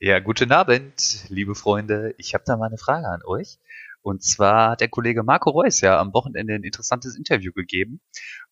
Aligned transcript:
Ja, 0.00 0.18
guten 0.18 0.50
Abend, 0.50 1.24
liebe 1.28 1.54
Freunde. 1.54 2.14
Ich 2.18 2.34
habe 2.34 2.42
da 2.44 2.56
mal 2.56 2.66
eine 2.66 2.78
Frage 2.78 3.06
an 3.06 3.22
euch. 3.24 3.58
Und 4.02 4.22
zwar 4.24 4.70
hat 4.72 4.80
der 4.80 4.88
Kollege 4.88 5.22
Marco 5.22 5.50
Reus 5.50 5.80
ja 5.80 5.98
am 6.00 6.12
Wochenende 6.12 6.54
ein 6.54 6.64
interessantes 6.64 7.16
Interview 7.16 7.52
gegeben 7.52 8.00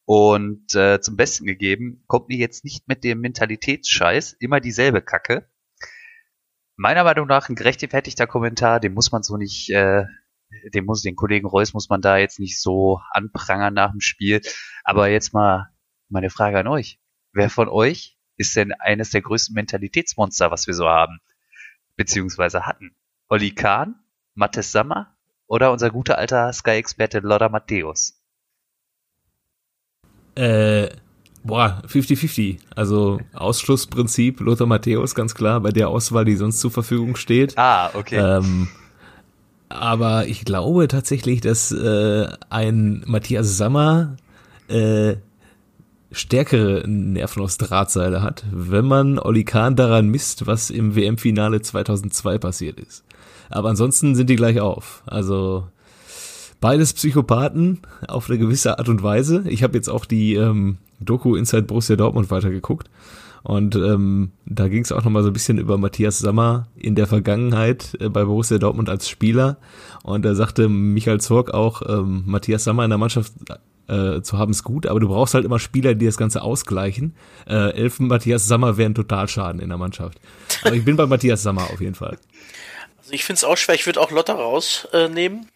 und 0.04 0.74
äh, 0.76 1.00
zum 1.00 1.16
Besten 1.16 1.44
gegeben, 1.44 2.04
kommt 2.06 2.28
mir 2.28 2.38
jetzt 2.38 2.64
nicht 2.64 2.86
mit 2.88 3.04
dem 3.04 3.20
Mentalitätsscheiß 3.20 4.34
immer 4.34 4.60
dieselbe 4.60 5.02
Kacke. 5.02 5.48
Meiner 6.76 7.04
Meinung 7.04 7.26
nach 7.26 7.48
ein 7.48 7.56
gerechtfertigter 7.56 8.26
Kommentar, 8.26 8.80
den 8.80 8.94
muss 8.94 9.10
man 9.12 9.22
so 9.24 9.36
nicht, 9.36 9.68
äh, 9.70 10.04
den 10.72 10.84
muss 10.84 11.02
den 11.02 11.16
Kollegen 11.16 11.46
Reus 11.46 11.74
muss 11.74 11.88
man 11.88 12.00
da 12.00 12.18
jetzt 12.18 12.38
nicht 12.38 12.60
so 12.60 13.00
anprangern 13.10 13.74
nach 13.74 13.90
dem 13.90 14.00
Spiel. 14.00 14.40
Aber 14.84 15.08
jetzt 15.08 15.34
mal 15.34 15.70
meine 16.08 16.30
Frage 16.30 16.60
an 16.60 16.68
euch. 16.68 17.00
Wer 17.32 17.50
von 17.50 17.68
euch 17.68 18.16
ist 18.36 18.56
denn 18.56 18.72
eines 18.72 19.10
der 19.10 19.22
größten 19.22 19.54
Mentalitätsmonster, 19.54 20.50
was 20.50 20.66
wir 20.66 20.74
so 20.74 20.86
haben? 20.88 21.18
Beziehungsweise 21.96 22.66
hatten? 22.66 22.94
Olli 23.28 23.54
Kahn, 23.54 23.96
Mattes 24.34 24.72
Sammer 24.72 25.16
oder 25.46 25.72
unser 25.72 25.90
guter 25.90 26.18
alter 26.18 26.52
Sky-Experte 26.52 27.20
Lothar 27.20 27.50
Matthäus? 27.50 28.18
Äh, 30.34 30.88
boah, 31.44 31.82
50-50. 31.86 32.58
Also 32.74 33.20
Ausschlussprinzip 33.34 34.40
Lothar 34.40 34.66
Matthäus, 34.66 35.14
ganz 35.14 35.34
klar, 35.34 35.60
bei 35.60 35.70
der 35.70 35.88
Auswahl, 35.88 36.24
die 36.24 36.36
sonst 36.36 36.60
zur 36.60 36.70
Verfügung 36.70 37.16
steht. 37.16 37.58
Ah, 37.58 37.90
okay. 37.94 38.16
Ähm, 38.16 38.68
aber 39.68 40.26
ich 40.26 40.44
glaube 40.44 40.88
tatsächlich, 40.88 41.40
dass 41.40 41.72
äh, 41.72 42.28
ein 42.50 43.02
Matthias 43.06 43.56
Sammer 43.56 44.16
äh, 44.68 45.16
stärkere 46.12 46.84
Nerven 46.86 47.42
aus 47.42 47.58
Drahtseile 47.58 48.22
hat, 48.22 48.44
wenn 48.50 48.84
man 48.84 49.18
Oli 49.18 49.44
Kahn 49.44 49.76
daran 49.76 50.08
misst, 50.08 50.46
was 50.46 50.70
im 50.70 50.94
WM-Finale 50.94 51.62
2002 51.62 52.38
passiert 52.38 52.80
ist. 52.80 53.04
Aber 53.50 53.68
ansonsten 53.68 54.14
sind 54.14 54.30
die 54.30 54.36
gleich 54.36 54.60
auf. 54.60 55.02
Also 55.06 55.66
beides 56.60 56.92
Psychopathen 56.92 57.80
auf 58.08 58.30
eine 58.30 58.38
gewisse 58.38 58.78
Art 58.78 58.88
und 58.88 59.02
Weise. 59.02 59.44
Ich 59.48 59.62
habe 59.62 59.76
jetzt 59.76 59.88
auch 59.88 60.04
die 60.04 60.34
ähm, 60.34 60.78
Doku 61.00 61.36
Inside 61.36 61.64
Borussia 61.64 61.96
Dortmund 61.96 62.30
weitergeguckt. 62.30 62.88
Und 63.42 63.74
ähm, 63.74 64.30
da 64.46 64.68
ging 64.68 64.82
es 64.82 64.92
auch 64.92 65.02
nochmal 65.04 65.24
so 65.24 65.30
ein 65.30 65.32
bisschen 65.32 65.58
über 65.58 65.76
Matthias 65.76 66.20
Sammer 66.20 66.68
in 66.76 66.94
der 66.94 67.08
Vergangenheit 67.08 67.96
äh, 68.00 68.08
bei 68.08 68.24
Borussia 68.24 68.58
Dortmund 68.58 68.88
als 68.88 69.08
Spieler. 69.08 69.58
Und 70.04 70.24
da 70.24 70.34
sagte 70.34 70.68
Michael 70.68 71.20
Zorg 71.20 71.52
auch, 71.52 71.82
ähm, 71.88 72.22
Matthias 72.26 72.64
Sammer 72.64 72.84
in 72.84 72.90
der 72.90 72.98
Mannschaft 72.98 73.32
äh, 73.88 74.22
zu 74.22 74.38
haben 74.38 74.52
ist 74.52 74.62
gut, 74.62 74.86
aber 74.86 75.00
du 75.00 75.08
brauchst 75.08 75.34
halt 75.34 75.44
immer 75.44 75.58
Spieler, 75.58 75.94
die 75.94 76.06
das 76.06 76.16
Ganze 76.16 76.42
ausgleichen. 76.42 77.16
Äh, 77.46 77.72
Elfen 77.74 78.06
Matthias 78.08 78.46
Sammer 78.46 78.76
wären 78.76 78.94
Totalschaden 78.94 79.60
in 79.60 79.68
der 79.68 79.78
Mannschaft. 79.78 80.18
Aber 80.62 80.74
ich 80.74 80.84
bin 80.84 80.96
bei 80.96 81.06
Matthias 81.06 81.42
Sammer 81.42 81.70
auf 81.72 81.80
jeden 81.80 81.94
Fall. 81.94 82.18
Also 82.98 83.12
ich 83.12 83.24
finde 83.24 83.38
es 83.38 83.44
auch 83.44 83.56
schwer, 83.56 83.74
ich 83.74 83.86
würde 83.86 84.00
auch 84.00 84.10
Lotta 84.10 84.34
rausnehmen. 84.34 85.42
Äh, 85.42 85.46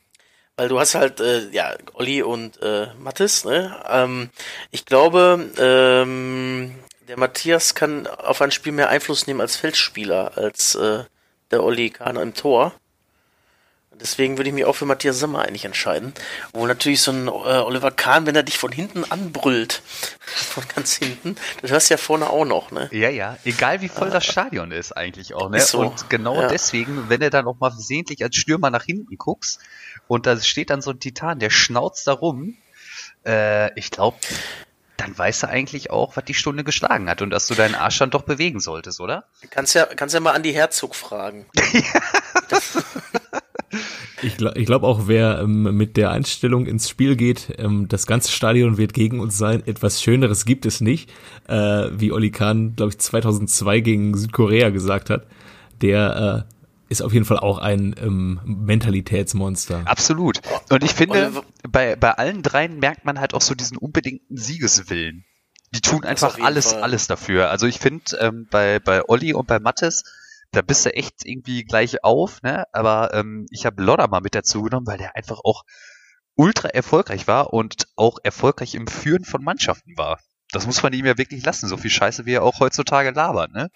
weil 0.57 0.69
du 0.69 0.81
hast 0.81 0.95
halt, 0.95 1.21
äh, 1.21 1.51
ja, 1.51 1.75
Olli 1.93 2.23
und 2.23 2.61
äh, 2.63 2.87
Mattes, 2.99 3.45
ne? 3.45 3.77
Ähm, 3.89 4.31
ich 4.71 4.87
glaube, 4.87 5.51
ähm, 5.59 6.75
der 7.09 7.19
Matthias 7.19 7.75
kann 7.75 8.07
auf 8.07 8.41
ein 8.41 8.51
Spiel 8.51 8.73
mehr 8.73 8.89
Einfluss 8.89 9.27
nehmen 9.27 9.43
als 9.43 9.57
Feldspieler, 9.57 10.33
als 10.37 10.75
äh, 10.75 11.05
der 11.51 11.63
Olli 11.63 11.91
Kahn 11.91 12.17
im 12.17 12.33
Tor. 12.33 12.73
Deswegen 14.01 14.37
würde 14.37 14.49
ich 14.51 14.55
mich 14.55 14.65
auch 14.65 14.75
für 14.75 14.85
Matthias 14.85 15.19
Sommer 15.19 15.43
eigentlich 15.43 15.65
entscheiden. 15.65 16.13
Wo 16.53 16.67
natürlich 16.67 17.01
so 17.03 17.13
ein 17.13 17.29
äh, 17.29 17.31
Oliver 17.31 17.91
Kahn, 17.91 18.27
wenn 18.27 18.37
er 18.37 18.43
dich 18.43 18.59
von 18.59 18.71
hinten 18.73 19.05
anbrüllt, 19.05 19.83
von 20.27 20.65
ganz 20.75 20.95
hinten, 20.95 21.37
das 21.63 21.71
hörst 21.71 21.91
du 21.91 21.95
ja 21.95 21.99
vorne 21.99 22.29
auch 22.31 22.45
noch, 22.45 22.71
ne? 22.71 22.89
Ja, 22.93 23.09
ja. 23.09 23.37
Egal 23.45 23.81
wie 23.81 23.89
voll 23.89 24.11
das 24.11 24.25
Stadion 24.27 24.71
ist 24.73 24.93
eigentlich 24.93 25.35
auch, 25.35 25.49
ne? 25.51 25.61
so. 25.61 25.81
Und 25.81 26.11
genau 26.11 26.43
Ja. 26.43 26.49
deswegen, 26.49 27.09
wenn 27.09 27.21
du 27.21 27.31
dann 27.31 27.47
auch 27.47 27.59
mal 27.59 27.71
versehentlich 27.71 28.23
als 28.23 28.37
Stürmer 28.37 28.71
nach 28.71 28.85
hinten 28.85 29.17
guckst 29.17 29.61
und 30.09 30.27
da 30.27 30.39
steht 30.41 30.71
dann 30.71 30.83
so 30.83 30.91
ein 30.91 31.01
Titan, 31.01 31.39
der 31.39 31.51
schnauzt 31.51 32.07
da 32.07 32.13
rum, 32.13 32.57
äh, 33.25 33.73
ich 33.79 33.91
glaube, 33.91 34.19
dann 34.97 35.17
weißt 35.17 35.43
du 35.43 35.49
eigentlich 35.49 35.91
auch, 35.91 36.17
was 36.17 36.25
die 36.25 36.33
Stunde 36.35 36.65
geschlagen 36.65 37.09
hat 37.11 37.21
und 37.21 37.29
dass 37.31 37.47
du 37.47 37.55
deinen 37.55 37.75
Arsch 37.75 37.99
dann 37.99 38.11
doch 38.11 38.23
bewegen 38.23 38.61
solltest, 38.61 38.99
oder? 39.01 39.25
Kannst 39.51 39.75
ja, 39.75 39.85
kannst 39.85 40.15
ja 40.15 40.21
mal 40.21 40.33
Andi 40.33 40.53
Herzog 40.53 40.95
fragen. 40.95 41.47
Ich, 41.73 41.85
gl 42.73 42.85
ich 44.27 44.67
glaube 44.67 44.87
auch, 44.87 45.07
wer 45.07 45.41
ähm, 45.41 45.77
mit 45.77 45.97
der 45.97 46.11
Einstellung 46.11 46.67
ins 46.67 46.89
Spiel 46.89 47.17
geht, 47.17 47.55
ähm, 47.59 47.89
das 47.89 48.07
ganze 48.07 48.31
Stadion 48.33 48.79
wird 48.79 48.93
gegen 48.93 49.21
uns 49.21 49.39
sein. 49.39 49.63
Etwas 49.67 50.03
Schöneres 50.03 50.45
gibt 50.45 50.67
es 50.67 50.81
nicht, 50.81 51.11
äh, 51.49 51.89
wie 51.93 52.13
Oli 52.13 52.31
Kahn, 52.31 52.75
glaube 52.77 52.93
ich, 52.93 52.99
2002 52.99 53.81
gegen 53.81 54.17
Südkorea 54.17 54.71
gesagt 54.71 55.11
hat. 55.11 55.27
Der 55.81 56.47
äh, 56.47 56.53
ist 56.89 57.03
auf 57.03 57.13
jeden 57.13 57.25
Fall 57.25 57.39
auch 57.39 57.59
ein 57.59 57.95
ähm, 58.01 58.41
Mentalitätsmonster. 58.45 59.83
Absolut. 59.87 60.41
Und 60.71 60.85
ich 60.85 60.93
finde, 60.93 61.33
bei, 61.69 61.97
bei 61.97 62.13
allen 62.13 62.43
dreien 62.43 62.79
merkt 62.79 63.05
man 63.05 63.19
halt 63.19 63.35
auch 63.35 63.43
so 63.43 63.55
diesen 63.55 63.77
unbedingten 63.77 64.37
Siegeswillen. 64.37 65.25
Die 65.75 65.81
tun 65.81 66.05
einfach 66.05 66.39
alles, 66.41 66.73
Fall. 66.73 66.83
alles 66.83 67.07
dafür. 67.07 67.51
Also 67.51 67.67
ich 67.67 67.79
finde, 67.79 68.17
ähm, 68.21 68.47
bei, 68.51 68.79
bei 68.79 69.09
Olli 69.09 69.35
und 69.35 69.47
bei 69.47 69.59
Mattes, 69.59 70.05
da 70.53 70.63
bist 70.63 70.87
du 70.87 70.95
echt 70.95 71.25
irgendwie 71.25 71.65
gleich 71.65 72.05
auf, 72.05 72.43
ne? 72.43 72.65
Aber 72.73 73.13
ähm, 73.15 73.47
ich 73.51 73.67
habe 73.67 73.83
Lodder 73.83 74.09
mal 74.09 74.21
mit 74.21 74.35
dazu 74.35 74.63
genommen, 74.63 74.87
weil 74.87 74.99
der 74.99 75.17
einfach 75.17 75.41
auch 75.45 75.65
ultra 76.35 76.69
erfolgreich 76.69 77.27
war 77.27 77.53
und 77.53 77.89
auch 77.97 78.19
erfolgreich 78.23 78.75
im 78.75 78.87
Führen 78.87 79.25
von 79.25 79.43
Mannschaften 79.43 79.97
war. 79.97 80.21
Das 80.53 80.67
muss 80.67 80.83
man 80.83 80.93
ihm 80.93 81.07
ja 81.07 81.19
wirklich 81.19 81.45
lassen, 81.45 81.69
so 81.69 81.77
viel 81.77 81.91
Scheiße, 81.91 82.27
wie 82.27 82.35
er 82.35 82.43
auch 82.43 82.61
heutzutage 82.61 83.11
labert, 83.11 83.53
ne? 83.53 83.71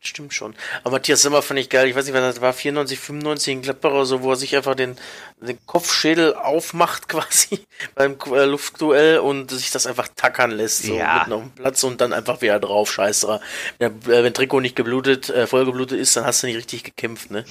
Das 0.00 0.08
stimmt 0.10 0.32
schon. 0.32 0.54
Aber 0.84 0.92
Matthias 0.92 1.22
Sommer 1.22 1.42
fand 1.42 1.58
ich 1.58 1.68
geil. 1.70 1.88
Ich 1.88 1.96
weiß 1.96 2.04
nicht, 2.04 2.14
wann 2.14 2.22
das 2.22 2.40
war, 2.40 2.52
94, 2.52 2.98
95 3.00 3.52
in 3.52 3.62
Gladbach 3.62 3.90
oder 3.90 4.06
so, 4.06 4.22
wo 4.22 4.30
er 4.30 4.36
sich 4.36 4.54
einfach 4.54 4.76
den, 4.76 4.96
den 5.40 5.58
Kopfschädel 5.66 6.34
aufmacht 6.34 7.08
quasi 7.08 7.66
beim 7.96 8.16
äh, 8.32 8.44
Luftduell 8.44 9.18
und 9.18 9.50
sich 9.50 9.72
das 9.72 9.86
einfach 9.88 10.06
tackern 10.14 10.52
lässt. 10.52 10.84
So 10.84 10.96
Ja. 10.96 11.18
mitten 11.18 11.32
auf 11.32 11.42
dem 11.42 11.50
Platz 11.50 11.82
und 11.82 12.00
dann 12.00 12.12
einfach 12.12 12.40
wieder 12.42 12.60
drauf. 12.60 12.92
Scheiß 12.92 13.20
drauf. 13.22 13.40
Wenn, 13.78 13.90
äh, 14.02 14.22
wenn 14.22 14.32
Trikot 14.34 14.60
nicht 14.60 14.76
geblutet, 14.76 15.30
äh, 15.30 15.48
voll 15.48 15.64
geblutet 15.64 15.98
ist, 15.98 16.16
dann 16.16 16.24
hast 16.24 16.42
du 16.42 16.46
nicht 16.46 16.56
richtig 16.56 16.84
gekämpft, 16.84 17.32
ne? 17.32 17.44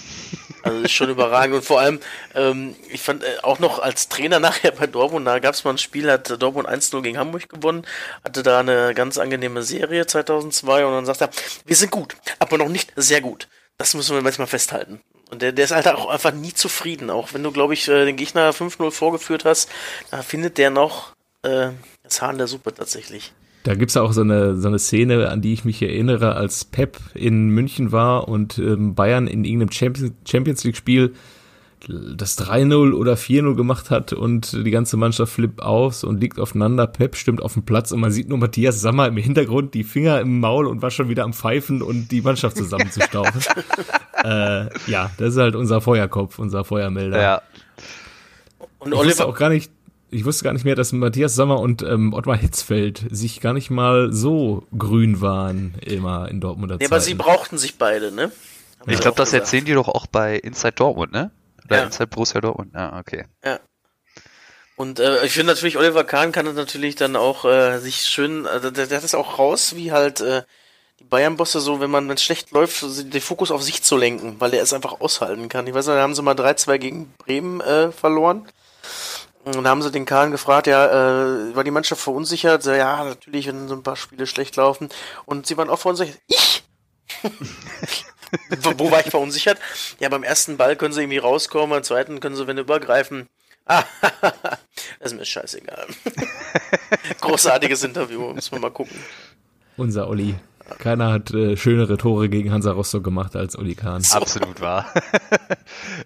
Also 0.63 0.77
das 0.77 0.85
ist 0.85 0.95
schon 0.95 1.09
überragend. 1.11 1.55
Und 1.57 1.65
vor 1.65 1.81
allem, 1.81 1.99
ähm, 2.33 2.75
ich 2.89 3.01
fand 3.01 3.23
äh, 3.23 3.27
auch 3.43 3.59
noch 3.59 3.79
als 3.79 4.07
Trainer 4.07 4.39
nachher 4.41 4.71
bei 4.71 4.87
Dortmund, 4.87 5.27
da 5.27 5.39
gab 5.39 5.53
es 5.53 5.65
mal 5.65 5.71
ein 5.71 5.77
Spiel, 5.77 6.09
hat 6.09 6.41
Dortmund 6.41 6.69
1-0 6.69 7.01
gegen 7.01 7.17
Hamburg 7.17 7.49
gewonnen, 7.49 7.85
hatte 8.23 8.41
da 8.41 8.61
eine 8.61 8.93
ganz 8.93 9.17
angenehme 9.17 9.63
Serie 9.63 10.07
2002 10.07 10.85
und 10.85 10.93
dann 10.93 11.05
sagt 11.05 11.19
er, 11.21 11.29
wir 11.65 11.75
sind 11.75 11.91
gut, 11.91 12.15
aber 12.39 12.57
noch 12.57 12.69
nicht 12.69 12.93
sehr 12.95 13.21
gut. 13.21 13.47
Das 13.77 13.93
müssen 13.93 14.15
wir 14.15 14.21
manchmal 14.21 14.47
festhalten. 14.47 15.01
Und 15.29 15.41
der, 15.41 15.51
der 15.51 15.65
ist 15.65 15.71
halt 15.71 15.87
auch 15.87 16.09
einfach 16.09 16.33
nie 16.33 16.53
zufrieden. 16.53 17.09
Auch 17.09 17.33
wenn 17.33 17.43
du, 17.43 17.51
glaube 17.51 17.73
ich, 17.73 17.87
äh, 17.87 18.05
den 18.05 18.15
Gegner 18.15 18.51
5-0 18.51 18.91
vorgeführt 18.91 19.45
hast, 19.45 19.69
da 20.09 20.21
findet 20.21 20.57
der 20.57 20.69
noch 20.69 21.13
äh, 21.43 21.69
das 22.03 22.19
der 22.19 22.47
Suppe 22.47 22.73
tatsächlich. 22.73 23.33
Da 23.63 23.75
gibt's 23.75 23.97
auch 23.97 24.13
so 24.13 24.21
eine, 24.21 24.55
so 24.55 24.69
eine 24.69 24.79
Szene, 24.79 25.29
an 25.29 25.41
die 25.41 25.51
ich 25.51 25.65
mich 25.65 25.81
erinnere, 25.81 26.35
als 26.35 26.63
Pep 26.63 26.97
in 27.13 27.49
München 27.49 27.91
war 27.91 28.29
und 28.29 28.57
ähm, 28.59 28.95
Bayern 28.95 29.27
in 29.27 29.43
irgendeinem 29.43 29.71
Champions 30.25 30.63
League-Spiel 30.63 31.13
das 31.87 32.37
3-0 32.39 32.93
oder 32.93 33.13
4-0 33.13 33.55
gemacht 33.55 33.89
hat 33.91 34.11
und 34.11 34.51
die 34.53 34.71
ganze 34.71 34.97
Mannschaft 34.97 35.33
flippt 35.33 35.61
aus 35.61 36.03
und 36.03 36.19
liegt 36.19 36.39
aufeinander. 36.39 36.87
Pep 36.87 37.15
stimmt 37.15 37.41
auf 37.41 37.53
dem 37.53 37.63
Platz 37.63 37.91
und 37.91 37.99
man 37.99 38.11
sieht 38.11 38.29
nur 38.29 38.37
Matthias 38.37 38.81
Sammer 38.81 39.07
im 39.07 39.17
Hintergrund, 39.17 39.73
die 39.73 39.83
Finger 39.83 40.19
im 40.19 40.39
Maul 40.39 40.65
und 40.65 40.81
war 40.81 40.91
schon 40.91 41.09
wieder 41.09 41.23
am 41.23 41.33
Pfeifen 41.33 41.81
und 41.81 42.11
die 42.11 42.21
Mannschaft 42.21 42.57
zusammenzustauchen. 42.57 43.41
äh, 44.23 44.65
ja, 44.89 45.11
das 45.17 45.33
ist 45.33 45.37
halt 45.37 45.55
unser 45.55 45.81
Feuerkopf, 45.81 46.39
unser 46.39 46.63
Feuermelder. 46.63 47.21
Ja. 47.21 47.41
Und 48.79 48.91
Ich 48.91 48.97
wusste 48.97 49.23
Oliver, 49.23 49.27
auch 49.27 49.37
gar 49.37 49.49
nicht, 49.49 49.71
ich 50.09 50.25
wusste 50.25 50.43
gar 50.43 50.53
nicht 50.53 50.65
mehr, 50.65 50.75
dass 50.75 50.91
Matthias 50.93 51.35
Sammer 51.35 51.59
und 51.59 51.83
ähm, 51.83 52.13
Ottmar 52.13 52.37
Hitzfeld 52.37 53.05
sich 53.11 53.39
gar 53.39 53.53
nicht 53.53 53.69
mal 53.69 54.11
so 54.11 54.63
grün 54.77 55.21
waren 55.21 55.75
immer 55.81 56.29
in 56.29 56.41
Dortmunder 56.41 56.77
nee, 56.79 56.85
aber 56.85 56.99
sie 56.99 57.13
brauchten 57.13 57.57
sich 57.57 57.77
beide, 57.77 58.11
ne? 58.11 58.31
Haben 58.79 58.91
Ich 58.91 58.99
glaube, 58.99 59.17
das 59.17 59.29
gesagt. 59.29 59.43
erzählen 59.43 59.65
die 59.65 59.73
doch 59.73 59.87
auch 59.87 60.07
bei 60.07 60.37
Inside 60.37 60.73
Dortmund, 60.73 61.11
ne? 61.11 61.31
Oder 61.67 61.77
Ja. 61.77 61.83
Inside 61.85 62.07
Borussia 62.07 62.41
Dortmund. 62.41 62.75
Ah, 62.75 62.99
okay. 62.99 63.25
Und 64.75 64.99
äh, 64.99 65.25
ich 65.25 65.33
finde 65.33 65.53
natürlich, 65.53 65.77
Oliver 65.77 66.03
Kahn 66.03 66.31
kann 66.31 66.53
natürlich 66.53 66.95
dann 66.95 67.15
auch 67.15 67.45
äh, 67.45 67.79
sich 67.79 68.01
schön, 68.05 68.45
äh, 68.45 68.71
der, 68.71 68.85
der 68.85 68.97
hat 68.97 69.03
es 69.03 69.15
auch 69.15 69.39
raus, 69.39 69.75
wie 69.75 69.91
halt 69.91 70.21
äh, 70.21 70.43
die 70.99 71.03
Bayern-Bosse 71.03 71.59
so, 71.59 71.79
wenn 71.79 71.89
man 71.89 72.07
wenn 72.07 72.15
es 72.15 72.23
schlecht 72.23 72.51
läuft, 72.51 72.77
so 72.77 73.03
den 73.03 73.21
Fokus 73.21 73.49
auf 73.49 73.63
sich 73.63 73.81
zu 73.81 73.97
lenken, 73.97 74.35
weil 74.39 74.53
er 74.53 74.61
es 74.61 74.73
einfach 74.73 74.99
aushalten 75.01 75.49
kann. 75.49 75.65
Ich 75.65 75.73
weiß 75.73 75.87
noch, 75.87 75.95
da 75.95 76.01
haben 76.01 76.13
sie 76.13 76.21
mal 76.21 76.35
3-2 76.35 76.77
gegen 76.77 77.13
Bremen 77.17 77.59
äh, 77.61 77.91
verloren. 77.91 78.47
Und 79.45 79.63
da 79.63 79.69
haben 79.69 79.81
sie 79.81 79.91
den 79.91 80.05
Kahn 80.05 80.31
gefragt, 80.31 80.67
ja, 80.67 80.85
äh, 80.85 81.55
war 81.55 81.63
die 81.63 81.71
Mannschaft 81.71 82.01
verunsichert? 82.01 82.63
So, 82.63 82.71
ja, 82.71 83.03
natürlich, 83.03 83.47
wenn 83.47 83.67
so 83.67 83.75
ein 83.75 83.83
paar 83.83 83.95
Spiele 83.95 84.27
schlecht 84.27 84.57
laufen. 84.57 84.89
Und 85.25 85.47
sie 85.47 85.57
waren 85.57 85.69
auch 85.69 85.79
verunsichert. 85.79 86.19
Ich? 86.27 86.63
wo, 88.61 88.73
wo 88.77 88.91
war 88.91 88.99
ich 89.01 89.11
verunsichert? 89.11 89.59
Ja, 89.99 90.09
beim 90.09 90.23
ersten 90.23 90.57
Ball 90.57 90.75
können 90.75 90.93
sie 90.93 91.01
irgendwie 91.01 91.17
rauskommen, 91.17 91.69
beim 91.69 91.83
zweiten 91.83 92.19
können 92.19 92.35
sie, 92.35 92.47
wenn 92.47 92.57
übergreifen. 92.57 93.27
Ah, 93.65 93.83
das 94.99 95.11
ist 95.11 95.17
mir 95.17 95.25
scheißegal. 95.25 95.85
Großartiges 97.21 97.83
Interview, 97.83 98.33
müssen 98.33 98.51
wir 98.53 98.59
mal 98.59 98.71
gucken. 98.71 98.97
Unser 99.75 100.07
Olli. 100.07 100.35
Keiner 100.79 101.11
hat 101.13 101.31
äh, 101.31 101.55
schönere 101.55 101.97
Tore 101.97 102.27
gegen 102.27 102.51
Hansa 102.51 102.71
Rostock 102.71 103.03
gemacht 103.03 103.35
als 103.35 103.57
Oli 103.57 103.75
Kahn. 103.75 104.03
Absolut 104.11 104.59
wahr. 104.59 104.85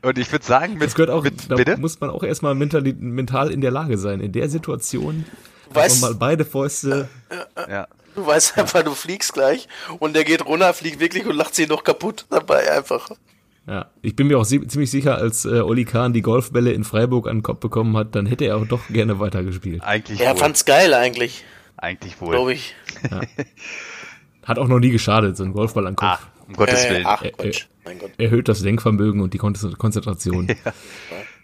Und 0.04 0.18
ich 0.20 0.32
würde 0.32 0.46
sagen, 0.46 0.74
mit, 0.74 0.84
Das 0.84 0.96
gehört 0.96 1.10
auch, 1.10 1.24
mit 1.24 1.50
da 1.50 1.56
bitte? 1.56 1.78
muss 1.78 2.00
man 2.00 2.12
auch 2.12 2.24
erstmal 2.24 2.54
mental, 2.54 2.82
mental 2.82 3.52
in 3.52 3.62
der 3.62 3.72
Lage 3.72 3.98
sein. 3.98 4.20
In 4.20 4.32
der 4.32 4.50
Situation 4.50 5.26
Du 5.70 5.76
weißt, 5.76 6.02
mal 6.02 6.14
beide 6.16 6.46
Fäuste. 6.46 7.10
Ja. 7.68 7.88
Du 8.16 8.26
weißt 8.26 8.58
einfach, 8.58 8.84
du 8.84 8.92
fliegst 8.92 9.34
gleich 9.34 9.68
und 10.00 10.16
der 10.16 10.24
geht 10.24 10.46
runter, 10.46 10.74
fliegt 10.74 11.00
wirklich 11.00 11.26
und 11.26 11.36
lacht 11.36 11.56
sich 11.56 11.68
noch 11.68 11.84
kaputt 11.84 12.26
dabei 12.30 12.72
einfach. 12.72 13.10
Ja, 13.68 13.92
ich 14.02 14.16
bin 14.16 14.28
mir 14.28 14.40
auch 14.40 14.46
ziemlich 14.46 14.90
sicher, 14.90 15.18
als 15.18 15.46
äh, 15.46 15.60
Oli 15.62 15.86
Kahn 15.86 16.14
die 16.14 16.24
Golfbälle 16.24 16.72
in 16.74 16.84
Freiburg 16.84 17.28
an 17.28 17.38
den 17.38 17.44
Kopf 17.44 17.60
bekommen 17.60 17.96
hat, 17.96 18.16
dann 18.16 18.26
hätte 18.26 18.46
er 18.46 18.58
auch 18.58 18.66
doch 18.66 18.88
gerne 18.90 19.20
weitergespielt. 19.20 19.84
Eigentlich 19.84 20.20
Er 20.20 20.32
wohl. 20.32 20.38
fand's 20.40 20.66
geil 20.66 20.94
eigentlich, 20.96 21.46
Eigentlich 21.78 22.20
wohl. 22.22 22.32
glaube 22.36 22.54
ich. 22.54 22.76
Hat 24.44 24.58
auch 24.58 24.68
noch 24.68 24.80
nie 24.80 24.90
geschadet, 24.90 25.38
so 25.38 25.44
ein 25.44 25.54
Golfball 25.54 25.86
an 25.88 25.94
den 25.96 26.04
Ah, 26.04 26.16
Kopf. 26.18 26.28
um 26.48 26.54
Gottes 26.56 26.86
Äh, 26.86 26.90
Willen. 26.90 27.06
ach 27.06 27.22
Äh, 27.22 27.32
Gott, 27.38 27.68
mein 27.86 28.00
Gott. 28.00 28.12
Erhöht 28.18 28.50
das 28.50 28.62
Denkvermögen 28.64 29.22
und 29.22 29.34
die 29.34 29.38
Kon 29.38 29.56
Konzentration. 29.78 30.48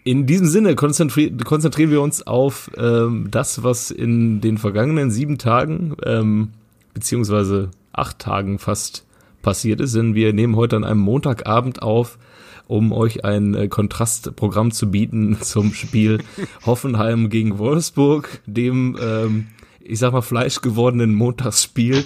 In 0.04 0.26
diesem 0.26 0.46
Sinne 0.48 0.74
konzentri 0.74 1.30
konzentrieren 1.44 1.90
wir 1.90 2.00
uns 2.00 2.26
auf 2.26 2.70
ähm, 2.76 3.28
das, 3.30 3.62
was 3.62 3.90
in 3.92 4.40
den 4.40 4.58
vergangenen 4.58 5.10
sieben 5.10 5.38
Tagen, 5.38 5.96
ähm, 6.04 6.50
beziehungsweise 6.98 7.70
acht 7.92 8.18
Tagen 8.18 8.58
fast 8.58 9.06
passiert 9.40 9.80
ist, 9.80 9.94
denn 9.94 10.16
wir 10.16 10.32
nehmen 10.32 10.56
heute 10.56 10.74
an 10.74 10.82
einem 10.82 10.98
Montagabend 10.98 11.80
auf, 11.80 12.18
um 12.66 12.90
euch 12.92 13.24
ein 13.24 13.54
äh, 13.54 13.68
Kontrastprogramm 13.68 14.72
zu 14.72 14.90
bieten 14.90 15.38
zum 15.40 15.72
Spiel 15.72 16.18
Hoffenheim 16.66 17.30
gegen 17.30 17.58
Wolfsburg, 17.58 18.42
dem, 18.46 18.98
ähm, 19.00 19.46
ich 19.80 20.00
sag 20.00 20.12
mal, 20.12 20.22
fleischgewordenen 20.22 21.14
Montagsspiel. 21.14 22.04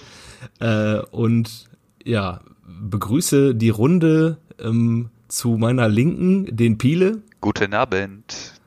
Äh, 0.61 0.99
und 1.11 1.71
ja, 2.05 2.43
begrüße 2.67 3.55
die 3.55 3.71
Runde 3.71 4.37
ähm, 4.61 5.09
zu 5.29 5.57
meiner 5.57 5.89
Linken, 5.89 6.55
den 6.55 6.77
Piele, 6.77 7.23
Guten 7.41 7.73
Abend. 7.73 8.61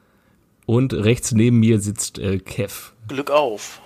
und 0.66 0.94
rechts 0.94 1.34
neben 1.34 1.60
mir 1.60 1.80
sitzt 1.80 2.18
äh, 2.18 2.40
Kev. 2.40 2.94
Glück 3.08 3.30
auf. 3.30 3.80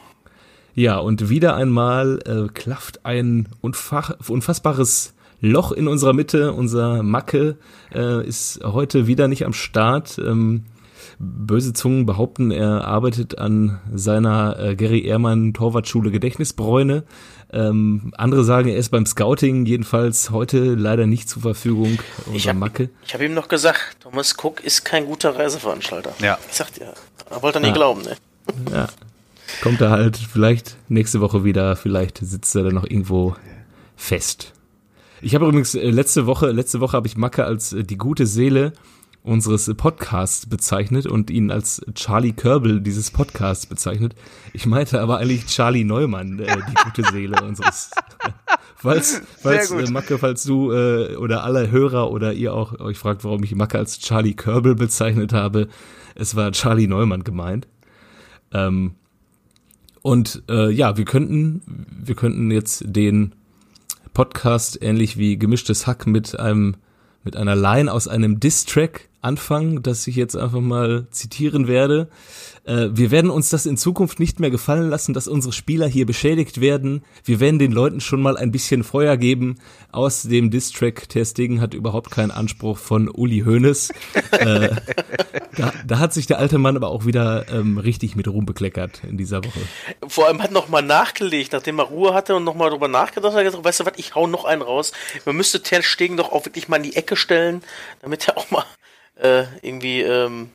Ja, 0.80 0.98
und 0.98 1.28
wieder 1.30 1.58
einmal 1.58 2.20
äh, 2.26 2.48
klafft 2.54 3.06
ein 3.06 3.50
unfassbares 3.60 5.14
Loch 5.42 5.74
in 5.74 5.90
unserer 5.90 6.14
Mitte. 6.14 6.54
Unser 6.54 7.04
Macke 7.04 7.58
äh, 7.94 8.26
ist 8.26 8.62
heute 8.64 9.06
wieder 9.06 9.28
nicht 9.28 9.46
am 9.46 9.52
Start. 9.52 10.18
Ähm, 10.20 10.64
böse 11.20 11.74
Zungen 11.74 12.06
behaupten, 12.06 12.50
er 12.52 12.86
arbeitet 12.86 13.38
an 13.40 13.80
seiner 13.94 14.58
äh, 14.58 14.76
Gary 14.78 15.02
Ehrmann 15.06 15.54
Torwartschule 15.54 16.12
Gedächtnisbräune. 16.12 17.04
Ähm, 17.52 18.14
andere 18.16 18.46
sagen, 18.46 18.70
er 18.70 18.78
ist 18.78 18.90
beim 18.90 19.06
Scouting, 19.06 19.66
jedenfalls 19.66 20.30
heute 20.32 20.76
leider 20.76 21.08
nicht 21.08 21.28
zur 21.28 21.42
Verfügung. 21.42 22.00
Unser 22.32 22.52
hab- 22.52 22.58
Macke. 22.58 22.90
Ich 23.06 23.14
habe 23.14 23.26
ihm 23.26 23.34
noch 23.34 23.50
gesagt, 23.50 23.98
Thomas 24.00 24.34
Cook 24.42 24.64
ist 24.64 24.86
kein 24.86 25.08
guter 25.08 25.36
Reiseveranstalter. 25.36 26.14
Ja. 26.22 26.38
Ich 26.50 26.56
sag 26.56 26.74
dir, 26.74 26.94
er 27.30 27.42
wollte 27.42 27.58
er 27.58 27.62
nie 27.64 27.68
Ja. 27.68 27.74
glauben, 27.74 28.02
ne? 28.04 28.16
Ja. 28.72 28.88
Kommt 29.62 29.82
er 29.82 29.90
halt 29.90 30.18
vielleicht 30.18 30.78
nächste 30.90 31.22
Woche 31.22 31.44
wieder, 31.44 31.76
vielleicht 31.76 32.20
sitzt 32.20 32.56
er 32.56 32.64
dann 32.64 32.76
noch 32.76 32.86
irgendwo 32.86 33.36
fest. 33.96 34.54
Ich 35.22 35.36
habe 35.36 35.46
übrigens 35.46 35.76
äh, 35.76 35.90
letzte 35.90 36.26
Woche, 36.26 36.52
letzte 36.52 36.80
Woche 36.80 36.96
habe 36.96 37.08
ich 37.08 37.18
Macke 37.18 37.44
als 37.44 37.74
äh, 37.74 37.84
die 37.84 37.98
gute 37.98 38.26
Seele 38.26 38.74
unseres 39.22 39.72
Podcasts 39.76 40.46
bezeichnet 40.46 41.06
und 41.06 41.30
ihn 41.30 41.52
als 41.52 41.82
Charlie 41.94 42.32
Körbel 42.32 42.82
dieses 42.82 43.12
Podcasts 43.12 43.66
bezeichnet. 43.66 44.16
Ich 44.54 44.66
meinte 44.66 45.02
aber 45.02 45.18
eigentlich 45.18 45.46
Charlie 45.46 45.84
Neumann, 45.84 46.40
äh, 46.40 46.58
die 46.70 46.76
gute 46.86 47.12
Seele 47.12 47.42
unseres. 47.44 47.92
falls, 48.76 49.22
falls 49.42 49.72
äh, 49.72 49.92
Macke, 49.92 50.18
falls 50.18 50.44
du 50.44 50.72
äh, 50.72 51.16
oder 51.18 51.44
alle 51.44 51.70
Hörer 51.70 52.12
oder 52.12 52.34
ihr 52.34 52.54
auch 52.54 52.80
euch 52.80 52.98
fragt, 52.98 53.26
warum 53.26 53.44
ich 53.44 53.54
Macke 53.56 53.78
als 53.78 54.00
Charlie 54.00 54.36
Körbel 54.36 54.76
bezeichnet 54.76 55.34
habe, 55.34 55.68
es 56.16 56.36
war 56.36 56.52
Charlie 56.54 56.88
Neumann 56.88 57.24
gemeint. 57.24 57.68
Ähm, 58.54 58.96
und 60.02 60.44
äh, 60.50 60.70
ja, 60.72 60.98
wir 60.98 61.06
könnten, 61.06 61.62
wir 62.04 62.16
könnten 62.16 62.52
jetzt 62.52 62.84
den 62.86 63.34
Podcast 64.14 64.80
ähnlich 64.82 65.18
wie 65.18 65.38
gemischtes 65.38 65.88
Hack 65.88 66.08
mit 66.08 66.40
einem 66.40 66.76
mit 67.24 67.36
einer 67.36 67.56
Line 67.56 67.92
aus 67.92 68.08
einem 68.08 68.40
Diss-Track 68.40 69.09
anfangen, 69.22 69.84
das 69.84 70.08
ich 70.08 70.16
jetzt 70.16 70.36
einfach 70.36 70.62
mal 70.62 71.08
zitieren 71.12 71.68
werde. 71.68 72.10
Äh, 72.64 72.90
wir 72.92 73.12
werden 73.12 73.32
uns 73.32 73.50
das 73.50 73.66
in 73.66 73.78
Zukunft 73.78 74.20
nicht 74.20 74.40
mehr 74.40 74.52
gefallen 74.52 74.90
lassen, 74.90 75.14
dass 75.14 75.28
unsere 75.28 75.54
Spieler 75.54 75.88
hier 75.88 76.06
beschädigt 76.06 76.62
werden. 76.62 77.04
Wir 77.24 77.40
werden 77.40 77.60
den 77.60 77.72
Leuten 77.72 78.00
schon 78.00 78.22
mal 78.22 78.38
ein 78.38 78.52
bisschen 78.52 78.84
Feuer 78.84 79.18
geben. 79.18 79.58
Aus 79.92 80.24
dem 80.24 80.52
Diss-Track 80.52 81.10
Testing 81.10 81.62
hat 81.62 81.74
überhaupt 81.74 82.12
keinen 82.12 82.32
Anspruch 82.32 82.78
von 82.78 83.10
Uli 83.10 83.42
Hoeneß. 83.46 83.90
äh, 84.32 84.70
da, 85.58 85.74
da 85.86 86.00
hat 86.00 86.14
sich 86.14 86.28
der 86.28 86.40
alte 86.40 86.58
Mann 86.58 86.76
aber 86.76 86.90
auch 86.90 87.06
wieder 87.06 87.46
ähm, 87.52 87.78
richtig 87.78 88.16
mit 88.16 88.28
Ruhm 88.28 88.46
bekleckert 88.46 89.02
in 89.04 89.18
dieser 89.18 89.44
Woche. 89.44 89.60
Vor 90.08 90.28
allem 90.28 90.42
hat 90.42 90.52
noch 90.52 90.70
mal 90.70 90.82
nachgelegt, 90.82 91.54
nachdem 91.54 91.80
er 91.80 91.86
Ruhe 91.86 92.14
hatte 92.14 92.36
und 92.36 92.44
noch 92.44 92.56
mal 92.56 92.70
drüber 92.70 92.88
nachgedacht 92.88 93.34
hat, 93.34 93.44
gesagt, 93.44 93.64
weißt 93.64 93.80
du 93.82 93.86
was, 93.86 93.94
ich 93.98 94.16
hau 94.16 94.28
noch 94.28 94.46
einen 94.46 94.62
raus. 94.62 94.92
Man 95.26 95.36
müsste 95.36 95.62
Ter 95.62 95.82
Stegen 95.82 96.18
doch 96.18 96.32
auch 96.32 96.46
wirklich 96.46 96.68
mal 96.68 96.78
in 96.78 96.84
die 96.84 96.96
Ecke 96.96 97.16
stellen, 97.16 97.62
damit 98.02 98.28
er 98.28 98.38
auch 98.38 98.52
mal 98.52 98.66
äh, 99.20 99.44
irgendwie 99.62 100.02
ähm, 100.02 100.50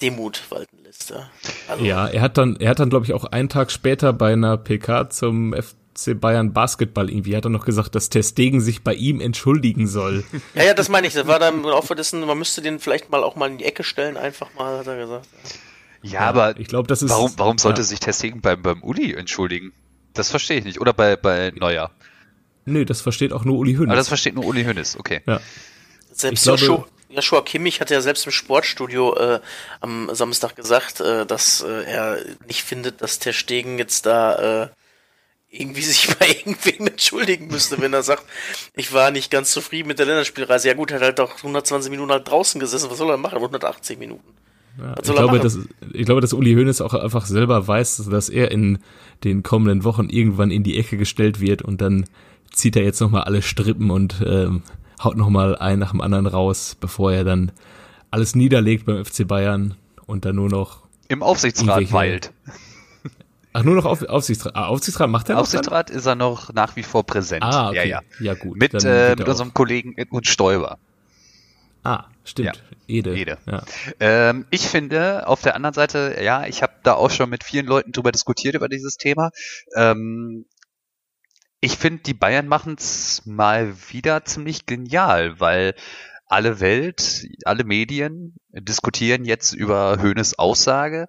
Demut 0.00 0.42
walten 0.50 0.78
lässt. 0.84 1.10
Ja, 1.10 1.28
also, 1.68 1.84
Ja, 1.84 2.06
er 2.06 2.20
hat 2.20 2.38
dann, 2.38 2.56
er 2.56 2.70
hat 2.70 2.78
dann, 2.78 2.90
glaube 2.90 3.06
ich, 3.06 3.12
auch 3.12 3.24
einen 3.24 3.48
Tag 3.48 3.70
später 3.70 4.12
bei 4.12 4.32
einer 4.32 4.56
PK 4.56 5.10
zum 5.10 5.54
FC 5.54 6.18
Bayern 6.20 6.52
Basketball 6.52 7.10
irgendwie, 7.10 7.36
hat 7.36 7.44
er 7.44 7.50
noch 7.50 7.64
gesagt, 7.64 7.94
dass 7.94 8.08
Testegen 8.08 8.60
sich 8.60 8.82
bei 8.82 8.94
ihm 8.94 9.20
entschuldigen 9.20 9.86
soll. 9.86 10.24
ja, 10.54 10.64
ja, 10.64 10.74
das 10.74 10.88
meine 10.88 11.06
ich. 11.06 11.14
Das 11.14 11.26
war 11.26 11.38
dann 11.38 11.62
Laufe 11.62 11.94
dessen, 11.94 12.24
man 12.24 12.38
müsste 12.38 12.62
den 12.62 12.78
vielleicht 12.78 13.10
mal 13.10 13.24
auch 13.24 13.36
mal 13.36 13.50
in 13.50 13.58
die 13.58 13.64
Ecke 13.64 13.82
stellen, 13.82 14.16
einfach 14.16 14.54
mal, 14.54 14.78
hat 14.78 14.86
er 14.86 14.96
gesagt. 14.96 15.28
Ja, 16.02 16.20
aber 16.20 16.58
ich 16.58 16.68
glaube, 16.68 16.86
das 16.86 17.02
ist. 17.02 17.10
warum, 17.10 17.32
warum 17.36 17.58
sollte 17.58 17.80
ja. 17.80 17.84
sich 17.84 17.98
Testegen 17.98 18.40
beim, 18.40 18.62
beim 18.62 18.82
Uli 18.82 19.14
entschuldigen? 19.14 19.72
Das 20.14 20.30
verstehe 20.30 20.58
ich 20.58 20.64
nicht. 20.64 20.80
Oder 20.80 20.92
bei, 20.92 21.16
bei 21.16 21.52
Neuer. 21.56 21.90
Nö, 22.64 22.84
das 22.84 23.00
versteht 23.00 23.32
auch 23.32 23.44
nur 23.44 23.58
Uli 23.58 23.74
Hoeneß. 23.74 23.88
Aber 23.88 23.96
das 23.96 24.08
versteht 24.08 24.34
nur 24.34 24.44
Uli 24.44 24.64
Hoeneß, 24.64 24.98
okay. 24.98 25.22
ja. 25.26 25.40
Selbst 26.12 26.46
Ich 26.46 26.56
glaube- 26.60 26.86
Joshua, 27.08 27.42
Kimmich 27.42 27.80
hat 27.80 27.90
ja 27.90 28.00
selbst 28.00 28.26
im 28.26 28.32
Sportstudio 28.32 29.16
äh, 29.16 29.40
am 29.80 30.10
Samstag 30.12 30.56
gesagt, 30.56 31.00
äh, 31.00 31.24
dass 31.26 31.62
äh, 31.62 31.84
er 31.84 32.18
nicht 32.46 32.62
findet, 32.62 33.00
dass 33.00 33.18
Ter 33.18 33.32
Stegen 33.32 33.78
jetzt 33.78 34.06
da 34.06 34.64
äh, 34.64 34.68
irgendwie 35.50 35.82
sich 35.82 36.14
bei 36.18 36.28
irgendwem 36.28 36.88
entschuldigen 36.88 37.48
müsste, 37.48 37.80
wenn 37.80 37.92
er 37.92 38.02
sagt, 38.02 38.24
ich 38.76 38.92
war 38.92 39.10
nicht 39.10 39.30
ganz 39.30 39.50
zufrieden 39.50 39.88
mit 39.88 39.98
der 39.98 40.06
Länderspielreise. 40.06 40.68
Ja 40.68 40.74
gut, 40.74 40.90
er 40.90 40.96
hat 40.96 41.02
halt 41.02 41.20
auch 41.20 41.36
120 41.36 41.90
Minuten 41.90 42.12
halt 42.12 42.28
draußen 42.28 42.60
gesessen. 42.60 42.90
Was 42.90 42.98
soll 42.98 43.10
er 43.10 43.16
machen? 43.16 43.36
180 43.36 43.98
Minuten. 43.98 44.34
Ja, 44.78 44.94
ich, 45.02 45.10
glaube, 45.10 45.40
dass, 45.40 45.58
ich 45.92 46.06
glaube, 46.06 46.20
dass 46.20 46.32
Uli 46.32 46.54
Hoeneß 46.54 46.80
auch 46.82 46.94
einfach 46.94 47.26
selber 47.26 47.66
weiß, 47.66 48.08
dass 48.10 48.28
er 48.28 48.52
in 48.52 48.78
den 49.24 49.42
kommenden 49.42 49.82
Wochen 49.82 50.08
irgendwann 50.08 50.52
in 50.52 50.62
die 50.62 50.78
Ecke 50.78 50.96
gestellt 50.96 51.40
wird 51.40 51.62
und 51.62 51.80
dann 51.80 52.06
zieht 52.52 52.76
er 52.76 52.84
jetzt 52.84 53.00
nochmal 53.00 53.24
alle 53.24 53.42
Strippen 53.42 53.90
und 53.90 54.22
ähm, 54.24 54.62
haut 55.02 55.16
nochmal 55.16 55.56
ein 55.56 55.78
nach 55.78 55.90
dem 55.90 56.00
anderen 56.00 56.26
raus, 56.26 56.76
bevor 56.78 57.12
er 57.12 57.24
dann 57.24 57.52
alles 58.10 58.34
niederlegt 58.34 58.86
beim 58.86 59.04
FC 59.04 59.26
Bayern 59.26 59.74
und 60.06 60.24
dann 60.24 60.36
nur 60.36 60.48
noch 60.48 60.82
Im 61.08 61.22
Aufsichtsrat 61.22 61.92
weilt. 61.92 62.32
Ach, 63.52 63.64
nur 63.64 63.74
noch 63.74 63.86
auf, 63.86 64.02
Aufsichtsrat. 64.02 64.54
Ah, 64.54 64.66
Aufsichtsrat 64.66 65.08
macht 65.08 65.28
er 65.28 65.34
noch 65.34 65.42
Aufsichtsrat 65.42 65.90
ist 65.90 66.06
er 66.06 66.14
noch 66.14 66.52
nach 66.52 66.76
wie 66.76 66.82
vor 66.82 67.04
präsent. 67.04 67.42
Ah, 67.42 67.68
okay. 67.68 67.76
Ja, 67.76 67.84
ja. 67.84 68.00
Ja, 68.20 68.34
gut. 68.34 68.58
Mit, 68.58 68.72
äh, 68.84 69.16
mit 69.18 69.28
unserem 69.28 69.54
Kollegen 69.54 69.96
Edmund 69.96 70.26
Stoiber. 70.26 70.78
Ah, 71.82 72.04
stimmt. 72.24 72.62
Ede. 72.86 73.16
Ede. 73.16 73.38
Ja. 73.46 73.62
Ähm, 74.00 74.46
ich 74.50 74.68
finde, 74.68 75.26
auf 75.26 75.42
der 75.42 75.54
anderen 75.54 75.74
Seite, 75.74 76.18
ja, 76.22 76.46
ich 76.46 76.62
habe 76.62 76.72
da 76.82 76.94
auch 76.94 77.10
schon 77.10 77.30
mit 77.30 77.44
vielen 77.44 77.66
Leuten 77.66 77.92
drüber 77.92 78.12
diskutiert, 78.12 78.54
über 78.54 78.68
dieses 78.68 78.96
Thema. 78.96 79.30
Ähm, 79.74 80.44
ich 81.60 81.76
finde, 81.76 82.02
die 82.02 82.14
Bayern 82.14 82.46
machen 82.46 82.76
es 82.78 83.22
mal 83.26 83.74
wieder 83.90 84.24
ziemlich 84.24 84.66
genial, 84.66 85.40
weil 85.40 85.74
alle 86.26 86.60
Welt, 86.60 87.26
alle 87.44 87.64
Medien 87.64 88.34
diskutieren 88.50 89.24
jetzt 89.24 89.52
über 89.52 89.98
Höhnes 90.00 90.38
Aussage 90.38 91.06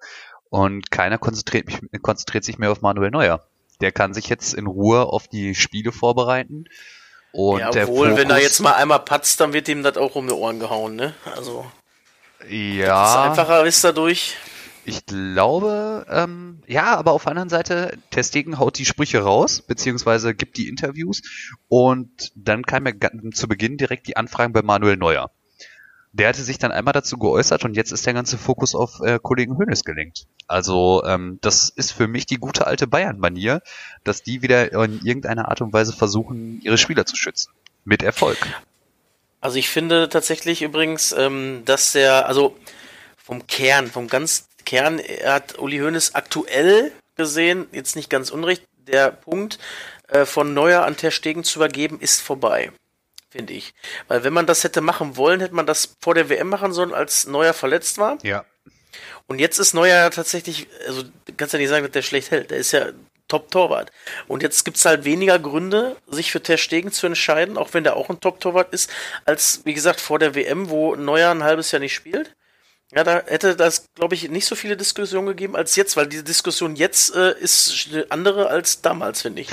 und 0.50 0.92
keiner 0.92 1.18
konzentriert, 1.18 1.68
mich, 1.68 1.80
konzentriert 2.02 2.44
sich 2.44 2.58
mehr 2.58 2.72
auf 2.72 2.82
Manuel 2.82 3.12
Neuer. 3.12 3.46
Der 3.82 3.92
kann 3.92 4.14
sich 4.14 4.28
jetzt 4.30 4.54
in 4.54 4.68
Ruhe 4.68 5.06
auf 5.06 5.28
die 5.28 5.56
Spiele 5.56 5.92
vorbereiten. 5.92 6.66
Und 7.32 7.60
ja, 7.60 7.70
obwohl, 7.70 8.18
wenn 8.18 8.30
er 8.30 8.42
jetzt 8.42 8.60
mal 8.60 8.74
einmal 8.74 9.00
patzt, 9.00 9.40
dann 9.40 9.54
wird 9.54 9.68
ihm 9.68 9.84
das 9.84 9.98
auch 9.98 10.16
um 10.16 10.28
die 10.28 10.34
Ohren 10.34 10.60
gehauen, 10.60 10.96
ne? 10.96 11.14
Also, 11.36 11.70
ist 12.40 12.52
ja, 12.52 13.24
einfacher 13.24 13.66
ist 13.66 13.84
dadurch. 13.84 14.36
Ich 14.90 15.06
glaube, 15.06 16.08
ähm, 16.10 16.64
ja, 16.66 16.98
aber 16.98 17.12
auf 17.12 17.22
der 17.22 17.34
anderen 17.34 17.50
Seite, 17.50 18.00
Testegen 18.10 18.58
haut 18.58 18.80
die 18.80 18.86
Sprüche 18.86 19.20
raus, 19.20 19.62
beziehungsweise 19.62 20.34
gibt 20.34 20.58
die 20.58 20.68
Interviews 20.68 21.22
und 21.68 22.32
dann 22.34 22.64
kam 22.64 22.88
ja 22.88 22.94
zu 23.32 23.48
Beginn 23.48 23.78
direkt 23.78 24.08
die 24.08 24.18
Anfragen 24.18 24.52
bei 24.52 24.64
Manuel 24.64 24.98
Neuer. 24.98 25.30
der 26.12 26.30
hatte 26.30 26.42
sich 26.42 26.58
dann 26.58 26.72
einmal 26.72 26.94
dazu 26.94 27.18
geäußert 27.18 27.66
und 27.66 27.76
jetzt 27.76 27.92
ist 27.92 28.06
der 28.06 28.14
ganze 28.14 28.38
Fokus 28.38 28.74
auf 28.74 29.00
äh, 29.02 29.20
Kollegen 29.22 29.60
Hönes 29.60 29.84
gelenkt. 29.84 30.26
Also 30.48 31.04
ähm, 31.06 31.38
das 31.42 31.70
ist 31.70 31.92
für 31.92 32.08
mich 32.08 32.26
die 32.26 32.38
gute 32.38 32.66
alte 32.66 32.88
Bayern-Manier, 32.88 33.62
dass 34.04 34.24
die 34.24 34.42
wieder 34.42 34.74
in 34.74 35.02
irgendeiner 35.04 35.50
Art 35.50 35.62
und 35.62 35.72
Weise 35.72 35.94
versuchen, 35.94 36.62
ihre 36.64 36.80
Spieler 36.80 37.06
zu 37.06 37.16
schützen. 37.16 37.52
Mit 37.86 38.02
Erfolg. 38.02 38.38
Also 39.40 39.58
ich 39.58 39.70
finde 39.70 40.10
tatsächlich 40.10 40.64
übrigens, 40.64 41.12
ähm, 41.12 41.62
dass 41.66 41.92
der, 41.92 42.28
also 42.28 42.58
vom 43.18 43.46
Kern, 43.46 43.88
vom 43.88 44.08
ganz 44.08 44.49
Kern 44.66 45.02
hat 45.26 45.58
Uli 45.60 45.80
Hoeneß 45.80 46.16
aktuell 46.16 46.92
gesehen, 47.16 47.68
jetzt 47.72 47.96
nicht 47.96 48.10
ganz 48.10 48.30
unrecht, 48.30 48.64
der 48.88 49.12
Punkt 49.12 49.60
äh, 50.08 50.26
von 50.26 50.54
Neuer 50.54 50.84
an 50.84 50.98
Ter 50.98 51.12
Stegen 51.12 51.44
zu 51.44 51.60
übergeben, 51.60 52.00
ist 52.00 52.22
vorbei 52.22 52.72
finde 53.32 53.54
ich. 53.54 53.74
Weil 54.08 54.24
wenn 54.24 54.34
man 54.34 54.48
das 54.48 54.64
hätte 54.64 54.82
machen 54.82 55.16
wollen, 55.16 55.40
hätte 55.40 55.56
man 55.56 55.66
das 55.66 55.96
vor 56.02 56.16
der 56.16 56.30
WM 56.30 56.50
machen 56.50 56.74
sollen, 56.74 56.94
als 56.94 57.28
Neuer 57.28 57.54
verletzt 57.54 57.98
war. 57.98 58.18
Ja. 58.24 58.44
Und 59.28 59.40
jetzt 59.40 59.60
ist 59.60 59.74
Neuer 59.74 60.10
tatsächlich, 60.10 60.68
also 60.88 61.04
kannst 61.38 61.54
ja 61.54 61.60
nicht 61.60 61.70
sagen, 61.70 61.84
dass 61.84 61.92
der 61.92 62.02
schlecht 62.02 62.32
hält. 62.32 62.50
Der 62.50 62.58
ist 62.58 62.72
ja 62.72 62.88
Top-Torwart. 63.28 63.92
Und 64.28 64.42
jetzt 64.42 64.66
gibt's 64.66 64.86
halt 64.86 65.06
weniger 65.06 65.38
Gründe, 65.38 65.96
sich 66.08 66.32
für 66.32 66.42
Ter 66.42 66.58
Stegen 66.58 66.92
zu 66.92 67.06
entscheiden, 67.06 67.58
auch 67.58 67.74
wenn 67.74 67.84
der 67.84 67.96
auch 67.96 68.10
ein 68.10 68.20
Top-Torwart 68.20 68.74
ist, 68.74 68.90
als, 69.26 69.62
wie 69.66 69.76
gesagt, 69.76 70.02
vor 70.02 70.18
der 70.18 70.34
WM, 70.34 70.72
wo 70.72 70.96
Neuer 70.96 71.30
ein 71.30 71.44
halbes 71.44 71.72
Jahr 71.72 71.80
nicht 71.80 71.94
spielt. 71.94 72.36
Ja, 72.92 73.04
da 73.04 73.22
hätte 73.28 73.56
das, 73.56 73.86
glaube 73.94 74.16
ich, 74.16 74.30
nicht 74.30 74.48
so 74.48 74.56
viele 74.56 74.76
Diskussionen 74.76 75.28
gegeben 75.28 75.56
als 75.56 75.76
jetzt, 75.76 75.96
weil 75.96 76.08
diese 76.08 76.24
Diskussion 76.24 76.76
jetzt 76.76 77.16
äh, 77.16 77.38
ist 77.40 77.90
eine 77.92 78.08
andere 78.10 78.50
als 78.50 78.82
damals, 78.82 79.22
finde 79.22 79.42
ich. 79.42 79.50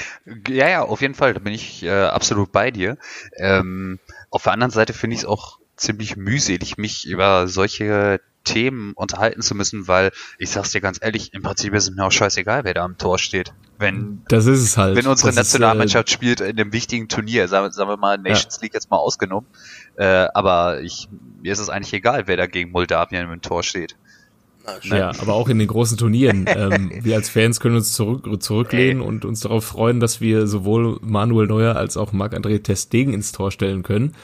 Ja, 0.48 0.68
ja, 0.68 0.82
auf 0.82 1.02
jeden 1.02 1.14
Fall, 1.14 1.34
da 1.34 1.40
bin 1.40 1.52
ich 1.52 1.82
äh, 1.82 1.90
absolut 1.90 2.50
bei 2.50 2.70
dir. 2.70 2.96
Ähm, 3.36 3.98
auf 4.30 4.44
der 4.44 4.52
anderen 4.52 4.70
Seite 4.70 4.94
finde 4.94 5.14
ich 5.14 5.20
es 5.20 5.26
auch 5.26 5.58
ziemlich 5.76 6.16
mühselig, 6.16 6.78
mich 6.78 7.06
über 7.06 7.46
solche 7.46 8.22
Themen 8.46 8.92
unterhalten 8.94 9.42
zu 9.42 9.54
müssen, 9.54 9.88
weil 9.88 10.12
ich 10.38 10.50
sag's 10.50 10.70
dir 10.70 10.80
ganz 10.80 10.98
ehrlich, 11.02 11.34
im 11.34 11.42
Prinzip 11.42 11.74
ist 11.74 11.90
es 11.90 11.94
mir 11.94 12.04
auch 12.04 12.12
scheißegal, 12.12 12.64
wer 12.64 12.72
da 12.72 12.84
am 12.84 12.96
Tor 12.96 13.18
steht. 13.18 13.52
Wenn, 13.78 14.22
das 14.28 14.46
ist 14.46 14.60
es 14.62 14.78
halt. 14.78 14.96
Wenn 14.96 15.06
unsere 15.06 15.28
das 15.28 15.36
Nationalmannschaft 15.36 16.08
ist, 16.08 16.14
äh, 16.14 16.16
spielt 16.16 16.40
in 16.40 16.58
einem 16.58 16.72
wichtigen 16.72 17.08
Turnier, 17.08 17.48
sagen, 17.48 17.70
sagen 17.72 17.90
wir 17.90 17.98
mal 17.98 18.16
Nations 18.16 18.56
ja. 18.56 18.62
League 18.62 18.74
jetzt 18.74 18.90
mal 18.90 18.96
ausgenommen, 18.96 19.46
äh, 19.96 20.28
aber 20.32 20.80
ich, 20.80 21.08
mir 21.42 21.52
ist 21.52 21.58
es 21.58 21.68
eigentlich 21.68 21.92
egal, 21.92 22.26
wer 22.26 22.38
da 22.38 22.46
gegen 22.46 22.70
Moldawien 22.70 23.30
im 23.30 23.42
Tor 23.42 23.62
steht. 23.62 23.96
Ja, 24.82 25.10
aber 25.20 25.34
auch 25.34 25.48
in 25.48 25.58
den 25.58 25.68
großen 25.68 25.96
Turnieren. 25.96 26.46
ähm, 26.48 26.90
wir 27.02 27.14
als 27.16 27.28
Fans 27.28 27.60
können 27.60 27.76
uns 27.76 27.92
zurück, 27.92 28.42
zurücklehnen 28.42 29.00
und 29.00 29.24
uns 29.24 29.40
darauf 29.40 29.64
freuen, 29.64 30.00
dass 30.00 30.20
wir 30.20 30.46
sowohl 30.46 30.98
Manuel 31.02 31.46
Neuer 31.46 31.76
als 31.76 31.96
auch 31.96 32.12
Marc-André 32.12 32.62
Testegen 32.62 33.12
ins 33.12 33.32
Tor 33.32 33.50
stellen 33.50 33.82
können. 33.82 34.14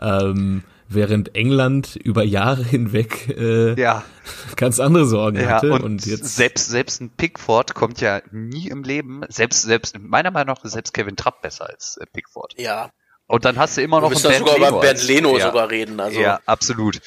Ähm, 0.00 0.62
während 0.90 1.34
England 1.34 1.96
über 1.96 2.24
Jahre 2.24 2.64
hinweg 2.64 3.28
äh, 3.28 3.80
ja. 3.80 4.04
ganz 4.56 4.80
andere 4.80 5.06
Sorgen 5.06 5.40
ja, 5.40 5.48
hatte. 5.48 5.72
Und, 5.72 5.82
und 5.82 6.06
jetzt 6.06 6.36
selbst 6.36 6.68
selbst 6.68 7.00
ein 7.00 7.10
Pickford 7.10 7.74
kommt 7.74 8.00
ja 8.00 8.20
nie 8.32 8.68
im 8.68 8.82
Leben, 8.82 9.22
selbst 9.28 9.62
selbst 9.62 9.98
meiner 9.98 10.30
Meinung 10.30 10.56
nach 10.56 10.64
ist 10.64 10.72
selbst 10.72 10.92
Kevin 10.92 11.16
Trapp 11.16 11.42
besser 11.42 11.68
als 11.70 11.96
äh, 11.96 12.06
Pickford. 12.12 12.54
Ja. 12.58 12.90
Und 13.26 13.44
dann 13.44 13.56
hast 13.56 13.76
du 13.76 13.82
immer 13.82 14.00
noch 14.00 14.10
einen 14.10 14.20
Bernd 14.20 14.38
sogar 14.38 14.58
Leno 14.58 14.68
über 14.68 14.80
Bernd 14.80 15.06
Leno 15.06 15.38
ja. 15.38 15.46
sogar 15.46 15.70
reden. 15.70 16.00
Also. 16.00 16.20
Ja, 16.20 16.40
absolut. 16.46 17.00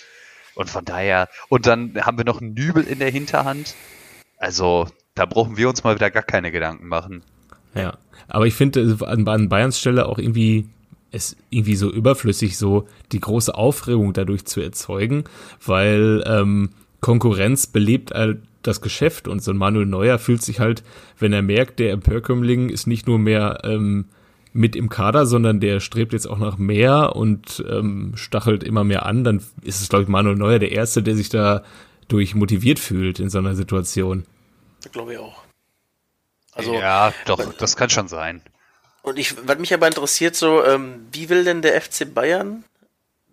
Und 0.56 0.70
von 0.70 0.86
daher, 0.86 1.28
und 1.50 1.68
dann 1.68 1.96
haben 2.06 2.18
wir 2.18 2.26
noch 2.26 2.40
einen 2.40 2.54
Nübel 2.54 2.86
in 2.86 3.00
der 3.00 3.10
Hinterhand. 3.10 3.76
Also, 4.38 4.88
da 5.16 5.26
brauchen 5.26 5.58
wir 5.58 5.68
uns 5.68 5.84
mal 5.84 5.96
wieder 5.96 6.12
gar 6.12 6.24
keine 6.24 6.52
Gedanken 6.52 6.88
machen. 6.88 7.24
Ja, 7.76 7.98
aber 8.28 8.46
ich 8.46 8.54
finde 8.54 8.98
an, 9.06 9.28
an 9.28 9.50
Bayerns 9.50 9.80
Stelle 9.80 10.06
auch 10.06 10.20
irgendwie 10.20 10.70
es 11.14 11.38
irgendwie 11.50 11.76
so 11.76 11.92
überflüssig, 11.92 12.58
so 12.58 12.88
die 13.12 13.20
große 13.20 13.54
Aufregung 13.56 14.14
dadurch 14.14 14.46
zu 14.46 14.62
erzeugen, 14.62 15.24
weil 15.66 16.24
ähm, 16.26 16.72
Konkurrenz 17.02 17.68
belebt 17.68 18.12
halt 18.12 18.40
das 18.64 18.82
Geschäft 18.82 19.28
und 19.28 19.44
so 19.44 19.52
ein 19.52 19.58
Manuel 19.58 19.86
Neuer 19.86 20.18
fühlt 20.20 20.42
sich 20.42 20.60
halt, 20.60 20.84
wenn 21.20 21.34
er 21.34 21.42
merkt, 21.42 21.80
der 21.80 21.92
Empörkömmling 21.92 22.70
ist 22.70 22.88
nicht 22.88 23.08
nur 23.08 23.20
mehr 23.20 23.60
ähm, 23.64 24.06
mit 24.54 24.76
im 24.76 24.90
Kader, 24.90 25.26
sondern 25.26 25.60
der 25.60 25.80
strebt 25.80 26.14
jetzt 26.14 26.28
auch 26.28 26.38
nach 26.38 26.58
mehr 26.58 27.16
und 27.16 27.64
ähm, 27.70 28.14
stachelt 28.16 28.64
immer 28.64 28.84
mehr 28.84 29.06
an, 29.06 29.24
dann 29.24 29.42
ist 29.62 29.82
es, 29.82 29.90
glaube 29.90 30.04
ich, 30.04 30.10
Manuel 30.10 30.38
Neuer 30.38 30.60
der 30.60 30.72
Erste, 30.72 31.04
der 31.04 31.16
sich 31.16 31.30
da 31.30 31.64
durch 32.08 32.36
motiviert 32.36 32.80
fühlt 32.80 33.20
in 33.20 33.30
so 33.30 33.40
einer 33.40 33.56
Situation. 33.56 34.26
Ich 34.86 34.92
glaube 34.92 35.14
ich 35.14 35.20
auch. 35.20 35.44
Also, 36.54 36.74
ja, 36.76 37.14
doch, 37.26 37.42
das 37.56 37.76
kann 37.76 37.90
schon 37.90 38.08
sein. 38.08 38.42
Und 39.04 39.20
ich, 39.20 39.36
was 39.46 39.60
mich 39.60 39.74
aber 39.74 39.86
interessiert, 39.86 40.36
so, 40.36 40.66
ähm, 40.66 41.06
wie 41.12 41.30
will 41.30 41.44
denn 41.44 41.62
der 41.62 41.80
FC 41.80 42.12
Bayern 42.12 42.64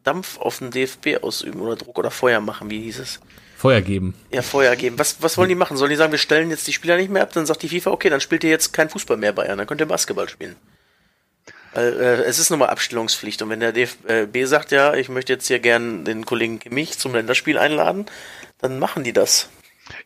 Dampf 0.02 0.38
auf 0.38 0.58
den 0.58 0.70
DFB 0.70 1.22
ausüben 1.22 1.60
oder 1.60 1.76
Druck 1.76 1.98
oder 1.98 2.10
Feuer 2.10 2.40
machen, 2.40 2.70
wie 2.70 2.82
hieß 2.82 2.98
es? 2.98 3.20
Feuer 3.56 3.80
geben. 3.80 4.14
Ja, 4.32 4.42
Feuer 4.42 4.74
geben. 4.74 4.98
Was, 4.98 5.22
was 5.22 5.38
wollen 5.38 5.48
die 5.48 5.54
machen? 5.54 5.76
Sollen 5.76 5.90
die 5.90 5.96
sagen, 5.96 6.12
wir 6.12 6.18
stellen 6.18 6.50
jetzt 6.50 6.66
die 6.66 6.72
Spieler 6.72 6.96
nicht 6.96 7.10
mehr 7.10 7.22
ab? 7.22 7.32
Dann 7.34 7.46
sagt 7.46 7.62
die 7.62 7.68
FIFA, 7.68 7.90
okay, 7.90 8.08
dann 8.08 8.20
spielt 8.20 8.42
ihr 8.42 8.50
jetzt 8.50 8.72
kein 8.72 8.88
Fußball 8.88 9.16
mehr 9.16 9.32
Bayern, 9.32 9.58
dann 9.58 9.66
könnt 9.66 9.80
ihr 9.80 9.86
Basketball 9.86 10.28
spielen. 10.28 10.56
Weil, 11.74 12.00
äh, 12.00 12.22
es 12.22 12.38
ist 12.38 12.50
nun 12.50 12.58
mal 12.58 12.70
Abstellungspflicht. 12.70 13.42
Und 13.42 13.50
wenn 13.50 13.60
der 13.60 13.72
DFB 13.72 14.44
sagt, 14.44 14.72
ja, 14.72 14.94
ich 14.94 15.08
möchte 15.08 15.34
jetzt 15.34 15.46
hier 15.46 15.60
gern 15.60 16.04
den 16.04 16.24
Kollegen 16.24 16.58
Kimmich 16.58 16.98
zum 16.98 17.14
Länderspiel 17.14 17.58
einladen, 17.58 18.06
dann 18.58 18.78
machen 18.78 19.04
die 19.04 19.12
das. 19.12 19.48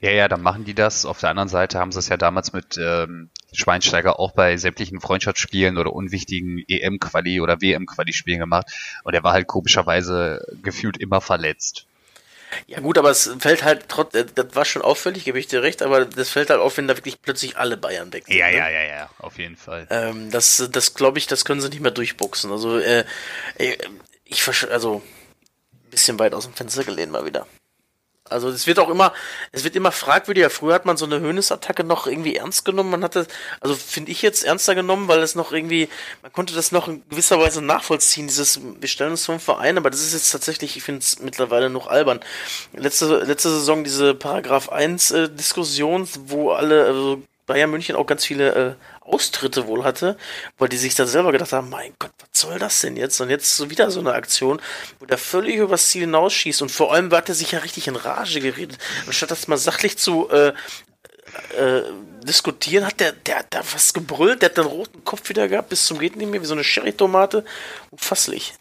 Ja, 0.00 0.10
ja, 0.10 0.28
dann 0.28 0.42
machen 0.42 0.64
die 0.64 0.74
das. 0.74 1.04
Auf 1.04 1.20
der 1.20 1.30
anderen 1.30 1.48
Seite 1.48 1.78
haben 1.78 1.92
sie 1.92 1.98
es 1.98 2.08
ja 2.08 2.16
damals 2.16 2.52
mit 2.52 2.76
ähm, 2.78 3.30
Schweinsteiger 3.52 4.18
auch 4.18 4.32
bei 4.32 4.56
sämtlichen 4.56 5.00
Freundschaftsspielen 5.00 5.78
oder 5.78 5.92
unwichtigen 5.92 6.64
EM-Quali 6.68 7.40
oder 7.40 7.60
WM-Quali-Spielen 7.60 8.40
gemacht. 8.40 8.72
Und 9.04 9.14
er 9.14 9.22
war 9.22 9.32
halt 9.32 9.46
komischerweise 9.46 10.44
gefühlt 10.62 10.96
immer 10.96 11.20
verletzt. 11.20 11.86
Ja 12.66 12.80
gut, 12.80 12.98
aber 12.98 13.10
es 13.10 13.30
fällt 13.38 13.64
halt 13.64 13.88
trotz, 13.88 14.14
äh, 14.14 14.26
das 14.32 14.54
war 14.54 14.64
schon 14.64 14.82
auffällig, 14.82 15.24
gebe 15.24 15.38
ich 15.38 15.46
dir 15.46 15.62
recht, 15.62 15.82
aber 15.82 16.04
das 16.04 16.30
fällt 16.30 16.50
halt 16.50 16.60
auf, 16.60 16.76
wenn 16.76 16.88
da 16.88 16.96
wirklich 16.96 17.20
plötzlich 17.20 17.56
alle 17.56 17.76
Bayern 17.76 18.12
weg 18.12 18.26
sind. 18.26 18.36
Ja, 18.36 18.48
ne? 18.48 18.56
ja, 18.56 18.68
ja, 18.68 18.82
ja, 18.82 19.10
auf 19.18 19.38
jeden 19.38 19.56
Fall. 19.56 19.86
Ähm, 19.90 20.30
das, 20.30 20.68
das 20.70 20.94
glaube 20.94 21.18
ich, 21.18 21.26
das 21.26 21.44
können 21.44 21.60
sie 21.60 21.68
nicht 21.68 21.80
mehr 21.80 21.90
durchboxen. 21.90 22.50
Also, 22.50 22.78
äh, 22.78 23.04
äh 23.58 23.76
ich 24.24 24.46
also 24.70 25.02
ein 25.72 25.90
bisschen 25.90 26.18
weit 26.18 26.34
aus 26.34 26.44
dem 26.44 26.54
Fenster 26.54 26.84
gelehnt 26.84 27.12
mal 27.12 27.26
wieder. 27.26 27.46
Also 28.34 28.48
es 28.48 28.66
wird 28.66 28.78
auch 28.78 28.90
immer, 28.90 29.12
es 29.52 29.64
wird 29.64 29.76
immer 29.76 29.92
fragwürdiger. 29.92 30.50
Früher 30.50 30.74
hat 30.74 30.84
man 30.84 30.96
so 30.96 31.06
eine 31.06 31.20
Höhnesattacke 31.20 31.84
noch 31.84 32.06
irgendwie 32.06 32.36
ernst 32.36 32.64
genommen. 32.64 32.90
Man 32.90 33.04
hatte, 33.04 33.26
also 33.60 33.74
finde 33.74 34.10
ich 34.10 34.20
jetzt 34.22 34.44
ernster 34.44 34.74
genommen, 34.74 35.08
weil 35.08 35.20
es 35.20 35.34
noch 35.34 35.52
irgendwie, 35.52 35.88
man 36.22 36.32
konnte 36.32 36.54
das 36.54 36.72
noch 36.72 36.88
in 36.88 37.02
gewisser 37.08 37.38
Weise 37.38 37.62
nachvollziehen, 37.62 38.26
dieses, 38.26 38.60
wir 38.62 38.88
stellen 38.88 39.12
uns 39.12 39.24
vom 39.24 39.40
Verein, 39.40 39.78
aber 39.78 39.90
das 39.90 40.00
ist 40.00 40.12
jetzt 40.12 40.30
tatsächlich, 40.30 40.76
ich 40.76 40.82
finde 40.82 41.00
es 41.00 41.20
mittlerweile 41.20 41.70
noch 41.70 41.86
albern. 41.86 42.20
Letzte, 42.72 43.18
letzte 43.20 43.50
Saison 43.50 43.84
diese 43.84 44.14
Paragraph 44.14 44.68
1 44.68 45.10
äh, 45.12 45.28
Diskussion, 45.28 46.08
wo 46.26 46.50
alle, 46.50 46.84
also 46.84 47.22
Bayern 47.46 47.70
München 47.70 47.96
auch 47.96 48.06
ganz 48.06 48.24
viele 48.24 48.54
äh, 48.54 48.74
Austritte 49.00 49.66
wohl 49.66 49.84
hatte, 49.84 50.16
weil 50.58 50.68
die 50.68 50.76
sich 50.76 50.94
dann 50.94 51.06
selber 51.06 51.32
gedacht 51.32 51.52
haben, 51.52 51.68
mein 51.68 51.92
Gott, 51.98 52.12
was 52.18 52.40
soll 52.40 52.58
das 52.58 52.80
denn 52.80 52.96
jetzt? 52.96 53.20
Und 53.20 53.30
jetzt 53.30 53.56
so 53.56 53.70
wieder 53.70 53.90
so 53.90 54.00
eine 54.00 54.14
Aktion, 54.14 54.60
wo 54.98 55.06
der 55.06 55.18
völlig 55.18 55.56
übers 55.56 55.88
Ziel 55.88 56.02
hinausschießt 56.02 56.62
und 56.62 56.70
vor 56.70 56.92
allem 56.92 57.10
hat 57.12 57.28
er 57.28 57.34
sich 57.34 57.52
ja 57.52 57.58
richtig 57.60 57.88
in 57.88 57.96
Rage 57.96 58.40
geredet. 58.40 58.78
Anstatt 59.06 59.30
das 59.30 59.48
mal 59.48 59.58
sachlich 59.58 59.98
zu 59.98 60.30
äh, 60.30 60.52
äh, 61.58 61.82
diskutieren, 62.26 62.86
hat 62.86 63.00
der, 63.00 63.12
der, 63.12 63.42
der 63.42 63.64
was 63.72 63.92
gebrüllt, 63.92 64.42
der 64.42 64.50
hat 64.50 64.56
den 64.56 64.64
roten 64.64 65.04
Kopf 65.04 65.28
wieder 65.28 65.48
gehabt, 65.48 65.68
bis 65.68 65.86
zum 65.86 65.98
geht 65.98 66.16
nicht 66.16 66.30
mehr, 66.30 66.40
wie 66.40 66.46
so 66.46 66.54
eine 66.54 66.64
Sherry-Tomate. 66.64 67.44
Unfasslich. 67.90 68.54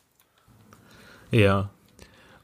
Ja, 1.32 1.70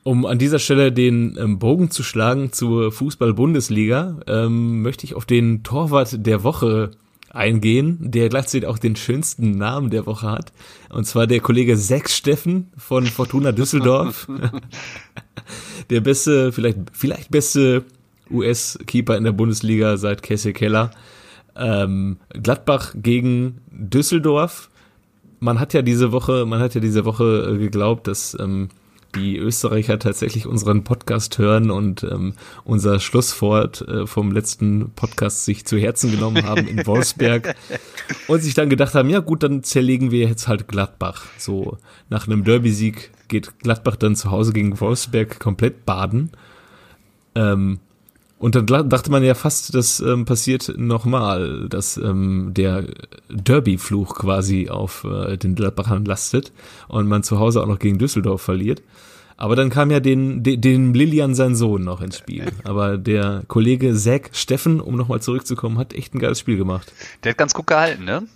um 0.04 0.26
an 0.26 0.40
dieser 0.40 0.60
Stelle 0.60 0.92
den 0.92 1.38
ähm, 1.40 1.60
Bogen 1.60 1.92
zu 1.92 2.04
schlagen 2.04 2.52
zur 2.52 2.92
Fußball-Bundesliga, 2.92 4.20
ähm, 4.28 4.82
möchte 4.82 5.06
ich 5.06 5.16
auf 5.16 5.26
den 5.26 5.64
Torwart 5.64 6.26
der 6.26 6.44
Woche 6.44 6.92
eingehen, 7.32 7.98
der 8.00 8.30
gleichzeitig 8.30 8.68
auch 8.68 8.80
den 8.80 8.96
schönsten 8.96 9.52
Namen 9.52 9.90
der 9.90 10.06
Woche 10.06 10.32
hat. 10.32 10.52
Und 10.90 11.06
zwar 11.06 11.28
der 11.28 11.42
Kollege 11.42 11.78
Sex 11.78 12.16
Steffen 12.16 12.72
von 12.78 13.06
Fortuna 13.06 13.52
Düsseldorf. 13.52 14.28
der 15.90 16.02
beste, 16.02 16.52
vielleicht, 16.52 16.78
vielleicht 16.94 17.30
beste 17.30 17.84
US-Keeper 18.32 19.18
in 19.18 19.24
der 19.24 19.32
Bundesliga 19.32 19.98
seit 19.98 20.24
Casey 20.24 20.54
Keller. 20.54 20.92
Ähm, 21.56 22.18
Gladbach 22.30 22.94
gegen 22.96 23.62
Düsseldorf. 23.72 24.70
Man 25.40 25.60
hat 25.60 25.74
ja 25.74 25.82
diese 25.82 26.12
Woche, 26.12 26.46
man 26.46 26.60
hat 26.60 26.76
ja 26.76 26.82
diese 26.82 27.06
Woche 27.06 27.54
äh, 27.54 27.58
geglaubt, 27.58 28.08
dass 28.08 28.36
ähm, 28.40 28.70
die 29.16 29.38
Österreicher 29.38 30.00
tatsächlich 30.00 30.46
unseren 30.46 30.84
Podcast 30.84 31.38
hören 31.38 31.72
und 31.72 32.04
ähm, 32.04 32.34
unser 32.64 33.00
Schlusswort 33.00 33.82
äh, 33.88 34.06
vom 34.06 34.32
letzten 34.32 34.92
Podcast 34.92 35.46
sich 35.46 35.66
zu 35.66 35.78
Herzen 35.78 36.12
genommen 36.12 36.46
haben 36.46 36.68
in 36.68 36.86
Wolfsberg 36.86 37.56
und 38.28 38.42
sich 38.42 38.54
dann 38.54 38.70
gedacht 38.70 38.96
haben, 38.96 39.10
ja 39.10 39.20
gut, 39.20 39.44
dann 39.44 39.64
zerlegen 39.64 40.12
wir 40.12 40.28
jetzt 40.28 40.48
halt 40.48 40.68
Gladbach. 40.68 41.26
So 41.38 41.78
nach 42.10 42.28
einem 42.28 42.44
Derby-Sieg 42.44 43.12
geht 43.28 43.60
Gladbach 43.60 43.96
dann 43.96 44.16
zu 44.16 44.32
Hause 44.32 44.54
gegen 44.54 44.80
Wolfsberg 44.80 45.40
komplett 45.40 45.86
baden. 45.86 46.32
Ähm, 47.36 47.80
und 48.40 48.56
dann 48.56 48.66
dachte 48.66 49.12
man 49.12 49.24
ja 49.24 49.34
fast, 49.34 49.76
das 49.76 50.00
ähm, 50.00 50.24
passiert 50.24 50.74
nochmal, 50.78 51.68
dass 51.68 51.98
ähm, 51.98 52.54
der 52.54 52.86
Derby-Fluch 53.30 54.16
quasi 54.16 54.70
auf 54.70 55.04
äh, 55.04 55.36
den 55.36 55.56
Gladbachern 55.56 56.06
lastet 56.06 56.54
und 56.88 57.08
man 57.08 57.22
zu 57.22 57.38
Hause 57.38 57.62
auch 57.62 57.68
noch 57.68 57.80
gegen 57.80 58.00
Düsseldorf 58.00 58.42
verliert. 58.42 58.82
Aber 59.36 59.58
dann 59.58 59.70
kam 59.70 59.92
ja 59.92 60.00
den, 60.00 60.42
den, 60.42 60.62
den 60.62 60.94
Lilian 60.94 61.36
sein 61.36 61.56
Sohn 61.56 61.84
noch 61.84 62.02
ins 62.02 62.18
Spiel. 62.18 62.46
Aber 62.64 62.98
der 62.98 63.44
Kollege 63.48 63.94
Zack 63.94 64.32
Steffen, 64.34 64.80
um 64.80 64.96
nochmal 64.96 65.22
zurückzukommen, 65.22 65.78
hat 65.78 65.94
echt 65.94 66.14
ein 66.14 66.20
geiles 66.20 66.40
Spiel 66.40 66.58
gemacht. 66.58 66.94
Der 67.24 67.32
hat 67.32 67.38
ganz 67.38 67.54
gut 67.54 67.68
gehalten, 67.68 68.06
ne? 68.06 68.28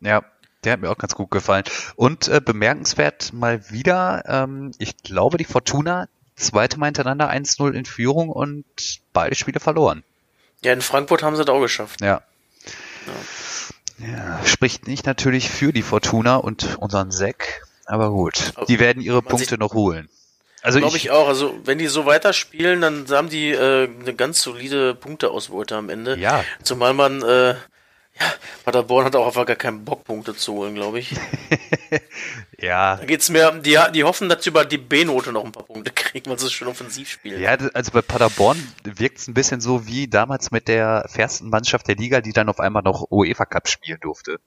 Ja, 0.00 0.22
der 0.64 0.72
hat 0.72 0.80
mir 0.80 0.90
auch 0.90 0.98
ganz 0.98 1.14
gut 1.14 1.30
gefallen. 1.30 1.64
Und 1.96 2.28
äh, 2.28 2.40
bemerkenswert 2.44 3.32
mal 3.32 3.70
wieder, 3.70 4.22
ähm, 4.26 4.72
ich 4.78 4.96
glaube, 4.98 5.38
die 5.38 5.44
Fortuna 5.44 6.08
zweite 6.38 6.78
Mal 6.78 6.86
hintereinander 6.86 7.30
1-0 7.30 7.72
in 7.72 7.84
Führung 7.84 8.30
und 8.30 8.64
beide 9.12 9.34
Spiele 9.34 9.60
verloren. 9.60 10.02
Ja, 10.62 10.72
in 10.72 10.82
Frankfurt 10.82 11.22
haben 11.22 11.36
sie 11.36 11.44
das 11.44 11.54
auch 11.54 11.60
geschafft. 11.60 12.00
Ja. 12.00 12.22
ja. 13.98 14.44
Spricht 14.44 14.86
nicht 14.86 15.06
natürlich 15.06 15.48
für 15.50 15.72
die 15.72 15.82
Fortuna 15.82 16.36
und 16.36 16.78
unseren 16.78 17.10
Sack, 17.10 17.62
aber 17.86 18.10
gut. 18.10 18.52
Die 18.68 18.80
werden 18.80 19.02
ihre 19.02 19.22
Punkte 19.22 19.58
noch 19.58 19.74
holen. 19.74 20.08
Also 20.62 20.80
glaube 20.80 20.96
ich, 20.96 21.04
ich, 21.04 21.10
auch. 21.10 21.28
Also 21.28 21.54
wenn 21.64 21.78
die 21.78 21.86
so 21.86 22.06
weiterspielen, 22.06 22.80
dann 22.80 23.06
haben 23.10 23.28
die 23.28 23.50
äh, 23.50 23.88
eine 24.00 24.14
ganz 24.14 24.42
solide 24.42 24.94
Punkteausbeute 24.94 25.76
am 25.76 25.88
Ende. 25.88 26.18
Ja. 26.18 26.44
Zumal 26.62 26.94
man 26.94 27.22
äh, 27.22 27.54
ja, 28.20 28.26
Paderborn 28.64 29.06
hat 29.06 29.16
auch 29.16 29.26
einfach 29.26 29.46
gar 29.46 29.56
keinen 29.56 29.84
Bock, 29.84 30.04
Punkte 30.04 30.34
zu 30.34 30.54
holen, 30.54 30.74
glaube 30.74 31.00
ich. 31.00 31.14
ja. 32.58 32.96
Da 32.96 33.04
geht's 33.04 33.28
mehr, 33.28 33.52
die, 33.52 33.78
die 33.94 34.04
hoffen, 34.04 34.28
dass 34.28 34.44
sie 34.44 34.50
über 34.50 34.64
die 34.64 34.78
B-Note 34.78 35.32
noch 35.32 35.44
ein 35.44 35.52
paar 35.52 35.64
Punkte 35.64 35.90
kriegen, 35.92 36.30
weil 36.30 36.38
sie 36.38 36.50
schon 36.50 36.68
offensiv 36.68 37.08
spielen. 37.08 37.40
Ja, 37.40 37.56
also 37.74 37.92
bei 37.92 38.02
Paderborn 38.02 38.60
wirkt 38.84 39.18
es 39.18 39.28
ein 39.28 39.34
bisschen 39.34 39.60
so 39.60 39.86
wie 39.86 40.08
damals 40.08 40.50
mit 40.50 40.68
der 40.68 41.06
fairsten 41.08 41.50
Mannschaft 41.50 41.88
der 41.88 41.96
Liga, 41.96 42.20
die 42.20 42.32
dann 42.32 42.48
auf 42.48 42.60
einmal 42.60 42.82
noch 42.82 43.10
UEFA 43.10 43.46
Cup 43.46 43.68
spielen 43.68 43.98
durfte. 44.00 44.38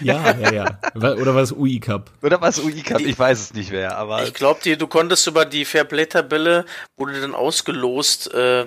Ja, 0.00 0.36
ja, 0.38 0.52
ja. 0.52 0.78
Oder 0.94 1.34
war 1.34 1.42
es 1.42 1.52
UI 1.52 1.80
Cup? 1.80 2.10
Oder 2.22 2.40
war 2.40 2.48
es 2.48 2.58
UI 2.58 2.82
Cup? 2.82 3.00
Ich 3.00 3.18
weiß 3.18 3.40
es 3.40 3.54
nicht 3.54 3.70
mehr, 3.70 3.96
aber. 3.96 4.24
Ich 4.24 4.34
glaube, 4.34 4.76
du 4.76 4.86
konntest 4.86 5.26
über 5.26 5.44
die 5.44 5.64
Fairplay-Tabelle, 5.64 6.64
wurde 6.96 7.20
dann 7.20 7.34
ausgelost, 7.34 8.32
äh, 8.34 8.66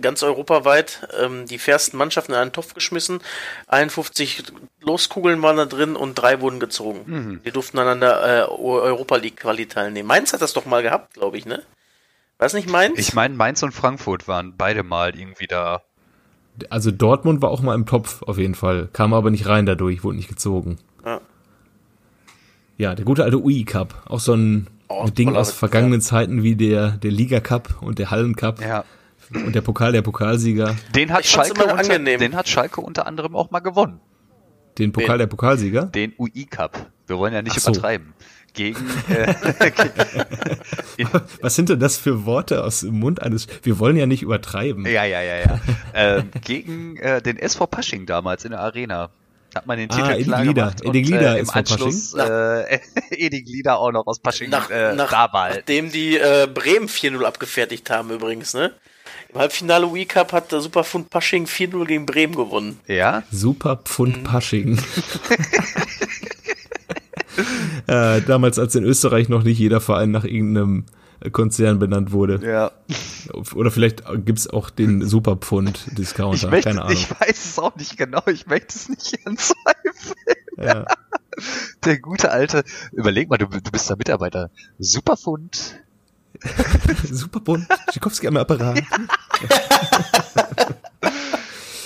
ganz 0.00 0.22
europaweit 0.22 1.08
ähm, 1.20 1.46
die 1.46 1.58
fairsten 1.58 1.98
Mannschaften 1.98 2.32
in 2.32 2.38
einen 2.38 2.52
Topf 2.52 2.74
geschmissen. 2.74 3.20
51 3.68 4.44
Loskugeln 4.80 5.40
waren 5.42 5.56
da 5.56 5.66
drin 5.66 5.96
und 5.96 6.14
drei 6.14 6.40
wurden 6.40 6.60
gezogen. 6.60 7.02
Mhm. 7.06 7.40
Die 7.44 7.50
durften 7.50 7.76
dann 7.76 7.88
an 7.88 8.00
der 8.00 8.48
äh, 8.48 8.50
Europa 8.50 9.16
League 9.16 9.36
Quali 9.36 9.66
teilnehmen. 9.66 10.08
Mainz 10.08 10.32
hat 10.32 10.42
das 10.42 10.52
doch 10.52 10.66
mal 10.66 10.82
gehabt, 10.82 11.14
glaube 11.14 11.38
ich, 11.38 11.46
ne? 11.46 11.62
War 12.38 12.46
es 12.46 12.54
nicht 12.54 12.68
Mainz? 12.68 12.98
Ich 12.98 13.14
meine, 13.14 13.34
Mainz 13.34 13.62
und 13.62 13.72
Frankfurt 13.72 14.28
waren 14.28 14.54
beide 14.56 14.82
mal 14.82 15.18
irgendwie 15.18 15.46
da. 15.46 15.82
Also 16.70 16.90
Dortmund 16.90 17.42
war 17.42 17.50
auch 17.50 17.60
mal 17.60 17.74
im 17.74 17.86
Topf 17.86 18.22
auf 18.22 18.38
jeden 18.38 18.54
Fall, 18.54 18.88
kam 18.92 19.14
aber 19.14 19.30
nicht 19.30 19.46
rein 19.46 19.66
dadurch, 19.66 20.02
wurde 20.02 20.16
nicht 20.16 20.28
gezogen. 20.28 20.78
Ja, 21.04 21.20
ja 22.76 22.94
der 22.94 23.04
gute 23.04 23.24
alte 23.24 23.40
UI 23.40 23.64
Cup, 23.64 24.02
auch 24.06 24.20
so 24.20 24.34
ein, 24.34 24.68
oh, 24.88 25.08
Ding 25.08 25.36
aus 25.36 25.52
vergangenen. 25.52 26.00
Zeiten 26.00 26.42
wie 26.42 26.56
der 26.56 26.92
der 26.92 27.10
Liga 27.10 27.40
Cup 27.40 27.80
und 27.80 27.98
der 27.98 28.10
Hallen 28.10 28.34
Cup. 28.34 28.60
Ja. 28.60 28.84
Und 29.34 29.54
der 29.54 29.60
Pokal, 29.60 29.92
der 29.92 30.02
Pokalsieger. 30.02 30.76
Den 30.94 31.12
hat, 31.12 31.24
Schalke 31.24 31.64
unter, 31.64 31.98
den 31.98 32.36
hat 32.36 32.48
Schalke 32.48 32.80
unter 32.80 33.06
anderem 33.06 33.36
auch 33.36 33.50
mal 33.50 33.60
gewonnen. 33.60 34.00
Den 34.78 34.92
Pokal 34.92 35.16
den, 35.16 35.18
der 35.20 35.26
Pokalsieger? 35.26 35.86
Den 35.86 36.14
UI 36.18 36.46
Cup. 36.46 36.90
Wir 37.06 37.18
wollen 37.18 37.34
ja 37.34 37.42
nicht 37.42 37.60
so. 37.60 37.70
übertreiben. 37.70 38.14
Gegen. 38.54 38.78
Äh, 39.08 39.34
Was 41.40 41.54
sind 41.54 41.68
denn 41.68 41.78
das 41.78 41.96
für 41.96 42.26
Worte 42.26 42.64
aus 42.64 42.80
dem 42.80 42.98
Mund 42.98 43.22
eines? 43.22 43.46
Wir 43.62 43.78
wollen 43.78 43.96
ja 43.96 44.06
nicht 44.06 44.22
übertreiben. 44.22 44.84
Ja, 44.84 45.04
ja, 45.04 45.22
ja, 45.22 45.38
ja. 45.38 45.60
äh, 45.92 46.24
gegen 46.44 46.96
äh, 46.96 47.22
den 47.22 47.38
SV 47.38 47.66
Pasching 47.66 48.04
damals 48.04 48.44
in 48.44 48.50
der 48.50 48.60
Arena. 48.60 49.10
Hat 49.54 49.66
man 49.66 49.78
den 49.78 49.88
Titel 49.88 50.02
ah, 50.02 50.22
klar 50.22 50.42
Glieder. 50.42 50.62
gemacht 50.62 50.84
und 50.84 50.92
Glieder 50.92 51.36
äh, 51.36 51.40
im 51.40 51.50
Anschluss 51.50 52.14
äh, 52.14 52.80
Edi 53.10 53.42
Glieder 53.42 53.78
auch 53.78 53.92
noch 53.92 54.06
aus 54.06 54.18
Pasching 54.18 54.50
nach, 54.50 54.70
äh, 54.70 54.94
nach, 54.94 55.10
da 55.10 55.32
war. 55.32 55.50
Nachdem 55.50 55.90
die 55.90 56.18
äh, 56.18 56.46
Bremen 56.52 56.88
4-0 56.88 57.22
abgefertigt 57.24 57.88
haben 57.90 58.10
übrigens, 58.10 58.54
ne? 58.54 58.72
Im 59.30 59.38
Halbfinale 59.38 59.92
Wii 59.92 60.06
Cup 60.06 60.32
hat 60.32 60.52
der 60.52 60.60
Superpfund 60.60 61.10
Pasching 61.10 61.44
4-0 61.44 61.84
gegen 61.84 62.06
Bremen 62.06 62.34
gewonnen. 62.34 62.80
Ja? 62.86 63.24
Superpfund 63.30 64.18
mhm. 64.18 64.24
Pasching. 64.24 64.78
äh, 67.86 68.22
damals, 68.22 68.58
als 68.58 68.74
in 68.74 68.84
Österreich 68.84 69.28
noch 69.28 69.42
nicht 69.42 69.58
jeder 69.58 69.80
Verein 69.80 70.10
nach 70.10 70.24
irgendeinem 70.24 70.86
Konzern 71.32 71.78
benannt 71.78 72.12
wurde. 72.12 72.40
Ja. 72.46 72.70
Oder 73.54 73.70
vielleicht 73.70 74.04
gibt 74.24 74.38
es 74.38 74.48
auch 74.48 74.70
den 74.70 75.06
Superpfund-Discounter. 75.06 76.50
Keine 76.60 76.82
Ahnung. 76.82 76.92
Ich 76.92 77.10
weiß 77.10 77.44
es 77.44 77.58
auch 77.58 77.74
nicht 77.76 77.96
genau. 77.96 78.22
Ich 78.26 78.46
möchte 78.46 78.76
es 78.76 78.88
nicht 78.88 79.18
anzweifeln. 79.26 80.14
Ja. 80.56 80.84
Der 81.84 81.98
gute 82.00 82.30
alte, 82.30 82.64
überleg 82.92 83.28
mal, 83.28 83.36
du, 83.36 83.46
du 83.46 83.70
bist 83.70 83.90
da 83.90 83.96
Mitarbeiter. 83.96 84.50
Superpfund 84.78 85.80
Super 87.04 87.40
bunt. 87.40 87.66
Schikowski 87.92 88.28
am 88.28 88.36
Apparat. 88.36 88.82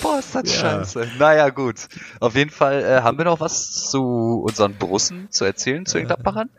Boah, 0.01 0.19
ist 0.19 0.35
das 0.35 0.53
ja. 0.53 0.59
scheiße. 0.59 1.07
Naja, 1.17 1.49
gut. 1.49 1.87
Auf 2.19 2.35
jeden 2.35 2.49
Fall 2.51 2.83
äh, 2.83 3.01
haben 3.01 3.17
wir 3.17 3.25
noch 3.25 3.39
was 3.39 3.71
zu 3.89 4.43
unseren 4.45 4.75
Brussen 4.75 5.31
zu 5.31 5.45
erzählen, 5.45 5.85
zu 5.85 5.97
den 5.97 6.07
Gladbachern? 6.07 6.49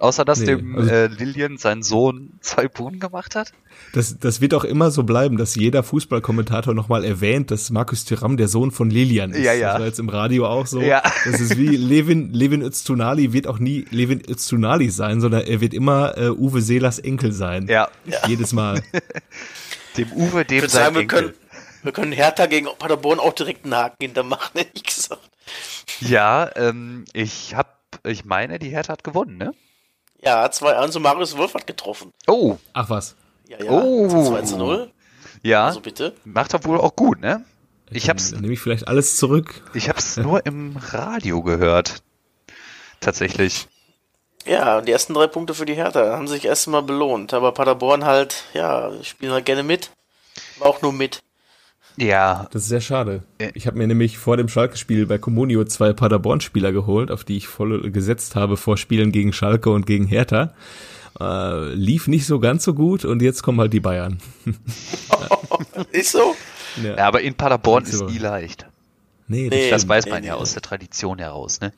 Außer 0.00 0.24
dass 0.24 0.40
nee, 0.40 0.46
dem 0.46 0.76
also, 0.76 0.90
äh, 0.90 1.06
Lilian 1.06 1.56
sein 1.56 1.82
Sohn 1.82 2.32
zwei 2.40 2.68
Buden 2.68 2.98
gemacht 2.98 3.36
hat? 3.36 3.52
Das, 3.92 4.18
das 4.18 4.40
wird 4.40 4.54
auch 4.54 4.64
immer 4.64 4.90
so 4.90 5.04
bleiben, 5.04 5.36
dass 5.36 5.54
jeder 5.54 5.82
Fußballkommentator 5.82 6.74
nochmal 6.74 7.04
erwähnt, 7.04 7.50
dass 7.50 7.70
Markus 7.70 8.04
Thuram 8.04 8.36
der 8.36 8.48
Sohn 8.48 8.72
von 8.72 8.90
Lilian 8.90 9.30
ist. 9.30 9.44
Ja, 9.44 9.52
ja. 9.52 9.72
Das 9.72 9.80
war 9.80 9.86
jetzt 9.86 9.98
im 10.00 10.08
Radio 10.08 10.46
auch 10.46 10.66
so. 10.66 10.80
Ja. 10.80 11.02
Das 11.24 11.40
ist 11.40 11.56
wie 11.56 11.76
Levin, 11.76 12.32
Levin 12.32 12.62
Öztunali 12.62 13.32
wird 13.32 13.46
auch 13.46 13.58
nie 13.58 13.86
Levin 13.90 14.22
Öztunali 14.28 14.90
sein, 14.90 15.20
sondern 15.20 15.42
er 15.42 15.60
wird 15.60 15.74
immer 15.74 16.18
äh, 16.18 16.30
Uwe 16.30 16.60
Seelers 16.60 16.98
Enkel 16.98 17.32
sein. 17.32 17.68
Ja. 17.68 17.88
Jedes 18.26 18.52
Mal. 18.52 18.82
dem 19.96 20.12
Uwe, 20.12 20.44
dem 20.44 20.60
sein 20.60 20.70
sagen, 20.70 20.96
wir 20.96 21.06
Können, 21.06 21.34
wir 21.82 21.92
können 21.92 22.12
Hertha 22.12 22.46
gegen 22.46 22.66
Paderborn 22.78 23.20
auch 23.20 23.32
direkt 23.32 23.64
einen 23.64 23.74
Haken 23.74 23.96
hintermachen, 24.00 24.50
hätte 24.54 24.72
ich 24.74 24.82
gesagt. 24.82 25.30
Ja, 26.00 26.50
ähm, 26.56 27.04
ich 27.12 27.54
hab, 27.54 27.78
ich 28.04 28.24
meine, 28.24 28.58
die 28.58 28.70
Hertha 28.70 28.94
hat 28.94 29.04
gewonnen, 29.04 29.36
ne? 29.36 29.52
Ja, 30.24 30.46
2-1 30.46 30.96
und 30.96 31.02
Marius 31.02 31.36
Wolf 31.36 31.54
hat 31.54 31.66
getroffen. 31.66 32.12
Oh. 32.26 32.56
Ach 32.72 32.88
was. 32.88 33.14
Ja, 33.46 33.62
ja. 33.62 33.70
Oh. 33.70 34.08
2 34.08 34.42
zu 34.42 34.56
0. 34.56 34.90
Ja. 35.42 35.66
Also 35.66 35.80
bitte. 35.80 36.14
Macht 36.24 36.54
er 36.54 36.64
wohl 36.64 36.80
auch 36.80 36.96
gut, 36.96 37.20
ne? 37.20 37.44
Ich 37.90 38.08
hab's. 38.08 38.30
Dann 38.30 38.40
nehme 38.40 38.54
ich 38.54 38.60
vielleicht 38.60 38.88
alles 38.88 39.16
zurück. 39.18 39.62
Ich 39.74 39.88
hab's 39.88 40.16
nur 40.16 40.46
im 40.46 40.76
Radio 40.76 41.42
gehört. 41.42 42.02
Tatsächlich. 43.00 43.68
Ja, 44.46 44.78
und 44.78 44.88
die 44.88 44.92
ersten 44.92 45.14
drei 45.14 45.26
Punkte 45.26 45.54
für 45.54 45.66
die 45.66 45.74
Hertha 45.74 46.16
haben 46.16 46.28
sich 46.28 46.44
erst 46.44 46.66
mal 46.68 46.82
belohnt. 46.82 47.34
Aber 47.34 47.52
Paderborn 47.52 48.04
halt, 48.04 48.44
ja, 48.54 48.90
spielen 49.02 49.32
halt 49.32 49.44
gerne 49.44 49.62
mit. 49.62 49.90
Aber 50.58 50.70
auch 50.70 50.82
nur 50.82 50.92
mit. 50.92 51.22
Ja. 51.96 52.48
Das 52.50 52.62
ist 52.62 52.68
sehr 52.68 52.80
schade. 52.80 53.22
Ich 53.54 53.66
habe 53.66 53.78
mir 53.78 53.86
nämlich 53.86 54.18
vor 54.18 54.36
dem 54.36 54.48
Schalke-Spiel 54.48 55.06
bei 55.06 55.18
Comunio 55.18 55.64
zwei 55.64 55.92
Paderborn-Spieler 55.92 56.72
geholt, 56.72 57.10
auf 57.10 57.24
die 57.24 57.36
ich 57.36 57.46
voll 57.46 57.90
gesetzt 57.90 58.34
habe 58.34 58.56
vor 58.56 58.76
Spielen 58.76 59.12
gegen 59.12 59.32
Schalke 59.32 59.70
und 59.70 59.86
gegen 59.86 60.06
Hertha. 60.06 60.54
Äh, 61.20 61.74
lief 61.74 62.08
nicht 62.08 62.26
so 62.26 62.40
ganz 62.40 62.64
so 62.64 62.74
gut 62.74 63.04
und 63.04 63.22
jetzt 63.22 63.42
kommen 63.42 63.60
halt 63.60 63.72
die 63.72 63.80
Bayern. 63.80 64.18
ist 65.92 66.12
so? 66.12 66.34
Ja. 66.82 66.96
ja 66.96 67.06
aber 67.06 67.20
in 67.20 67.34
Paderborn 67.34 67.84
ist, 67.84 67.92
so. 67.92 68.06
nie 68.06 68.18
leicht. 68.18 68.66
Nee, 69.28 69.48
das, 69.48 69.58
nee, 69.58 69.70
das 69.70 69.88
weiß 69.88 70.06
man 70.06 70.22
nee, 70.22 70.28
ja 70.28 70.34
nee. 70.34 70.40
aus 70.40 70.54
der 70.54 70.62
Tradition 70.62 71.18
heraus, 71.18 71.60
ne? 71.60 71.72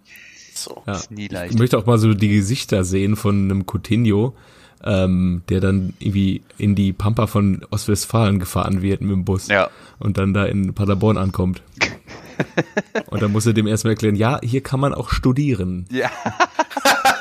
So. 0.55 0.83
Ja. 0.87 0.95
Ist 0.95 1.11
nie 1.11 1.29
leicht. 1.29 1.53
Ich 1.53 1.59
möchte 1.59 1.77
auch 1.77 1.85
mal 1.85 1.99
so 1.99 2.15
die 2.15 2.31
Gesichter 2.31 2.85
sehen 2.85 3.15
von 3.15 3.45
einem 3.45 3.67
Coutinho, 3.67 4.35
ähm, 4.85 5.43
der 5.49 5.61
dann 5.61 5.95
irgendwie 5.99 6.43
in 6.59 6.75
die 6.75 6.93
Pampa 6.93 7.27
von 7.27 7.65
Ostwestfalen 7.71 8.39
gefahren 8.39 8.83
wird 8.83 9.01
mit 9.01 9.11
dem 9.11 9.25
Bus 9.25 9.49
ja. 9.49 9.71
und 9.99 10.19
dann 10.19 10.35
da 10.35 10.45
in 10.45 10.75
Paderborn 10.75 11.17
ankommt. 11.19 11.63
und 13.11 13.23
dann 13.23 13.33
muss 13.33 13.47
er 13.47 13.55
dem 13.55 13.67
erstmal 13.67 13.95
erklären, 13.95 14.15
ja, 14.15 14.41
hier 14.43 14.63
kann 14.63 14.81
man 14.81 14.95
auch 14.95 15.11
studieren. 15.11 15.87
Ja. 15.91 16.11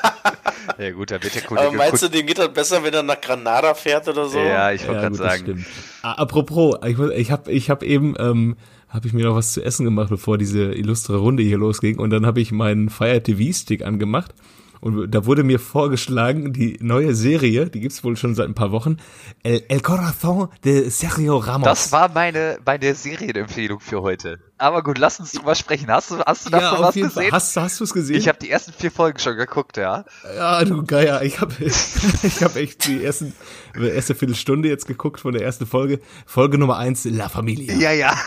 ja 0.78 0.92
gut, 0.92 1.12
da 1.12 1.24
wird 1.24 1.36
der 1.36 1.42
Kollege... 1.44 1.68
Aber 1.68 1.78
meinst 1.78 2.04
du, 2.04 2.10
dem 2.10 2.26
geht 2.26 2.38
das 2.38 2.54
besser, 2.54 2.84
wenn 2.84 2.94
er 2.94 3.04
nach 3.04 3.22
Granada 3.22 3.74
fährt 3.74 4.08
oder 4.08 4.28
so? 4.28 4.40
Ja, 4.40 4.72
ich 4.72 4.82
wollte 4.88 5.02
ja, 5.02 5.02
gerade 5.02 5.16
sagen. 5.16 5.44
Stimmt. 5.44 5.66
Apropos, 6.02 6.78
ich, 6.86 7.00
ich 7.00 7.32
habe 7.32 7.52
ich 7.52 7.70
hab 7.70 7.84
eben... 7.84 8.16
Ähm, 8.20 8.58
habe 8.88 9.08
ich 9.08 9.14
mir 9.14 9.26
noch 9.26 9.36
was 9.36 9.52
zu 9.52 9.62
essen 9.62 9.84
gemacht, 9.84 10.10
bevor 10.10 10.38
diese 10.38 10.72
illustre 10.72 11.18
Runde 11.18 11.44
hier 11.44 11.58
losging. 11.58 12.00
Und 12.00 12.12
dann 12.12 12.26
habe 12.26 12.40
ich 12.40 12.54
meinen 12.54 12.90
Fire 12.90 13.22
TV 13.22 13.52
Stick 13.52 13.84
angemacht 13.84 14.34
und 14.82 15.12
da 15.12 15.26
wurde 15.26 15.44
mir 15.44 15.60
vorgeschlagen, 15.60 16.54
die 16.54 16.78
neue 16.82 17.16
Serie, 17.16 17.68
die 17.68 17.80
gibt's 17.80 18.04
wohl 18.04 18.18
schon 18.18 18.36
seit 18.36 18.48
ein 18.48 18.56
paar 18.56 18.72
Wochen, 18.72 18.98
El, 19.44 19.64
El 19.68 19.80
Corazón 19.80 20.50
de 20.64 20.90
Sergio 20.90 21.38
Ramos. 21.38 21.66
Das 21.66 21.92
war 21.92 22.10
meine, 22.10 22.60
meine 22.66 22.96
Serienempfehlung 22.96 23.80
für 23.80 24.02
heute. 24.02 24.40
Aber 24.58 24.84
gut, 24.84 24.98
lass 24.98 25.20
uns 25.20 25.34
drüber 25.34 25.54
sprechen. 25.54 25.92
Hast 25.92 26.12
du, 26.12 26.20
hast 26.20 26.46
du 26.46 26.50
davon 26.50 26.80
ja, 26.80 26.84
was 26.86 26.96
gesehen? 26.96 27.12
Fall. 27.12 27.32
Hast, 27.32 27.58
hast 27.58 27.80
du 27.82 27.84
es 27.84 27.94
gesehen? 27.94 28.16
Ich 28.16 28.30
habe 28.30 28.38
die 28.40 28.50
ersten 28.50 28.72
vier 28.72 28.92
Folgen 28.92 29.20
schon 29.20 29.36
geguckt, 29.36 29.76
ja. 29.76 30.06
Ja, 30.34 30.64
du 30.64 30.86
Geier. 30.86 31.24
Ich 31.24 31.42
habe 31.42 31.54
ich 31.60 32.42
hab 32.42 32.56
echt 32.56 32.88
die 32.88 33.04
ersten, 33.04 33.34
erste 33.78 34.16
Viertelstunde 34.16 34.70
jetzt 34.70 34.88
geguckt 34.88 35.20
von 35.20 35.34
der 35.34 35.44
ersten 35.44 35.66
Folge. 35.66 36.00
Folge 36.26 36.58
Nummer 36.58 36.78
eins, 36.78 37.06
La 37.06 37.30
Familia. 37.30 37.74
Ja, 37.76 37.92
ja. 37.92 38.18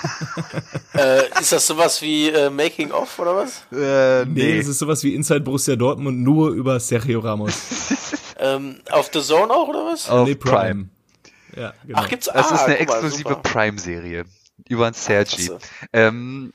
äh, 0.94 1.40
ist 1.40 1.52
das 1.52 1.66
sowas 1.66 2.02
wie 2.02 2.28
äh, 2.28 2.50
Making 2.50 2.92
of 2.92 3.18
oder 3.18 3.37
was? 3.37 3.62
Äh, 3.72 4.26
nee. 4.26 4.42
nee, 4.42 4.58
das 4.58 4.68
ist 4.68 4.78
sowas 4.78 5.02
wie 5.04 5.14
Inside 5.14 5.40
Borussia 5.40 5.76
Dortmund 5.76 6.20
nur 6.20 6.50
über 6.50 6.78
Sergio 6.80 7.20
Ramos. 7.20 7.94
Ähm, 8.40 8.80
auf 8.90 9.11
The 9.12 9.20
Zone 9.20 9.52
auch, 9.52 9.68
oder 9.68 9.84
was? 9.87 10.08
Auf 10.08 10.28
nee, 10.28 10.37
Prime. 10.37 10.88
Ja, 11.56 11.74
genau. 11.84 11.98
Ach, 11.98 12.08
gibt's 12.08 12.26
Das 12.26 12.52
ah, 12.52 12.54
ist 12.54 12.61
eine 12.62 12.76
guck 12.76 12.88
mal, 12.88 12.94
exklusive. 12.94 13.37
Prime-Serie. 13.42 14.24
Über 14.68 14.87
ein 14.87 14.94
Sergi. 14.94 15.50
Ähm, 15.92 16.52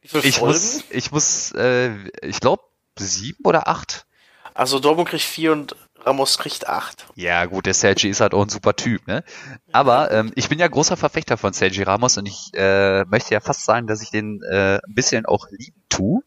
Wie 0.00 0.08
viele 0.08 0.24
ich 0.24 0.40
muss, 0.40 0.84
ich 0.90 1.10
muss, 1.10 1.52
äh, 1.52 1.94
ich 2.22 2.40
glaube, 2.40 2.62
sieben 2.98 3.44
oder 3.44 3.68
acht. 3.68 4.06
Also 4.54 4.78
Dortmund 4.78 5.08
kriegt 5.08 5.24
vier 5.24 5.52
und 5.52 5.76
Ramos 6.06 6.38
kriegt 6.38 6.68
acht. 6.68 7.06
Ja, 7.16 7.44
gut, 7.46 7.66
der 7.66 7.74
Sergi 7.74 8.08
ist 8.08 8.20
halt 8.20 8.32
auch 8.32 8.42
ein 8.42 8.48
super 8.48 8.76
Typ, 8.76 9.06
ne? 9.08 9.24
Aber 9.72 10.12
ähm, 10.12 10.32
ich 10.36 10.48
bin 10.48 10.58
ja 10.58 10.68
großer 10.68 10.96
Verfechter 10.96 11.36
von 11.36 11.52
Sergi 11.52 11.82
Ramos 11.82 12.16
und 12.16 12.26
ich 12.26 12.50
äh, 12.54 13.04
möchte 13.06 13.34
ja 13.34 13.40
fast 13.40 13.64
sagen, 13.64 13.88
dass 13.88 14.02
ich 14.02 14.10
den 14.10 14.40
äh, 14.42 14.78
ein 14.86 14.94
bisschen 14.94 15.26
auch 15.26 15.48
lieben 15.50 15.82
tu. 15.88 16.22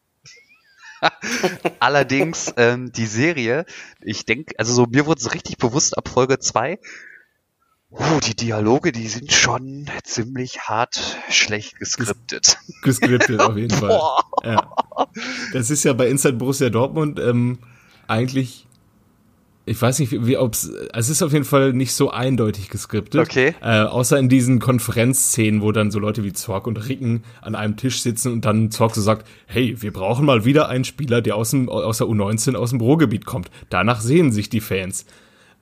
Allerdings 1.80 2.54
ähm, 2.58 2.92
die 2.92 3.06
Serie, 3.06 3.66
ich 4.02 4.26
denke, 4.26 4.54
also 4.58 4.74
so 4.74 4.86
mir 4.86 5.06
wurde 5.06 5.22
es 5.22 5.34
richtig 5.34 5.58
bewusst 5.58 5.98
ab 5.98 6.10
Folge 6.10 6.40
zwei. 6.40 6.78
Oh, 7.92 8.20
die 8.24 8.36
Dialoge, 8.36 8.92
die 8.92 9.08
sind 9.08 9.32
schon 9.32 9.90
ziemlich 10.04 10.60
hart 10.62 11.18
schlecht 11.30 11.80
geskriptet. 11.80 12.58
gescriptet 12.84 13.40
auf 13.40 13.56
jeden 13.56 13.76
Fall. 13.76 14.00
Ja. 14.44 14.72
Das 15.54 15.72
ist 15.72 15.86
ja 15.86 15.94
bei 15.94 16.08
Inside 16.10 16.34
Borussia 16.36 16.70
Dortmund 16.70 17.18
ähm, 17.20 17.60
eigentlich, 18.08 18.68
ich 19.70 19.80
weiß 19.80 20.00
nicht, 20.00 20.26
wie, 20.26 20.36
ob's, 20.36 20.72
es 20.94 21.10
ist 21.10 21.22
auf 21.22 21.32
jeden 21.32 21.46
Fall 21.46 21.74
nicht 21.74 21.94
so 21.94 22.10
eindeutig 22.10 22.70
geskriptet. 22.70 23.22
Okay. 23.22 23.54
Äh, 23.62 23.82
außer 23.82 24.18
in 24.18 24.28
diesen 24.28 24.60
Konferenzszenen, 24.60 25.62
wo 25.62 25.72
dann 25.72 25.92
so 25.92 26.00
Leute 26.00 26.24
wie 26.24 26.34
Zorg 26.34 26.66
und 26.66 26.90
Ricken 26.90 27.24
an 27.42 27.54
einem 27.54 27.78
Tisch 27.78 28.02
sitzen 28.02 28.34
und 28.34 28.46
dann 28.46 28.72
Zorg 28.72 28.96
so 28.96 29.02
sagt, 29.02 29.28
hey, 29.46 29.76
wir 29.80 29.94
brauchen 29.94 30.26
mal 30.26 30.44
wieder 30.44 30.70
einen 30.70 30.86
Spieler, 30.86 31.22
der 31.22 31.36
aus, 31.36 31.52
dem, 31.52 31.70
aus 31.70 32.00
der 32.00 32.08
U19 32.08 32.56
aus 32.56 32.72
dem 32.72 32.82
Ruhrgebiet 32.82 33.26
kommt. 33.26 33.52
Danach 33.70 34.02
sehen 34.02 34.32
sich 34.32 34.50
die 34.50 34.62
Fans. 34.62 35.06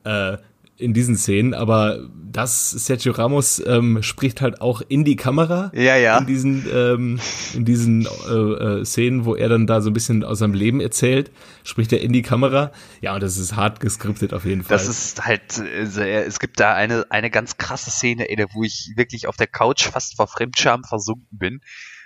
Äh, 0.05 0.37
in 0.77 0.93
diesen 0.93 1.15
Szenen, 1.17 1.53
aber 1.53 2.07
das 2.31 2.69
Sergio 2.69 3.13
Ramos 3.13 3.61
ähm, 3.65 4.03
spricht 4.03 4.41
halt 4.41 4.61
auch 4.61 4.81
in 4.87 5.03
die 5.03 5.15
Kamera 5.15 5.71
Ja, 5.73 5.95
ja. 5.95 6.19
in 6.19 6.27
diesen 6.27 6.65
ähm, 6.71 7.19
in 7.55 7.65
diesen 7.65 8.05
äh, 8.29 8.33
äh, 8.33 8.85
Szenen, 8.85 9.25
wo 9.25 9.35
er 9.35 9.49
dann 9.49 9.65
da 9.65 9.81
so 9.81 9.89
ein 9.89 9.93
bisschen 9.93 10.23
aus 10.23 10.39
seinem 10.39 10.53
Leben 10.53 10.79
erzählt, 10.79 11.31
spricht 11.63 11.91
er 11.93 12.01
in 12.01 12.13
die 12.13 12.21
Kamera. 12.21 12.71
Ja, 13.01 13.15
und 13.15 13.23
das 13.23 13.37
ist 13.37 13.55
hart 13.55 13.79
geskriptet 13.79 14.33
auf 14.33 14.45
jeden 14.45 14.63
Fall. 14.63 14.77
Das 14.77 14.87
ist 14.87 15.25
halt, 15.25 15.57
äh, 15.57 15.85
sehr- 15.85 16.27
es 16.27 16.39
gibt 16.39 16.59
da 16.59 16.73
eine, 16.75 17.05
eine 17.09 17.31
ganz 17.31 17.57
krasse 17.57 17.89
Szene, 17.89 18.25
wo 18.53 18.63
ich 18.63 18.93
wirklich 18.95 19.27
auf 19.27 19.35
der 19.37 19.47
Couch 19.47 19.85
fast 19.87 20.15
vor 20.15 20.27
Fremdscham 20.27 20.83
versunken 20.83 21.27
bin. 21.37 21.61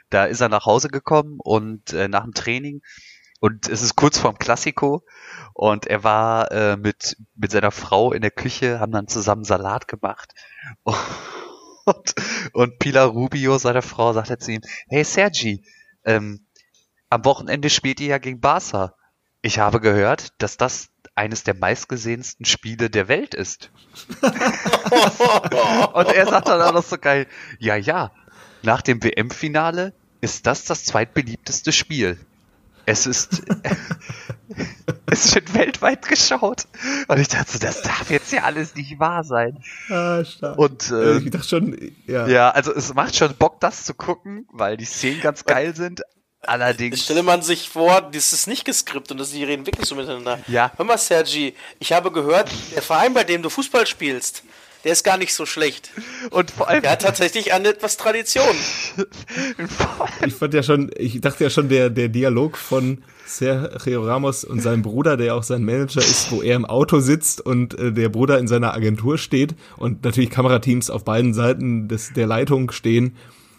Da 0.10 0.26
ist 0.26 0.40
er 0.42 0.50
nach 0.50 0.66
Hause 0.66 0.88
gekommen 0.88 1.38
und 1.44 1.92
äh, 1.94 2.08
nach 2.08 2.24
dem 2.24 2.34
Training 2.34 2.82
und 3.42 3.68
es 3.68 3.82
ist 3.82 3.96
kurz 3.96 4.20
vorm 4.20 4.38
Klassiko 4.38 5.04
und 5.54 5.88
er 5.88 6.04
war 6.04 6.52
äh, 6.52 6.78
mit, 6.78 7.18
mit 7.36 7.52
seiner 7.52 7.72
Frau 7.72 8.14
in 8.14 8.22
der 8.22 8.32
Küche, 8.32 8.80
haben 8.80 8.92
dann 8.92 9.08
zusammen 9.08 9.44
Salat 9.44 9.88
gemacht 9.88 10.34
und, 10.84 12.16
und 12.54 12.80
Pilar 12.80 13.08
Rubio, 13.08 13.58
seine 13.58 13.82
Frau, 13.82 14.14
sagte 14.14 14.38
zu 14.38 14.52
ihm, 14.52 14.62
hey 14.90 15.04
Sergi, 15.04 15.64
ähm, 16.06 16.46
am 17.10 17.26
Wochenende 17.26 17.70
spielt 17.70 18.00
ihr 18.00 18.08
ja 18.08 18.18
gegen 18.18 18.40
Barca. 18.40 18.96
Ich 19.42 19.60
habe 19.60 19.82
gehört, 19.82 20.30
dass 20.38 20.56
das 20.58 20.90
eines 21.16 21.44
der 21.44 21.56
meistgesehensten 21.56 22.46
Spiele 22.46 22.90
der 22.90 23.08
Welt 23.08 23.34
ist. 23.34 23.70
Und 24.22 26.08
er 26.08 26.28
sagt 26.28 26.48
dann 26.48 26.62
auch 26.62 26.74
noch 26.74 26.84
so 26.84 26.98
geil, 26.98 27.28
ja, 27.60 27.76
ja, 27.76 28.12
nach 28.62 28.82
dem 28.82 29.04
WM-Finale 29.04 29.94
ist 30.22 30.46
das 30.48 30.66
das 30.66 30.86
zweitbeliebteste 30.86 31.72
Spiel. 31.72 32.20
Es 32.86 33.06
ist, 33.06 33.44
es 35.06 35.36
wird 35.36 35.54
weltweit 35.54 36.08
geschaut. 36.08 36.64
Und 37.08 37.20
ich 37.20 37.28
dachte 37.28 37.60
das 37.60 37.82
darf 37.82 38.10
jetzt 38.10 38.32
ja 38.32 38.44
alles 38.44 38.76
nicht 38.76 39.00
wahr 39.00 39.24
sein. 39.24 39.64
ah, 39.90 40.24
stark. 40.26 40.58
Und, 40.58 40.90
Äh, 40.92 41.18
ich 41.20 41.32
dachte 41.32 41.48
schon, 41.48 41.78
ja. 42.08 42.28
ja, 42.28 42.50
also 42.50 42.74
es 42.74 42.94
macht 42.94 43.16
schon 43.16 43.36
Bock, 43.36 43.60
das 43.60 43.86
zu 43.86 43.94
gucken, 43.94 44.48
weil 44.52 44.78
die 44.78 44.86
Szenen 44.86 45.22
ganz 45.22 45.46
geil 45.46 45.76
sind. 45.76 46.02
Allerdings. 46.44 47.04
Stelle 47.04 47.22
man 47.22 47.44
sich 47.44 47.70
vor, 47.70 48.02
das 48.12 48.34
ist 48.34 48.48
nicht 48.48 48.66
geskriptet 48.66 49.12
und 49.12 49.20
das, 49.20 49.30
die 49.30 49.44
reden 49.44 49.68
wirklich 49.68 49.86
so 49.88 49.94
miteinander. 49.94 50.40
Ja. 50.48 50.72
Hör 50.76 50.86
mal, 50.86 50.98
Sergi, 50.98 51.54
ich 51.78 51.94
habe 51.94 52.12
gehört, 52.12 52.50
der 52.74 52.82
Verein, 52.82 53.14
bei 53.14 53.24
dem 53.24 53.44
du 53.44 53.50
Fußball 53.50 53.86
spielst, 53.86 54.44
der 54.84 54.94
ist 54.94 55.04
gar 55.04 55.18
nicht 55.18 55.34
so 55.34 55.46
schlecht. 55.46 55.92
Und 56.32 56.52
vor 56.52 56.68
allem, 56.68 56.82
Der 56.82 56.92
hat 56.92 57.02
tatsächlich 57.02 57.54
eine 57.54 57.70
etwas 57.70 57.98
Tradition. 57.98 58.56
Ich 60.26 60.34
fand 60.34 60.54
ja 60.54 60.64
schon, 60.64 60.92
ich 60.96 61.20
dachte 61.22 61.44
ja 61.44 61.50
schon, 61.50 61.70
der, 61.70 61.90
der 61.90 62.08
Dialog 62.10 62.58
von 62.58 63.04
Sergio 63.26 64.04
Ramos 64.04 64.44
und 64.44 64.62
seinem 64.62 64.82
Bruder, 64.82 65.18
der 65.18 65.36
auch 65.36 65.44
sein 65.44 65.64
Manager 65.64 66.00
ist, 66.00 66.32
wo 66.32 66.42
er 66.42 66.56
im 66.56 66.66
Auto 66.66 67.00
sitzt 67.00 67.42
und 67.42 67.78
äh, 67.80 67.92
der 67.92 68.10
Bruder 68.10 68.38
in 68.38 68.48
seiner 68.48 68.74
Agentur 68.74 69.18
steht 69.18 69.56
und 69.78 70.04
natürlich 70.04 70.30
Kamerateams 70.30 70.90
auf 70.90 71.06
beiden 71.06 71.34
Seiten 71.34 71.88
des, 71.88 72.14
der 72.14 72.28
Leitung 72.28 72.72
stehen. 72.72 73.16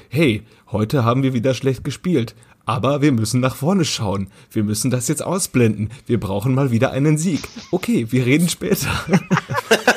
Hey, 0.09 0.43
heute 0.71 1.05
haben 1.05 1.23
wir 1.23 1.33
wieder 1.33 1.55
schlecht 1.55 1.85
gespielt. 1.85 2.35
Aber 2.65 3.03
wir 3.03 3.11
müssen 3.11 3.41
nach 3.41 3.57
vorne 3.57 3.85
schauen. 3.85 4.29
Wir 4.53 4.63
müssen 4.63 4.91
das 4.91 5.09
jetzt 5.09 5.23
ausblenden. 5.23 5.91
Wir 6.07 6.21
brauchen 6.21 6.55
mal 6.55 6.71
wieder 6.71 6.93
einen 6.93 7.19
Sieg. 7.19 7.41
Okay, 7.73 8.07
wir 8.11 8.25
reden 8.25 8.49
später. 8.49 8.89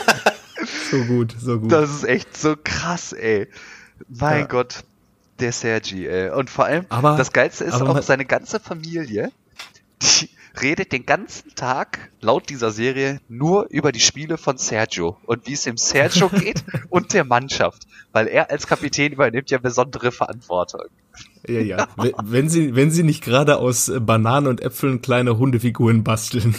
so 1.00 1.04
gut, 1.06 1.36
so 1.40 1.60
gut. 1.60 1.72
Das 1.72 1.90
ist 1.90 2.04
echt 2.04 2.38
so 2.38 2.56
krass, 2.62 3.14
ey. 3.14 3.48
Mein 4.10 4.42
Ja. 4.42 4.46
Gott, 4.48 4.84
der 5.40 5.52
Sergi, 5.52 6.08
ey. 6.08 6.30
Und 6.32 6.50
vor 6.50 6.66
allem, 6.66 6.86
Aber- 6.90 7.16
das 7.18 7.32
Geilste 7.34 7.64
ist 7.66 7.82
auch 7.82 8.02
seine 8.02 8.26
ganze 8.26 8.60
Familie, 8.60 9.32
die 10.02 10.30
redet 10.62 10.94
den 10.94 11.06
ganzen 11.06 11.54
Tag, 11.56 12.10
laut 12.22 12.50
dieser 12.50 12.72
Serie, 12.72 13.20
nur 13.28 13.68
über 13.72 13.92
die 13.92 14.00
Spiele 14.00 14.38
von 14.38 14.58
Sergio 14.58 15.18
und 15.26 15.48
wie 15.48 15.54
es 15.54 15.64
dem 15.64 15.76
Sergio 15.76 16.30
geht 16.30 16.64
und 16.90 17.14
der 17.14 17.26
Mannschaft. 17.26 17.84
Weil 18.14 18.28
er 18.28 18.50
als 18.52 18.66
Kapitän 18.66 19.12
übernimmt 19.12 19.52
ja 19.52 19.58
besondere 19.58 20.14
Verantwortung. 20.14 20.84
Ja, 21.46 21.60
ja. 21.60 21.88
Wenn- 22.24 22.48
sie, 22.50 22.74
wenn 22.76 22.90
sie 22.90 23.04
nicht 23.04 23.22
gerade 23.24 23.58
aus 23.58 23.92
Bananen 24.00 24.48
und 24.48 24.62
Äpfeln 24.62 25.02
kleine 25.02 25.38
Hundefiguren 25.38 26.04
basteln 26.06 26.56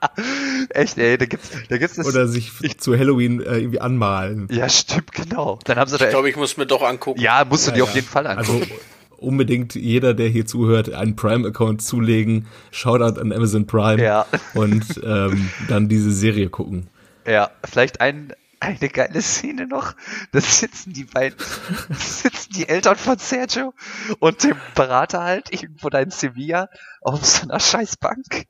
Echt, 0.70 0.98
ey, 0.98 1.16
da 1.18 1.26
gibt's, 1.26 1.50
da 1.68 1.78
gibt's 1.78 1.96
das, 1.96 2.06
oder 2.06 2.26
sich 2.26 2.52
zu 2.78 2.96
Halloween 2.98 3.40
äh, 3.40 3.58
irgendwie 3.58 3.80
anmalen. 3.80 4.48
ja, 4.50 4.68
stimmt, 4.68 5.12
genau. 5.12 5.58
Dann 5.64 5.78
haben 5.78 5.88
sie 5.90 5.98
da, 5.98 6.04
Ich 6.04 6.10
glaube, 6.10 6.28
ich 6.30 6.36
muss 6.36 6.56
mir 6.56 6.66
doch 6.66 6.82
angucken. 6.82 7.20
ja, 7.20 7.44
musst 7.44 7.66
du 7.66 7.70
dir 7.72 7.78
Ja, 7.78 7.84
auf 7.84 7.90
ja. 7.90 7.96
jeden 7.96 8.08
Fall 8.08 8.26
angucken. 8.26 8.62
Also 8.62 8.74
unbedingt 9.18 9.74
jeder, 9.74 10.12
der 10.14 10.28
hier 10.28 10.46
zuhört, 10.46 10.92
einen 10.92 11.16
Prime-Account 11.16 11.80
zulegen, 11.82 12.46
Shoutout 12.70 13.18
an 13.20 13.32
Amazon 13.32 13.66
Prime 13.66 14.02
Ja. 14.02 14.26
und 14.54 14.84
ähm, 15.02 15.50
dann 15.68 15.88
diese 15.88 16.12
Serie 16.12 16.48
gucken. 16.50 16.88
Ja, 17.26 17.50
vielleicht 17.64 18.00
ein, 18.02 18.34
eine 18.60 18.88
geile 18.88 19.20
Szene 19.22 19.66
noch. 19.66 19.94
Da 20.32 20.40
sitzen 20.40 20.92
die 20.92 21.04
beiden, 21.04 21.38
sitzen 21.98 22.52
die 22.54 22.68
Eltern 22.68 22.96
von 22.96 23.18
Sergio 23.18 23.72
und 24.18 24.44
dem 24.44 24.56
Berater 24.74 25.22
halt 25.22 25.52
irgendwo 25.52 25.88
da 25.88 25.98
in 26.00 26.10
Sevilla 26.10 26.68
auf 27.00 27.24
so 27.24 27.42
einer 27.48 27.58
Scheißbank 27.60 28.24
und 28.28 28.46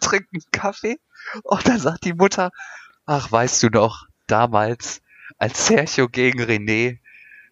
trinken 0.00 0.40
Kaffee. 0.52 0.98
Und 1.42 1.66
dann 1.66 1.78
sagt 1.78 2.04
die 2.04 2.14
Mutter, 2.14 2.50
ach, 3.06 3.30
weißt 3.30 3.62
du 3.62 3.68
noch, 3.68 4.06
damals, 4.26 5.02
als 5.38 5.66
Sergio 5.66 6.08
gegen 6.08 6.40
René 6.40 6.98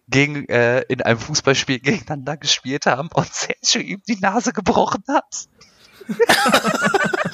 gegen, 0.07 0.47
äh, 0.47 0.81
in 0.87 1.01
einem 1.01 1.19
Fußballspiel 1.19 1.79
gegeneinander 1.79 2.37
gespielt 2.37 2.85
haben 2.85 3.09
und 3.13 3.33
Sergio 3.33 3.81
ihm 3.81 4.01
die 4.07 4.19
Nase 4.19 4.53
gebrochen 4.53 5.03
hat. 5.09 5.47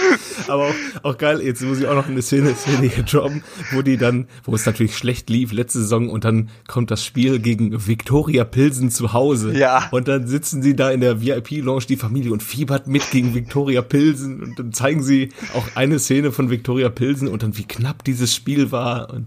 Aber 0.48 0.68
auch, 0.68 0.74
auch 1.02 1.18
geil, 1.18 1.40
jetzt 1.40 1.62
muss 1.62 1.78
ich 1.78 1.86
auch 1.86 1.94
noch 1.94 2.08
eine 2.08 2.22
Szene, 2.22 2.54
Szene 2.54 2.88
hier 2.88 3.04
droppen, 3.04 3.42
wo 3.72 3.82
die 3.82 3.96
dann, 3.96 4.28
wo 4.44 4.54
es 4.54 4.66
natürlich 4.66 4.96
schlecht 4.96 5.30
lief 5.30 5.52
letzte 5.52 5.80
Saison 5.80 6.08
und 6.08 6.24
dann 6.24 6.50
kommt 6.66 6.90
das 6.90 7.04
Spiel 7.04 7.38
gegen 7.38 7.86
Viktoria 7.86 8.44
Pilsen 8.44 8.90
zu 8.90 9.12
Hause. 9.12 9.56
Ja. 9.56 9.88
Und 9.90 10.08
dann 10.08 10.26
sitzen 10.26 10.62
sie 10.62 10.76
da 10.76 10.90
in 10.90 11.00
der 11.00 11.22
VIP-Lounge, 11.22 11.86
die 11.88 11.96
Familie, 11.96 12.32
und 12.32 12.42
fiebert 12.42 12.86
mit 12.86 13.10
gegen 13.10 13.34
Viktoria 13.34 13.82
Pilsen 13.82 14.42
und 14.42 14.58
dann 14.58 14.72
zeigen 14.72 15.02
sie 15.02 15.30
auch 15.54 15.66
eine 15.74 15.98
Szene 15.98 16.32
von 16.32 16.50
Viktoria 16.50 16.88
Pilsen 16.88 17.28
und 17.28 17.42
dann 17.42 17.56
wie 17.56 17.64
knapp 17.64 18.04
dieses 18.04 18.34
Spiel 18.34 18.72
war 18.72 19.12
und 19.12 19.26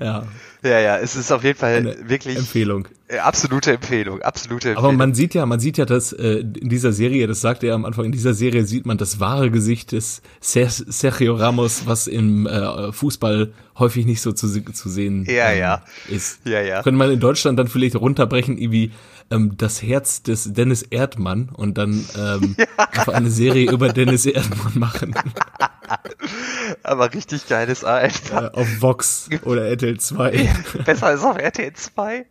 ja, 0.00 0.26
Ja, 0.62 0.78
ja, 0.78 0.98
es 0.98 1.16
ist 1.16 1.32
auf 1.32 1.42
jeden 1.44 1.58
Fall 1.58 1.74
eine 1.76 1.96
wirklich 2.08 2.36
Empfehlung. 2.38 2.86
äh, 3.08 3.18
absolute 3.18 3.72
Empfehlung, 3.72 4.22
absolute 4.22 4.68
Empfehlung. 4.70 4.90
Aber 4.90 4.92
man 4.96 5.14
sieht 5.14 5.34
ja, 5.34 5.44
man 5.44 5.58
sieht 5.60 5.76
ja, 5.78 5.84
dass 5.84 6.12
äh, 6.12 6.38
in 6.38 6.68
dieser 6.68 6.92
Serie, 6.92 7.26
das 7.26 7.40
sagte 7.40 7.66
er 7.66 7.74
am 7.74 7.84
Anfang, 7.84 8.04
in 8.06 8.12
dieser 8.12 8.32
Serie 8.34 8.64
sieht 8.64 8.86
man 8.86 8.96
das 8.96 9.18
wahre 9.20 9.50
Gesicht 9.50 9.92
des 9.92 10.22
Ser 10.40 10.68
Sergio 10.70 11.34
Ramos, 11.34 11.86
was 11.86 12.06
im 12.06 12.46
äh, 12.46 12.92
Fußball 12.92 13.52
häufig 13.78 14.06
nicht 14.06 14.20
so 14.20 14.32
zu, 14.32 14.46
zu 14.48 14.88
sehen 14.88 15.24
Ja, 15.28 15.50
ähm, 15.50 15.58
ja. 15.58 15.82
ist. 16.08 16.46
Ja, 16.46 16.60
ja. 16.60 16.82
Könnte 16.82 16.98
man 16.98 17.10
in 17.10 17.20
Deutschland 17.20 17.58
dann 17.58 17.68
vielleicht 17.68 17.96
runterbrechen, 17.96 18.58
irgendwie 18.58 18.92
ähm, 19.32 19.56
das 19.56 19.82
Herz 19.82 20.22
des 20.22 20.52
Dennis 20.52 20.82
Erdmann 20.82 21.48
und 21.48 21.78
dann 21.78 22.04
ähm, 22.16 22.56
einfach 22.76 23.14
eine 23.14 23.30
Serie 23.30 23.70
über 23.70 23.92
Dennis 23.92 24.26
Erdmann 24.26 24.78
machen 24.78 25.14
Aber 26.82 27.12
richtig 27.12 27.48
geiles 27.48 27.84
AF. 27.84 28.30
äh, 28.32 28.50
auf 28.52 28.80
Vox 28.80 29.28
oder 29.44 29.66
RTL 29.66 29.98
2. 29.98 30.54
Besser 30.84 31.06
als 31.06 31.22
auf 31.22 31.36
RTL 31.36 31.72
2. 31.72 32.26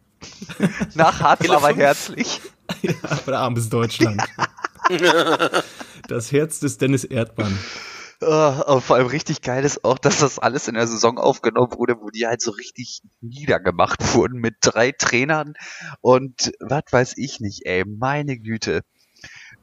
Nach 0.95 1.19
Hartz 1.19 1.49
aber 1.49 1.73
herzlich. 1.73 2.41
oder 3.25 3.39
armes 3.39 3.69
Deutschland. 3.69 4.21
Das 6.07 6.31
Herz 6.31 6.59
des 6.59 6.77
Dennis 6.77 7.03
Erdmann. 7.03 7.57
Uh, 8.23 8.79
vor 8.81 8.97
allem 8.97 9.07
richtig 9.07 9.41
geil 9.41 9.65
ist 9.65 9.83
auch, 9.83 9.97
dass 9.97 10.19
das 10.19 10.37
alles 10.37 10.67
in 10.67 10.75
der 10.75 10.85
Saison 10.85 11.17
aufgenommen 11.17 11.73
wurde, 11.75 11.95
wo 11.99 12.11
die 12.11 12.27
halt 12.27 12.39
so 12.39 12.51
richtig 12.51 13.01
niedergemacht 13.19 13.97
wurden 14.13 14.39
mit 14.39 14.57
drei 14.61 14.91
Trainern 14.91 15.55
und 16.01 16.51
was 16.59 16.83
weiß 16.91 17.17
ich 17.17 17.39
nicht, 17.39 17.65
ey, 17.65 17.83
meine 17.85 18.37
Güte. 18.37 18.81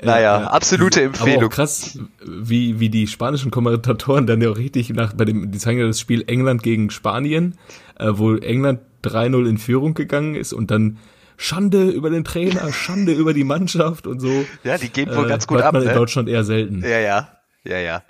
Naja, 0.02 0.42
äh, 0.42 0.44
absolute 0.46 1.02
Empfehlung. 1.02 1.36
Aber 1.36 1.46
auch 1.46 1.50
krass, 1.50 1.98
wie, 2.24 2.80
wie 2.80 2.88
die 2.88 3.06
spanischen 3.06 3.50
Kommentatoren 3.50 4.26
dann 4.26 4.40
ja 4.40 4.50
auch 4.50 4.56
richtig 4.56 4.90
nach, 4.90 5.12
bei 5.12 5.24
dem, 5.24 5.50
die 5.50 5.58
zeigen 5.58 5.78
ja 5.78 5.86
das 5.86 6.00
Spiel 6.00 6.24
England 6.26 6.62
gegen 6.62 6.90
Spanien, 6.90 7.58
äh, 7.98 8.08
wo 8.10 8.34
England 8.34 8.80
3-0 9.04 9.48
in 9.48 9.58
Führung 9.58 9.94
gegangen 9.94 10.34
ist 10.34 10.52
und 10.52 10.70
dann 10.70 10.98
Schande 11.36 11.90
über 11.90 12.10
den 12.10 12.24
Trainer, 12.24 12.72
Schande 12.72 13.12
über 13.12 13.34
die 13.34 13.44
Mannschaft 13.44 14.06
und 14.06 14.20
so. 14.20 14.44
Ja, 14.64 14.78
die 14.78 14.88
gehen 14.88 15.14
wohl 15.14 15.26
äh, 15.26 15.28
ganz 15.28 15.46
gut 15.46 15.60
ab. 15.60 15.72
Man 15.72 15.84
ne? 15.84 15.90
in 15.90 15.96
Deutschland 15.96 16.28
eher 16.28 16.44
selten. 16.44 16.82
Ja, 16.82 16.98
ja, 16.98 17.28
ja, 17.64 17.78
ja. 17.78 18.02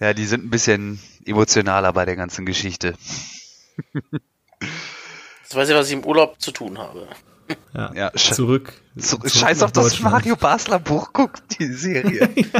Ja, 0.00 0.14
die 0.14 0.24
sind 0.24 0.44
ein 0.44 0.50
bisschen 0.50 0.98
emotionaler 1.26 1.92
bei 1.92 2.06
der 2.06 2.16
ganzen 2.16 2.46
Geschichte. 2.46 2.94
Jetzt 5.42 5.54
weiß 5.54 5.68
ich, 5.68 5.74
was 5.74 5.88
ich 5.88 5.92
im 5.92 6.04
Urlaub 6.04 6.40
zu 6.40 6.52
tun 6.52 6.78
habe. 6.78 7.06
Ja, 7.74 7.92
ja 7.94 8.12
zurück, 8.14 8.72
zurück. 8.96 9.30
Scheiß 9.30 9.62
auf 9.62 9.72
das 9.72 10.00
Mario 10.00 10.36
Basler 10.36 10.78
Buch, 10.78 11.10
guck 11.12 11.46
die 11.58 11.66
Serie. 11.66 12.30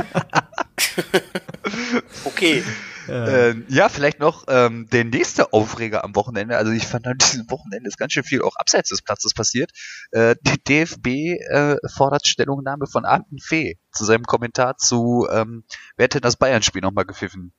okay. 2.25 2.63
Ja. 3.11 3.27
Äh, 3.27 3.55
ja, 3.69 3.89
vielleicht 3.89 4.21
noch 4.21 4.45
ähm, 4.49 4.89
der 4.93 5.05
nächste 5.05 5.53
Aufreger 5.53 6.05
am 6.05 6.15
Wochenende. 6.15 6.57
Also 6.57 6.71
ich 6.71 6.87
fand 6.87 7.07
an 7.09 7.19
diesem 7.19 7.51
Wochenende 7.51 7.89
ist 7.89 7.99
ganz 7.99 8.13
schön 8.13 8.23
viel 8.23 8.43
auch 8.43 8.55
abseits 8.57 8.91
des 8.91 9.03
Platzes 9.03 9.35
passiert. 9.35 9.73
Äh, 10.13 10.37
die 10.43 10.63
DFB 10.63 11.07
äh, 11.07 11.77
fordert 11.93 12.27
Stellungnahme 12.27 12.87
von 12.87 13.05
Arten 13.05 13.39
Fee 13.39 13.79
zu 13.93 14.05
seinem 14.05 14.25
Kommentar 14.25 14.77
zu, 14.77 15.27
ähm, 15.31 15.65
wer 15.97 16.05
hätte 16.05 16.21
das 16.21 16.37
Bayern-Spiel 16.37 16.83
nochmal 16.83 17.05
gepfiffen? 17.05 17.53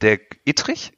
Der 0.00 0.20
Ittrich? 0.44 0.92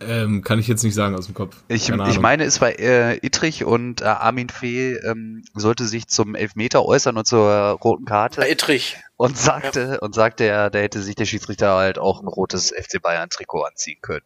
Ähm, 0.00 0.42
kann 0.42 0.58
ich 0.58 0.68
jetzt 0.68 0.84
nicht 0.84 0.94
sagen 0.94 1.16
aus 1.16 1.26
dem 1.26 1.34
Kopf. 1.34 1.56
Ich, 1.66 1.88
ich 1.88 2.20
meine, 2.20 2.44
es 2.44 2.60
war 2.60 2.78
äh, 2.78 3.16
Ittrich 3.16 3.64
und 3.64 4.00
äh, 4.00 4.04
Armin 4.04 4.48
Fee 4.48 4.94
ähm, 4.94 5.42
sollte 5.54 5.86
sich 5.86 6.06
zum 6.06 6.34
Elfmeter 6.34 6.84
äußern 6.84 7.16
und 7.16 7.26
zur 7.26 7.78
roten 7.82 8.04
Karte. 8.04 8.42
Ja, 8.42 8.46
Ittrich. 8.46 8.96
Und 9.16 9.36
sagte, 9.36 9.80
ja. 9.80 9.98
und 9.98 10.14
sagte 10.14 10.44
er, 10.44 10.70
da 10.70 10.78
hätte 10.78 11.02
sich 11.02 11.16
der 11.16 11.24
Schiedsrichter 11.24 11.74
halt 11.74 11.98
auch 11.98 12.20
ein 12.22 12.28
rotes 12.28 12.70
FC 12.70 13.02
Bayern 13.02 13.28
Trikot 13.30 13.62
anziehen 13.62 13.98
können. 14.00 14.24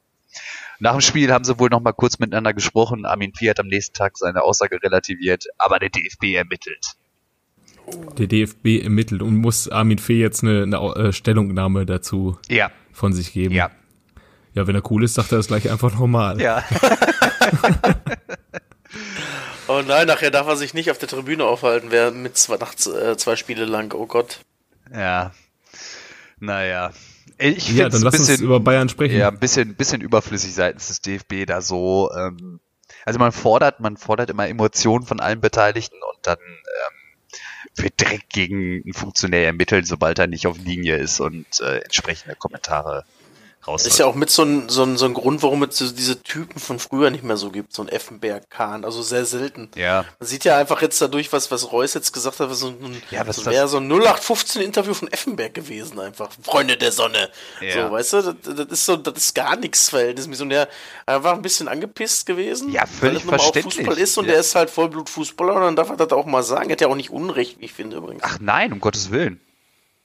Nach 0.79 0.93
dem 0.93 1.01
Spiel 1.01 1.33
haben 1.33 1.45
sie 1.45 1.59
wohl 1.59 1.71
noch 1.71 1.81
mal 1.81 1.93
kurz 1.93 2.19
miteinander 2.19 2.53
gesprochen. 2.53 3.07
Armin 3.07 3.33
Fee 3.35 3.49
hat 3.49 3.61
am 3.61 3.69
nächsten 3.69 3.95
Tag 3.95 4.19
seine 4.19 4.43
Aussage 4.43 4.83
relativiert, 4.83 5.47
aber 5.57 5.79
der 5.79 5.89
DFB 5.89 6.35
ermittelt. 6.35 6.97
Der 8.19 8.27
DFB 8.27 8.83
ermittelt 8.83 9.23
und 9.23 9.37
muss 9.37 9.69
Armin 9.69 9.99
Fee 9.99 10.21
jetzt 10.21 10.43
eine, 10.43 10.63
eine 10.63 10.77
äh, 10.97 11.13
Stellungnahme 11.13 11.87
dazu 11.87 12.39
ja. 12.49 12.71
von 12.93 13.13
sich 13.13 13.33
geben. 13.33 13.55
Ja, 13.55 13.71
ja, 14.55 14.67
wenn 14.67 14.75
er 14.75 14.91
cool 14.91 15.05
ist, 15.05 15.15
sagt 15.15 15.33
er 15.33 15.39
das 15.39 15.47
gleich 15.47 15.71
einfach 15.71 15.95
normal. 15.95 16.41
Ja. 16.41 16.65
oh 19.69 19.83
nein, 19.87 20.07
nachher 20.07 20.31
darf 20.31 20.47
er 20.47 20.57
sich 20.57 20.75
nicht 20.75 20.91
auf 20.91 20.99
der 20.99 21.09
Tribüne 21.09 21.45
aufhalten, 21.45 21.91
wer 21.91 22.11
mit 22.11 22.37
zwei, 22.37 22.57
nach 22.57 22.75
äh, 22.75 23.17
zwei 23.17 23.37
Spiele 23.37 23.65
lang, 23.65 23.95
oh 23.95 24.07
Gott. 24.07 24.41
Ja. 24.93 25.33
Naja. 26.39 26.93
Ich 27.39 27.69
ja, 27.73 27.89
dann 27.89 28.03
lass 28.03 28.13
bisschen, 28.13 28.35
uns 28.35 28.43
über 28.43 28.61
Bayern 28.61 28.89
sprechen. 28.89 29.17
Ja, 29.17 29.29
ein 29.29 29.39
bisschen, 29.39 29.75
bisschen 29.75 30.01
überflüssig 30.01 30.55
seitens 30.55 30.89
des 30.89 31.01
DFB 31.01 31.47
da 31.47 31.61
so. 31.61 32.11
Ähm, 32.17 32.61
also 33.05 33.19
man 33.19 33.33
fordert, 33.33 33.81
man 33.81 33.97
fordert 33.97 34.31
immer 34.31 34.47
Emotionen 34.49 35.05
von 35.05 35.19
allen 35.19 35.41
Beteiligten 35.41 35.97
und 35.97 36.27
dann 36.27 36.39
ähm, 36.39 37.83
wird 37.83 38.01
direkt 38.01 38.31
gegen 38.31 38.83
einen 38.85 38.93
Funktionär 38.93 39.47
ermittelt, 39.47 39.87
sobald 39.87 40.19
er 40.19 40.27
nicht 40.27 40.47
auf 40.47 40.59
Linie 40.59 40.97
ist 40.97 41.21
und 41.21 41.47
äh, 41.61 41.79
entsprechende 41.79 42.37
Kommentare 42.37 43.05
raus. 43.67 43.87
Ist 43.87 43.99
ja 43.99 44.07
auch 44.07 44.15
mit 44.15 44.31
so 44.31 44.43
ein, 44.43 44.69
so 44.69 44.83
ein, 44.83 44.97
so 44.97 45.07
ein 45.07 45.15
Grund, 45.15 45.43
warum 45.43 45.63
es 45.63 45.77
diese 45.95 46.23
Typen 46.23 46.59
von 46.59 46.79
früher 46.79 47.11
nicht 47.11 47.25
mehr 47.25 47.37
so 47.37 47.51
gibt, 47.51 47.73
so 47.73 47.83
ein 47.83 47.89
Effenberg, 47.89 48.51
Kahn, 48.51 48.85
also 48.85 49.03
sehr 49.03 49.25
selten. 49.25 49.71
Ja. 49.75 50.05
Man 50.19 50.27
sieht 50.27 50.45
ja 50.45 50.57
einfach 50.59 50.83
jetzt 50.83 51.01
dadurch, 51.01 51.33
was, 51.33 51.51
was 51.51 51.73
Reus 51.73 51.95
jetzt 51.95 52.13
gesagt 52.13 52.41
hat, 52.41 52.51
was 52.51 52.61
so 52.61 52.69
ein, 52.69 53.03
ja, 53.11 53.31
so 53.33 53.47
wäre 53.47 53.69
so 53.69 53.79
ein 53.79 53.91
0815-Interview 53.91 54.95
von 54.95 55.09
Effenberg 55.09 55.55
gewesen, 55.55 55.99
einfach. 56.01 56.31
Freunde 56.43 56.77
der 56.77 56.93
Sonne. 56.93 57.31
Ja. 57.61 57.87
So, 57.87 57.93
weißt 57.93 58.13
du, 58.13 58.23
das, 58.23 58.35
das, 58.43 58.67
ist 58.67 58.87
so, 58.87 58.97
das 58.97 59.17
ist 59.17 59.35
gar 59.35 59.57
nichts 59.57 59.89
verhältnismäßig. 59.91 60.43
Und 60.43 60.51
der 60.51 60.69
war 61.07 61.35
ein 61.35 61.43
bisschen 61.43 61.69
angepisst 61.69 62.27
gewesen. 62.27 62.71
Ja, 62.71 62.87
völlig 62.87 63.27
weil 63.27 63.39
verständlich. 63.39 63.75
Auch 63.75 63.91
Fußball 63.91 63.99
ist 63.99 64.19
und 64.19 64.27
ja. 64.27 64.33
der 64.33 64.41
ist 64.41 64.55
halt 64.55 64.71
Vollblutfußballer 64.71 65.55
und 65.55 65.63
dann 65.63 65.77
darf 65.77 65.91
er 65.91 65.97
das 65.97 66.13
auch 66.13 66.27
mal 66.27 66.43
sagen. 66.43 66.71
Er 66.71 66.73
hat 66.73 66.81
ja 66.81 66.89
auch 66.89 66.97
nicht 66.97 67.11
Unrecht, 67.11 67.61
wie 67.61 67.67
ich 67.67 67.73
finde 67.73 67.97
übrigens. 67.97 68.23
Ach 68.25 68.39
nein, 68.41 68.73
um 68.73 68.81
Gottes 68.81 69.11
Willen. 69.11 69.41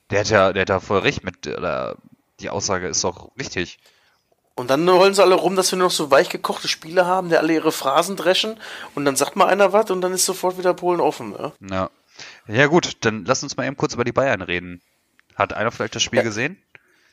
Der 0.09 0.21
hat 0.21 0.29
ja, 0.29 0.53
der 0.53 0.61
hat 0.61 0.69
ja 0.69 0.79
voll 0.79 0.99
recht 0.99 1.23
mit, 1.23 1.47
oder 1.47 1.97
die 2.39 2.49
Aussage 2.49 2.87
ist 2.87 3.03
doch 3.03 3.31
richtig. 3.37 3.79
Und 4.55 4.71
dann 4.71 4.89
rollen 4.89 5.13
sie 5.13 5.21
alle 5.21 5.35
rum, 5.35 5.55
dass 5.55 5.71
wir 5.71 5.77
nur 5.77 5.87
noch 5.87 5.93
so 5.93 6.09
weich 6.09 6.29
gekochte 6.29 6.67
Spiele 6.67 7.05
haben, 7.05 7.29
die 7.29 7.37
alle 7.37 7.53
ihre 7.53 7.71
Phrasen 7.71 8.15
dreschen 8.15 8.59
und 8.95 9.05
dann 9.05 9.15
sagt 9.15 9.35
mal 9.35 9.45
einer 9.45 9.71
was 9.71 9.91
und 9.91 10.01
dann 10.01 10.13
ist 10.13 10.25
sofort 10.25 10.57
wieder 10.57 10.73
Polen 10.73 10.99
offen. 10.99 11.35
Ja, 11.37 11.53
ja. 11.69 11.89
ja 12.47 12.65
gut, 12.65 12.97
dann 13.01 13.23
lass 13.25 13.43
uns 13.43 13.55
mal 13.55 13.67
eben 13.67 13.77
kurz 13.77 13.93
über 13.93 14.03
die 14.03 14.11
Bayern 14.11 14.41
reden. 14.41 14.81
Hat 15.35 15.53
einer 15.53 15.71
vielleicht 15.71 15.93
das 15.93 16.01
Spiel 16.01 16.17
ja. 16.17 16.23
gesehen? 16.23 16.59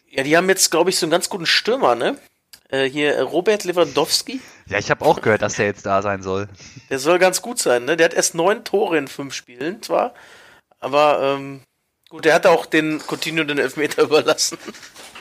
Ja, 0.08 0.22
die 0.22 0.36
haben 0.36 0.48
jetzt, 0.48 0.70
glaube 0.70 0.88
ich, 0.88 0.98
so 0.98 1.04
einen 1.04 1.10
ganz 1.10 1.28
guten 1.28 1.44
Stürmer, 1.44 1.94
ne? 1.94 2.16
Äh, 2.68 2.88
hier 2.88 3.20
Robert 3.20 3.64
Lewandowski. 3.64 4.40
Ja, 4.66 4.78
ich 4.78 4.90
habe 4.90 5.04
auch 5.04 5.20
gehört, 5.20 5.42
dass 5.42 5.56
der 5.56 5.66
jetzt 5.66 5.84
da 5.84 6.00
sein 6.00 6.22
soll. 6.22 6.48
Der 6.88 6.98
soll 6.98 7.18
ganz 7.18 7.42
gut 7.42 7.58
sein, 7.58 7.84
ne? 7.84 7.96
Der 7.96 8.06
hat 8.06 8.14
erst 8.14 8.34
neun 8.34 8.64
Tore 8.64 8.96
in 8.96 9.08
fünf 9.08 9.34
Spielen 9.34 9.82
zwar, 9.82 10.14
aber 10.80 11.20
ähm, 11.20 11.60
gut, 12.08 12.24
der 12.24 12.34
hat 12.34 12.46
auch 12.46 12.64
den 12.64 13.02
Coutinho 13.06 13.44
den 13.44 13.58
Elfmeter 13.58 14.02
überlassen. 14.04 14.56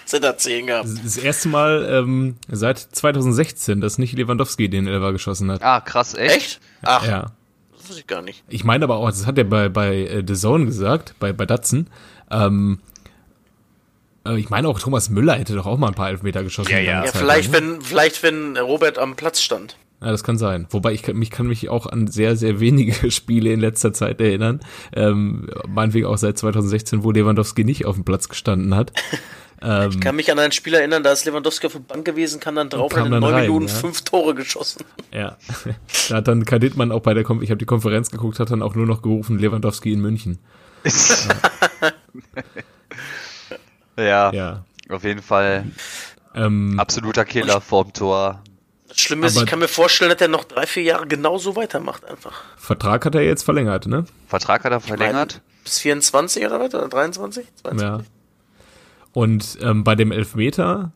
Sind 0.05 0.25
10 0.25 0.67
gehabt. 0.67 0.89
Das 1.03 1.17
erste 1.17 1.49
Mal 1.49 1.87
ähm, 1.89 2.35
seit 2.49 2.79
2016, 2.79 3.81
dass 3.81 3.97
nicht 3.97 4.17
Lewandowski 4.17 4.69
den 4.69 4.87
Elfer 4.87 5.11
geschossen 5.11 5.51
hat. 5.51 5.61
Ah, 5.61 5.81
krass, 5.81 6.13
echt? 6.13 6.35
Echt? 6.35 6.59
Ach. 6.81 7.07
Ja. 7.07 7.31
Das 7.71 7.89
wusste 7.89 7.99
ich 7.99 8.07
gar 8.07 8.21
nicht. 8.21 8.43
Ich 8.47 8.63
meine 8.63 8.85
aber 8.85 8.97
auch, 8.97 9.09
das 9.09 9.25
hat 9.25 9.37
er 9.37 9.43
bei, 9.43 9.69
bei 9.69 9.95
äh, 10.05 10.23
The 10.25 10.35
Zone 10.35 10.65
gesagt, 10.65 11.15
bei, 11.19 11.33
bei 11.33 11.45
Datsen. 11.45 11.89
Ähm, 12.31 12.79
äh, 14.25 14.37
ich 14.37 14.49
meine 14.49 14.67
auch, 14.67 14.79
Thomas 14.79 15.09
Müller 15.09 15.33
hätte 15.33 15.55
doch 15.55 15.65
auch 15.65 15.77
mal 15.77 15.87
ein 15.87 15.93
paar 15.93 16.09
Elfmeter 16.09 16.43
geschossen. 16.43 16.71
Ja, 16.71 16.79
ja. 16.79 17.05
ja 17.05 17.11
vielleicht, 17.11 17.51
ne? 17.51 17.57
wenn, 17.57 17.81
vielleicht, 17.81 18.23
wenn 18.23 18.57
Robert 18.57 18.97
am 18.97 19.15
Platz 19.15 19.41
stand. 19.41 19.77
Ja, 20.01 20.11
das 20.11 20.23
kann 20.23 20.37
sein. 20.37 20.67
Wobei 20.69 20.91
ich 20.91 21.01
kann, 21.01 21.15
mich 21.15 21.29
kann 21.31 21.47
mich 21.47 21.69
auch 21.69 21.85
an 21.85 22.07
sehr, 22.07 22.35
sehr 22.35 22.59
wenige 22.59 23.09
Spiele 23.11 23.53
in 23.53 23.59
letzter 23.59 23.93
Zeit 23.93 24.19
erinnern. 24.19 24.59
Ähm, 24.93 25.49
meinetwegen 25.67 26.07
auch 26.07 26.17
seit 26.17 26.37
2016, 26.37 27.03
wo 27.03 27.11
Lewandowski 27.11 27.63
nicht 27.63 27.85
auf 27.85 27.95
dem 27.95 28.03
Platz 28.03 28.27
gestanden 28.27 28.75
hat. 28.75 28.91
Ähm, 29.63 29.91
ich 29.91 30.01
kann 30.01 30.15
mich 30.17 30.29
an 30.31 30.39
ein 30.39 30.51
Spiel 30.51 30.73
erinnern, 30.73 31.03
da 31.03 31.13
ist 31.13 31.23
Lewandowski 31.25 31.67
auf 31.67 31.73
der 31.73 31.79
Bank 31.79 32.03
gewesen, 32.03 32.39
kann 32.41 32.55
dann 32.55 32.69
drauf 32.69 32.93
und 32.93 33.05
in 33.05 33.19
neun 33.19 33.35
Minuten 33.35 33.67
ja. 33.67 33.73
fünf 33.73 34.01
Tore 34.01 34.35
geschossen. 34.35 34.83
Ja, 35.13 35.37
da 36.09 36.15
hat 36.17 36.27
dann 36.27 36.43
Kaditmann 36.43 36.91
auch 36.91 37.01
bei 37.01 37.13
der, 37.13 37.23
Kom 37.23 37.41
ich 37.41 37.49
habe 37.49 37.59
die 37.59 37.65
Konferenz 37.65 38.11
geguckt, 38.11 38.39
hat 38.39 38.51
dann 38.51 38.61
auch 38.61 38.75
nur 38.75 38.85
noch 38.85 39.01
gerufen, 39.01 39.39
Lewandowski 39.39 39.93
in 39.93 40.01
München. 40.01 40.39
ja. 43.97 44.33
ja, 44.33 44.65
auf 44.89 45.05
jeden 45.05 45.21
Fall 45.21 45.63
ähm, 46.35 46.77
absoluter 46.77 47.23
Killer 47.23 47.61
vorm 47.61 47.93
Tor. 47.93 48.41
Das 48.89 48.99
Schlimme 48.99 49.27
ist, 49.27 49.37
ich 49.37 49.45
kann 49.45 49.59
mir 49.59 49.69
vorstellen, 49.69 50.11
dass 50.11 50.19
er 50.19 50.27
noch 50.27 50.43
drei, 50.43 50.67
vier 50.67 50.83
Jahre 50.83 51.07
genauso 51.07 51.55
weitermacht 51.55 52.03
einfach. 52.05 52.43
Vertrag 52.57 53.05
hat 53.05 53.15
er 53.15 53.23
jetzt 53.23 53.43
verlängert, 53.43 53.87
ne? 53.87 54.03
Vertrag 54.27 54.65
hat 54.65 54.73
er 54.73 54.81
verlängert. 54.81 55.31
Meine, 55.31 55.63
bis 55.63 55.79
24 55.79 56.45
oder 56.45 56.59
was? 56.59 56.73
Oder 56.75 56.89
23? 56.89 57.47
22? 57.63 57.81
Ja. 57.81 58.01
Und 59.13 59.57
ähm, 59.61 59.83
bei 59.83 59.95
dem 59.95 60.11
Elfmeter 60.11 60.91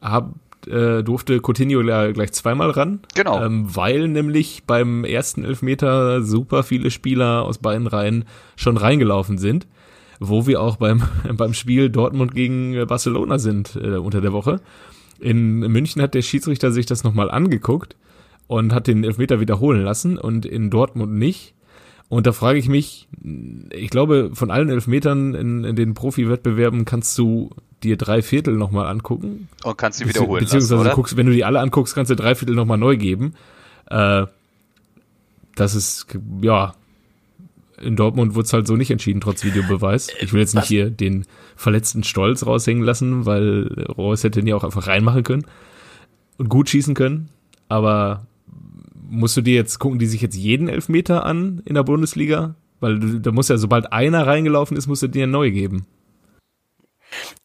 hab, 0.00 0.34
äh, 0.66 1.02
durfte 1.02 1.40
Coutinho 1.40 1.82
gleich 1.82 2.32
zweimal 2.32 2.70
ran. 2.70 3.00
Genau. 3.14 3.42
Ähm, 3.42 3.74
weil 3.74 4.08
nämlich 4.08 4.64
beim 4.66 5.04
ersten 5.04 5.44
Elfmeter 5.44 6.22
super 6.22 6.62
viele 6.62 6.90
Spieler 6.90 7.42
aus 7.42 7.58
beiden 7.58 7.86
Reihen 7.86 8.24
schon 8.56 8.76
reingelaufen 8.76 9.38
sind. 9.38 9.66
Wo 10.20 10.46
wir 10.46 10.60
auch 10.60 10.76
beim, 10.76 11.02
beim 11.36 11.54
Spiel 11.54 11.90
Dortmund 11.90 12.34
gegen 12.34 12.86
Barcelona 12.86 13.38
sind 13.38 13.76
äh, 13.76 13.96
unter 13.96 14.20
der 14.20 14.32
Woche. 14.32 14.60
In 15.18 15.60
München 15.60 16.02
hat 16.02 16.14
der 16.14 16.22
Schiedsrichter 16.22 16.70
sich 16.70 16.86
das 16.86 17.04
nochmal 17.04 17.30
angeguckt 17.30 17.96
und 18.46 18.72
hat 18.74 18.86
den 18.86 19.04
Elfmeter 19.04 19.40
wiederholen 19.40 19.82
lassen 19.82 20.18
und 20.18 20.44
in 20.44 20.70
Dortmund 20.70 21.12
nicht. 21.12 21.54
Und 22.08 22.26
da 22.26 22.32
frage 22.32 22.58
ich 22.58 22.68
mich, 22.68 23.08
ich 23.70 23.90
glaube, 23.90 24.30
von 24.34 24.50
allen 24.50 24.68
Elfmetern 24.68 25.34
in, 25.34 25.64
in 25.64 25.76
den 25.76 25.94
Profi-Wettbewerben 25.94 26.84
kannst 26.84 27.16
du 27.18 27.50
dir 27.82 27.96
drei 27.96 28.22
Viertel 28.22 28.54
nochmal 28.54 28.86
angucken. 28.86 29.48
Und 29.64 29.78
kannst 29.78 29.98
sie 29.98 30.08
wiederholen. 30.08 30.44
Beziehungsweise 30.44 30.82
lassen, 30.82 30.94
guckst, 30.94 31.16
wenn 31.16 31.26
du 31.26 31.32
die 31.32 31.44
alle 31.44 31.60
anguckst, 31.60 31.94
kannst 31.94 32.10
du 32.10 32.16
drei 32.16 32.34
Viertel 32.34 32.54
nochmal 32.54 32.78
neu 32.78 32.96
geben. 32.96 33.34
Äh, 33.86 34.26
das 35.56 35.74
ist, 35.74 36.06
ja, 36.42 36.74
in 37.80 37.96
Dortmund 37.96 38.34
wurde 38.34 38.46
es 38.46 38.52
halt 38.52 38.66
so 38.66 38.76
nicht 38.76 38.90
entschieden, 38.90 39.20
trotz 39.20 39.44
Videobeweis. 39.44 40.08
Ich 40.20 40.32
will 40.32 40.40
jetzt 40.40 40.54
nicht 40.54 40.66
hier 40.66 40.90
den 40.90 41.26
verletzten 41.56 42.04
Stolz 42.04 42.46
raushängen 42.46 42.82
lassen, 42.82 43.26
weil 43.26 43.86
Reus 43.96 44.24
hätte 44.24 44.40
ihn 44.40 44.46
ja 44.46 44.56
auch 44.56 44.64
einfach 44.64 44.86
reinmachen 44.86 45.22
können 45.22 45.46
und 46.38 46.48
gut 46.48 46.68
schießen 46.68 46.94
können. 46.94 47.28
Aber 47.68 48.26
musst 49.08 49.36
du 49.36 49.40
dir 49.42 49.54
jetzt 49.54 49.78
gucken, 49.78 49.98
die 49.98 50.06
sich 50.06 50.20
jetzt 50.20 50.36
jeden 50.36 50.68
Elfmeter 50.68 51.24
an 51.24 51.62
in 51.64 51.74
der 51.74 51.82
Bundesliga? 51.82 52.54
Weil 52.80 52.98
da 53.20 53.30
muss 53.32 53.48
ja, 53.48 53.56
sobald 53.56 53.92
einer 53.92 54.26
reingelaufen 54.26 54.76
ist, 54.76 54.86
musst 54.86 55.02
du 55.02 55.08
dir 55.08 55.26
neu 55.26 55.50
geben. 55.50 55.86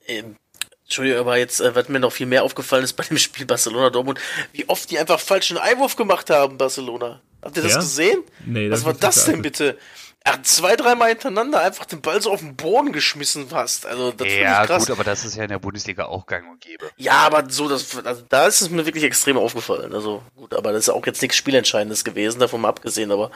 Ähm, 0.07 0.35
Entschuldigung, 0.83 1.19
aber 1.19 1.37
jetzt, 1.37 1.61
äh, 1.61 1.75
was 1.75 1.87
mir 1.89 1.99
noch 1.99 2.11
viel 2.11 2.25
mehr 2.25 2.43
aufgefallen 2.43 2.83
ist 2.83 2.93
bei 2.93 3.03
dem 3.03 3.17
Spiel 3.17 3.45
Barcelona-Dortmund, 3.45 4.19
wie 4.53 4.67
oft 4.67 4.89
die 4.89 4.97
einfach 4.97 5.19
falschen 5.19 5.57
Einwurf 5.57 5.95
gemacht 5.95 6.29
haben, 6.29 6.57
Barcelona. 6.57 7.21
Habt 7.41 7.55
ihr 7.57 7.63
das 7.63 7.73
Ja? 7.73 7.79
gesehen? 7.79 8.23
Nee, 8.45 8.69
Was 8.69 8.79
das 8.79 8.85
war 8.85 8.91
ich 8.91 8.95
nicht 8.95 9.03
das 9.03 9.25
denn 9.25 9.41
bitte? 9.41 9.77
Er 10.21 10.33
hat 10.33 10.45
zwei, 10.45 10.75
dreimal 10.75 11.09
hintereinander 11.09 11.61
einfach 11.61 11.85
den 11.85 12.01
Ball 12.01 12.21
so 12.21 12.31
auf 12.31 12.41
den 12.41 12.55
Boden 12.55 12.91
geschmissen 12.91 13.47
fast. 13.49 13.85
Also, 13.85 14.11
das 14.11 14.27
finde 14.27 14.43
Ja, 14.43 14.61
ich 14.63 14.67
krass. 14.67 14.85
gut, 14.85 14.91
aber 14.91 15.03
das 15.05 15.23
ist 15.23 15.35
ja 15.35 15.43
in 15.43 15.49
der 15.49 15.59
Bundesliga 15.59 16.05
auch 16.05 16.25
gang 16.25 16.49
und 16.51 16.59
gäbe. 16.59 16.89
Ja, 16.97 17.13
aber 17.25 17.49
so, 17.49 17.69
das, 17.69 17.97
also 18.05 18.23
da 18.27 18.45
ist 18.45 18.61
es 18.61 18.69
mir 18.69 18.85
wirklich 18.85 19.05
extrem 19.05 19.37
aufgefallen. 19.37 19.93
Also 19.93 20.21
gut, 20.35 20.53
aber 20.53 20.73
das 20.73 20.83
ist 20.83 20.89
auch 20.89 21.05
jetzt 21.05 21.21
nichts 21.21 21.37
Spielentscheidendes 21.37 22.03
gewesen, 22.03 22.39
davon 22.39 22.61
mal 22.61 22.69
abgesehen, 22.69 23.11
aber 23.11 23.31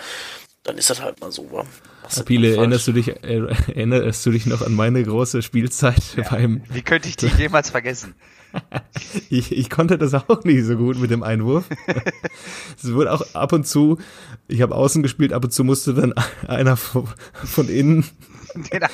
dann 0.63 0.77
ist 0.77 0.89
das 0.89 1.01
halt 1.01 1.19
mal 1.19 1.31
so. 1.31 1.51
wa? 1.51 1.65
Denn 2.27 2.43
erinnerst 2.43 2.87
du 2.87 2.91
dich, 2.91 3.09
äh, 3.23 3.45
erinnerst 3.67 4.25
du 4.25 4.31
dich 4.31 4.45
noch 4.45 4.61
an 4.61 4.73
meine 4.73 5.03
große 5.03 5.41
Spielzeit 5.41 6.01
beim, 6.29 6.63
Wie 6.69 6.81
könnte 6.81 7.09
ich 7.09 7.15
die 7.15 7.27
jemals 7.27 7.69
vergessen? 7.69 8.15
ich, 9.29 9.51
ich 9.51 9.69
konnte 9.69 9.97
das 9.97 10.13
auch 10.13 10.43
nicht 10.43 10.65
so 10.65 10.75
gut 10.75 10.99
mit 10.99 11.11
dem 11.11 11.23
Einwurf. 11.23 11.65
Es 12.77 12.93
wurde 12.93 13.11
auch 13.13 13.33
ab 13.33 13.53
und 13.53 13.65
zu, 13.65 13.97
ich 14.47 14.61
habe 14.61 14.75
außen 14.75 15.01
gespielt, 15.01 15.33
ab 15.33 15.43
und 15.43 15.51
zu 15.51 15.63
musste 15.63 15.93
dann 15.93 16.13
einer 16.47 16.75
von, 16.75 17.07
von 17.33 17.69
innen 17.69 18.03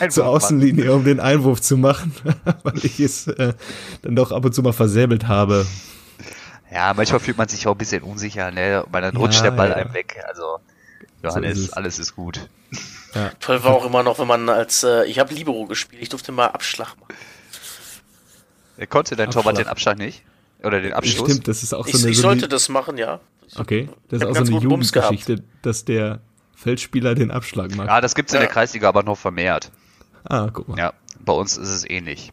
zur 0.10 0.24
machen. 0.24 0.36
Außenlinie, 0.36 0.94
um 0.94 1.04
den 1.04 1.20
Einwurf 1.20 1.62
zu 1.62 1.76
machen, 1.78 2.14
weil 2.64 2.78
ich 2.86 3.00
es 3.00 3.28
äh, 3.28 3.54
dann 4.04 4.16
doch 4.16 4.32
ab 4.32 4.46
und 4.46 4.54
zu 4.54 4.62
mal 4.62 4.74
versäbelt 4.74 5.28
habe. 5.28 5.66
Ja, 6.72 6.94
manchmal 6.94 7.20
fühlt 7.20 7.38
man 7.38 7.48
sich 7.48 7.68
auch 7.68 7.74
ein 7.74 7.78
bisschen 7.78 8.04
unsicher, 8.04 8.52
ne? 8.52 8.86
Weil 8.92 9.02
dann 9.02 9.16
Ja, 9.16 9.20
rutscht 9.20 9.44
der 9.44 9.52
Ball 9.52 9.70
ja. 9.70 9.76
einem 9.76 9.94
weg. 9.94 10.24
Also, 10.28 10.42
So 10.42 10.60
Johannes, 11.24 11.58
ist 11.60 11.66
es. 11.68 11.74
alles 11.74 12.00
ist 12.00 12.16
gut. 12.16 12.48
Toll 13.40 13.64
war 13.64 13.74
auch 13.74 13.86
immer 13.86 14.04
noch, 14.04 14.20
wenn 14.20 14.28
man 14.28 14.48
als, 14.50 14.84
äh, 14.84 15.06
ich 15.06 15.20
habe 15.20 15.34
Libero 15.34 15.66
gespielt, 15.66 16.02
ich 16.02 16.10
durfte 16.10 16.32
mal 16.32 16.48
Abschlag 16.48 16.96
machen. 17.00 17.14
Er 18.78 18.88
konnte 18.88 19.16
dein 19.16 19.30
Torwart 19.32 19.58
den 19.58 19.68
Abschlag 19.68 19.98
nicht? 19.98 20.24
Oder 20.64 20.80
den 20.82 20.94
Abschluss? 20.94 21.30
Stimmt, 21.30 21.48
das 21.48 21.64
ist 21.64 21.74
auch 21.74 21.86
so 21.88 21.98
Ich, 21.98 22.04
eine, 22.04 22.12
ich 22.12 22.18
so 22.18 22.22
sollte 22.24 22.44
eine 22.46 22.50
das 22.50 22.70
machen, 22.70 22.98
ja. 22.98 23.20
Okay, 23.58 23.90
das 24.10 24.22
ist 24.22 24.28
auch 24.28 24.36
so 24.36 24.42
eine. 24.54 24.62
Jugendgeschichte, 24.64 25.44
dass 25.64 25.84
der 25.86 26.20
Feldspieler 26.56 27.16
den 27.16 27.32
Abschlag 27.32 27.76
macht. 27.76 27.88
Ja, 27.88 28.00
das 28.02 28.16
gibt's 28.16 28.32
in 28.34 28.38
Ja. 28.38 28.42
der 28.46 28.50
Kreisliga 28.54 28.88
aber 28.88 29.04
noch 29.04 29.18
vermehrt. 29.18 29.72
Ah, 30.24 30.50
guck 30.54 30.68
mal. 30.68 30.78
Ja, 30.78 30.94
bei 31.20 31.34
uns 31.34 31.58
ist 31.58 31.70
es 31.70 31.90
ähnlich. 31.90 32.32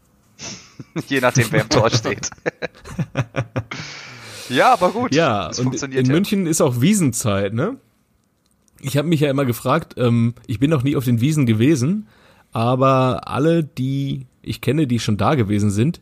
Je 1.09 1.21
nachdem, 1.21 1.51
wer 1.51 1.63
im 1.63 1.69
Tor 1.69 1.89
steht. 1.95 2.29
ja, 4.49 4.73
aber 4.73 4.91
gut. 4.91 5.15
Ja, 5.15 5.49
es 5.51 5.59
und 5.59 5.65
funktioniert 5.67 6.01
in 6.01 6.07
ja. 6.07 6.13
München 6.13 6.47
ist 6.47 6.61
auch 6.61 6.81
Wiesenzeit, 6.81 7.55
ne? 7.55 7.77
Ich 8.87 8.97
habe 8.97 9.09
mich 9.09 9.19
ja 9.19 9.29
immer 9.29 9.45
gefragt, 9.45 9.95
ähm, 9.97 10.35
ich 10.47 10.61
bin 10.61 10.71
noch 10.71 10.85
nie 10.85 10.95
auf 10.95 11.05
den 11.05 11.21
Wiesen 11.21 11.45
gewesen, 11.45 12.07
aber 12.53 13.27
alle, 13.27 13.65
die 13.65 14.27
ich 14.43 14.61
kenne, 14.61 14.87
die 14.87 15.01
schon 15.01 15.17
da 15.17 15.35
gewesen 15.35 15.71
sind, 15.71 16.01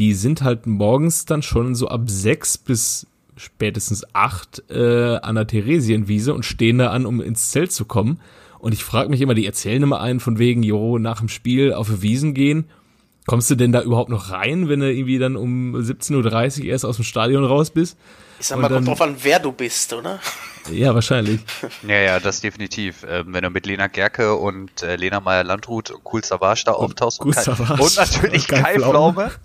die 0.00 0.12
sind 0.12 0.42
halt 0.42 0.66
morgens 0.66 1.24
dann 1.24 1.42
schon 1.42 1.76
so 1.76 1.86
ab 1.86 2.02
sechs 2.06 2.58
bis 2.58 3.06
spätestens 3.36 4.04
acht 4.12 4.64
äh, 4.70 5.18
an 5.18 5.36
der 5.36 5.46
Theresienwiese 5.46 6.34
und 6.34 6.44
stehen 6.44 6.78
da 6.78 6.90
an, 6.90 7.06
um 7.06 7.20
ins 7.20 7.50
Zelt 7.50 7.70
zu 7.70 7.84
kommen. 7.84 8.20
Und 8.58 8.72
ich 8.72 8.82
frage 8.82 9.08
mich 9.08 9.20
immer, 9.20 9.34
die 9.34 9.46
erzählen 9.46 9.84
immer 9.84 10.00
einen 10.00 10.18
von 10.18 10.40
wegen, 10.40 10.64
jo, 10.64 10.98
nach 10.98 11.20
dem 11.20 11.28
Spiel 11.28 11.72
auf 11.74 11.88
die 11.88 12.02
Wiesen 12.02 12.34
gehen. 12.34 12.64
Kommst 13.26 13.50
du 13.50 13.54
denn 13.54 13.70
da 13.70 13.82
überhaupt 13.82 14.10
noch 14.10 14.32
rein, 14.32 14.68
wenn 14.68 14.80
du 14.80 14.92
irgendwie 14.92 15.18
dann 15.18 15.36
um 15.36 15.76
17.30 15.76 16.60
Uhr 16.60 16.64
erst 16.66 16.84
aus 16.84 16.96
dem 16.96 17.04
Stadion 17.04 17.44
raus 17.44 17.70
bist? 17.70 17.96
Ich 18.40 18.46
sag 18.46 18.58
mal, 18.58 18.68
kommt 18.68 18.88
drauf 18.88 19.00
an, 19.00 19.16
wer 19.22 19.38
du 19.38 19.52
bist, 19.52 19.92
oder? 19.92 20.18
Ja, 20.72 20.94
wahrscheinlich. 20.94 21.40
Ja, 21.86 21.96
ja, 21.96 22.20
das 22.20 22.40
definitiv. 22.40 23.04
Ähm, 23.08 23.26
wenn 23.34 23.42
du 23.42 23.50
mit 23.50 23.66
Lena 23.66 23.86
Gerke 23.86 24.34
und 24.34 24.82
äh, 24.82 24.96
Lena 24.96 25.20
Meyer-Landrut 25.20 25.90
und 25.90 26.00
Cool 26.10 26.24
Savage 26.24 26.62
da 26.66 26.72
auftauchst 26.72 27.18
Kool 27.20 27.32
Kai- 27.32 27.42
Savage 27.42 27.82
und 27.82 27.96
natürlich 27.96 28.50
und 28.50 28.58
Kai 28.58 28.62
Kai 28.62 28.74
Pflaume. 28.78 29.30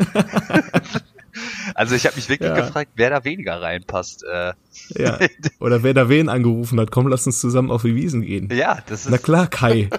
Also 1.75 1.95
ich 1.95 2.05
habe 2.05 2.17
mich 2.17 2.27
wirklich 2.27 2.49
Ja. 2.49 2.59
gefragt, 2.59 2.91
wer 2.95 3.09
da 3.09 3.23
weniger 3.23 3.61
reinpasst. 3.61 4.23
Äh, 4.29 4.51
Ja. 4.89 5.17
Oder 5.61 5.81
wer 5.81 5.93
da 5.93 6.09
wen 6.09 6.27
angerufen 6.27 6.77
hat, 6.79 6.91
komm, 6.91 7.07
lass 7.07 7.25
uns 7.25 7.39
zusammen 7.39 7.71
auf 7.71 7.83
die 7.83 7.95
Wiesen 7.95 8.21
gehen. 8.21 8.49
ja, 8.53 8.79
das 8.87 9.07
Na 9.07 9.15
ist 9.15 9.23
klar, 9.23 9.47
Kai. 9.47 9.89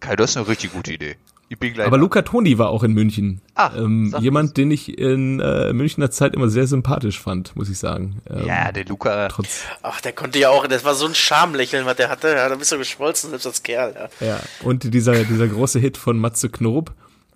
Kai, 0.00 0.16
das 0.16 0.30
ist 0.32 0.36
eine 0.36 0.46
richtig 0.48 0.72
gute 0.74 0.92
Idee. 0.92 1.16
Ich 1.52 1.58
bin 1.58 1.74
gleich 1.74 1.86
Aber 1.86 1.98
da. 1.98 2.00
Luca 2.00 2.22
Toni 2.22 2.56
war 2.56 2.70
auch 2.70 2.82
in 2.82 2.94
München. 2.94 3.42
Ah, 3.56 3.72
ähm, 3.76 4.16
jemand, 4.20 4.56
den 4.56 4.70
ich 4.70 4.96
in 4.96 5.38
äh, 5.38 5.74
Münchner 5.74 6.10
Zeit 6.10 6.34
immer 6.34 6.48
sehr 6.48 6.66
sympathisch 6.66 7.20
fand, 7.20 7.54
muss 7.56 7.68
ich 7.68 7.76
sagen. 7.76 8.22
Ähm, 8.30 8.46
Ja, 8.46 8.72
der 8.72 8.86
Luca. 8.86 9.28
Trotz, 9.28 9.64
Ach, 9.82 10.00
der 10.00 10.14
konnte 10.14 10.38
ja 10.38 10.48
auch, 10.48 10.66
das 10.66 10.82
war 10.82 10.94
so 10.94 11.04
ein 11.04 11.14
Schamlächeln, 11.14 11.84
was 11.84 11.96
der 11.96 12.08
hatte. 12.08 12.28
Ja, 12.28 12.48
da 12.48 12.54
bist 12.54 12.72
du 12.72 12.78
geschmolzen, 12.78 13.28
selbst 13.28 13.46
als 13.46 13.62
Kerl. 13.62 13.94
Ja. 13.94 14.26
ja. 14.26 14.40
Und 14.62 14.94
dieser, 14.94 15.24
dieser 15.24 15.46
große 15.46 15.78
Hit 15.78 15.98
von 15.98 16.18
Matze 16.18 16.48
Knob, 16.48 16.94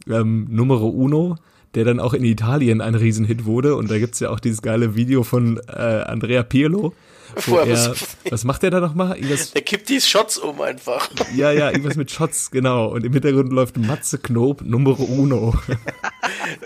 ähm, 0.09 0.47
Numero 0.49 0.89
Uno, 0.89 1.37
der 1.75 1.85
dann 1.85 2.01
auch 2.01 2.15
in 2.15 2.25
Italien 2.25 2.81
ein 2.81 2.95
Riesenhit 2.95 3.45
wurde. 3.45 3.77
Und 3.77 3.91
da 3.91 3.99
gibt's 3.99 4.21
ja 4.21 4.31
auch 4.31 4.41
dieses 4.41 4.63
geile 4.63 4.97
Video 4.97 5.25
von 5.25 5.61
äh, 5.69 5.73
Andrea 5.73 6.43
Pirlo. 6.43 6.95
Wo 7.45 7.57
er 7.59 7.67
er, 7.67 7.91
was- 7.91 8.17
was 8.31 8.45
macht 8.45 8.65
er 8.65 8.71
da 8.71 8.81
nochmal? 8.81 9.19
Der 9.21 9.63
kippt 9.63 9.89
die 9.89 10.01
Shots 10.01 10.39
um 10.39 10.61
einfach. 10.61 11.09
Ja, 11.35 11.51
ja, 11.53 11.71
irgendwas 11.71 11.97
mit 11.97 12.11
Shots, 12.11 12.51
genau. 12.51 12.87
Und 12.89 13.05
im 13.05 13.13
Hintergrund 13.13 13.53
läuft 13.53 13.77
Matze 13.77 14.19
Knob, 14.19 14.63
Numero 14.63 15.03
Uno. 15.05 15.55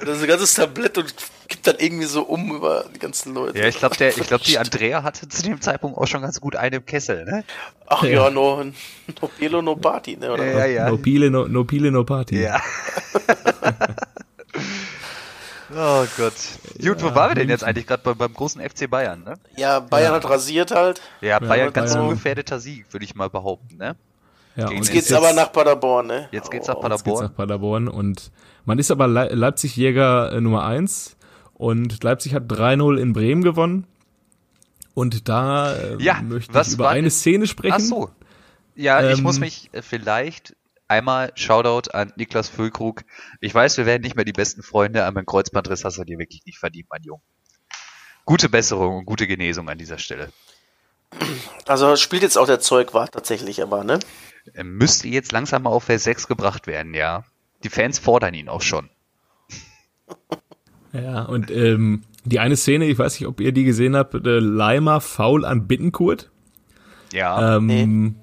Das 0.05 0.17
ist 0.17 0.23
ein 0.23 0.29
ganzes 0.29 0.55
Tablett 0.55 0.97
und 0.99 1.15
kippt 1.49 1.67
dann 1.67 1.77
irgendwie 1.79 2.05
so 2.05 2.23
um 2.23 2.55
über 2.55 2.85
die 2.95 2.99
ganzen 2.99 3.35
Leute. 3.35 3.59
Ja, 3.59 3.67
ich 3.67 3.79
glaube, 3.79 3.97
der, 3.97 4.11
ich 4.17 4.27
glaube, 4.27 4.45
die 4.45 4.59
Andrea 4.59 5.03
hatte 5.03 5.29
zu 5.29 5.43
dem 5.43 5.61
Zeitpunkt 5.61 5.97
auch 5.99 6.07
schon 6.07 6.23
ganz 6.23 6.41
gut 6.41 6.55
eine 6.57 6.77
im 6.77 6.87
Kessel, 6.87 7.25
ne? 7.25 7.45
Ach 7.87 8.03
Ja. 8.03 8.11
ja, 8.25 8.31
no, 8.31 8.63
no 8.65 9.29
Pelo, 9.39 9.61
no 9.63 9.77
Party, 9.77 10.17
ne? 10.17 10.33
Oder? 10.33 10.45
Ja, 10.47 10.65
ja. 10.67 10.89
No 10.91 10.97
Pile, 10.99 11.31
no, 11.31 11.47
no 11.49 11.65
Pile, 11.65 11.91
no 11.91 12.05
Party. 12.05 12.41
Ja. 12.43 12.61
Oh 15.75 16.07
Gott. 16.17 16.35
Gut, 16.83 17.03
wo 17.03 17.15
waren 17.15 17.31
wir 17.31 17.35
denn 17.37 17.49
jetzt 17.49 17.65
eigentlich 17.65 17.87
gerade 17.87 18.03
beim, 18.03 18.17
beim 18.19 18.33
großen 18.35 18.61
FC 18.61 18.89
Bayern, 18.91 19.23
ne? 19.25 19.35
Ja, 19.57 19.81
Bayern 19.81 20.13
Ja. 20.13 20.17
hat 20.17 20.29
rasiert 20.29 20.71
halt. 20.71 21.01
Ja, 21.21 21.39
Bayern 21.39 21.73
ganz 21.73 21.93
Bayern. 21.93 22.07
ungefährdeter 22.07 22.61
Sieg, 22.61 22.87
würde 22.93 23.05
ich 23.05 23.15
mal 23.15 23.31
behaupten, 23.31 23.77
ne? 23.77 23.97
ja 24.57 24.65
Jetzt 24.65 24.71
und 24.71 24.77
Jetzt 24.79 24.91
geht's 24.93 25.13
aber 25.13 25.33
nach 25.33 25.53
Paderborn, 25.53 26.07
ne? 26.09 26.29
Jetzt 26.33 26.51
geht's 26.51 26.67
nach 26.69 26.77
Oh. 26.77 26.83
Jetzt 26.89 27.05
geht's 27.05 27.19
Paderborn. 27.21 27.25
nach 27.27 27.37
Paderborn. 27.37 27.89
Und 27.89 28.31
man 28.65 28.79
ist 28.79 28.91
aber 28.91 29.07
Le 29.09 29.29
Leipzig-Jäger 29.35 30.33
äh, 30.33 30.41
Nummer 30.41 30.65
eins 30.65 31.17
Und 31.55 32.03
Leipzig 32.03 32.35
hat 32.35 32.45
3-0 32.51 32.97
in 32.99 33.13
Bremen 33.13 33.43
gewonnen. 33.45 33.87
Und 34.95 35.29
da 35.29 35.75
äh, 35.75 36.03
Ja, 36.03 36.21
möchte 36.23 36.59
ich 36.61 36.73
über 36.73 36.89
eine 36.89 37.11
Szene 37.11 37.47
sprechen. 37.47 37.75
Ach 37.77 37.81
so. 37.81 38.11
Ja, 38.75 39.09
ich 39.11 39.19
Ähm, 39.19 39.25
muss 39.25 39.39
mich 39.41 39.69
äh, 39.73 39.83
vielleicht 39.83 40.57
einmal 40.91 41.33
Shoutout 41.37 41.91
an 41.93 42.13
Niklas 42.17 42.49
Füllkrug. 42.49 43.05
Ich 43.41 43.55
weiß, 43.55 43.77
wir 43.79 43.87
werden 43.87 44.03
nicht 44.03 44.17
mehr 44.17 44.25
die 44.25 44.33
besten 44.33 44.63
Freunde, 44.63 45.05
aber 45.05 45.19
einen 45.19 45.27
Kreuzbandriss 45.27 45.85
hast 45.85 45.99
du 45.99 46.05
dir 46.05 46.19
wirklich 46.19 46.45
nicht 46.45 46.59
verdient, 46.59 46.89
mein 46.91 47.03
Junge. 47.03 47.23
Gute 48.25 48.49
Besserung 48.49 48.99
und 48.99 49.07
gute 49.07 49.27
Genesung 49.27 49.69
an 49.69 49.79
dieser 49.79 49.99
Stelle. 49.99 50.31
Also 51.67 51.97
spielt 51.97 52.23
jetzt 52.23 52.37
auch 52.37 52.47
der 52.47 52.61
Zeugwart 52.61 53.13
tatsächlich, 53.13 53.63
aber, 53.63 53.85
ne? 53.85 53.99
Er 54.53 54.65
müsste 54.65 55.09
jetzt 55.09 55.33
langsam 55.33 55.63
mal 55.63 55.71
auf 55.71 55.85
Vers 55.85 56.05
6 56.05 56.29
gebracht 56.29 56.67
werden, 56.67 56.95
ja. 56.95 57.25
Die 57.63 57.69
Fans 57.69 57.99
fordern 57.99 58.35
ihn 58.35 58.49
auch 58.49 58.63
schon. 58.63 58.91
Ja, 60.93 61.23
und 61.23 61.51
ähm, 61.51 62.03
die 62.25 62.41
eine 62.41 62.57
Szene, 62.57 62.87
ich 62.87 62.99
weiß 62.99 63.21
nicht, 63.21 63.29
ob 63.29 63.41
ihr 63.41 63.53
die 63.53 63.65
gesehen 63.65 63.97
habt, 63.97 64.15
äh, 64.15 64.39
Leimer 64.39 65.01
faul 65.01 65.45
an 65.45 65.69
Bittenkurt. 65.69 66.31
Ja. 67.13 67.57
Ähm, 67.57 68.17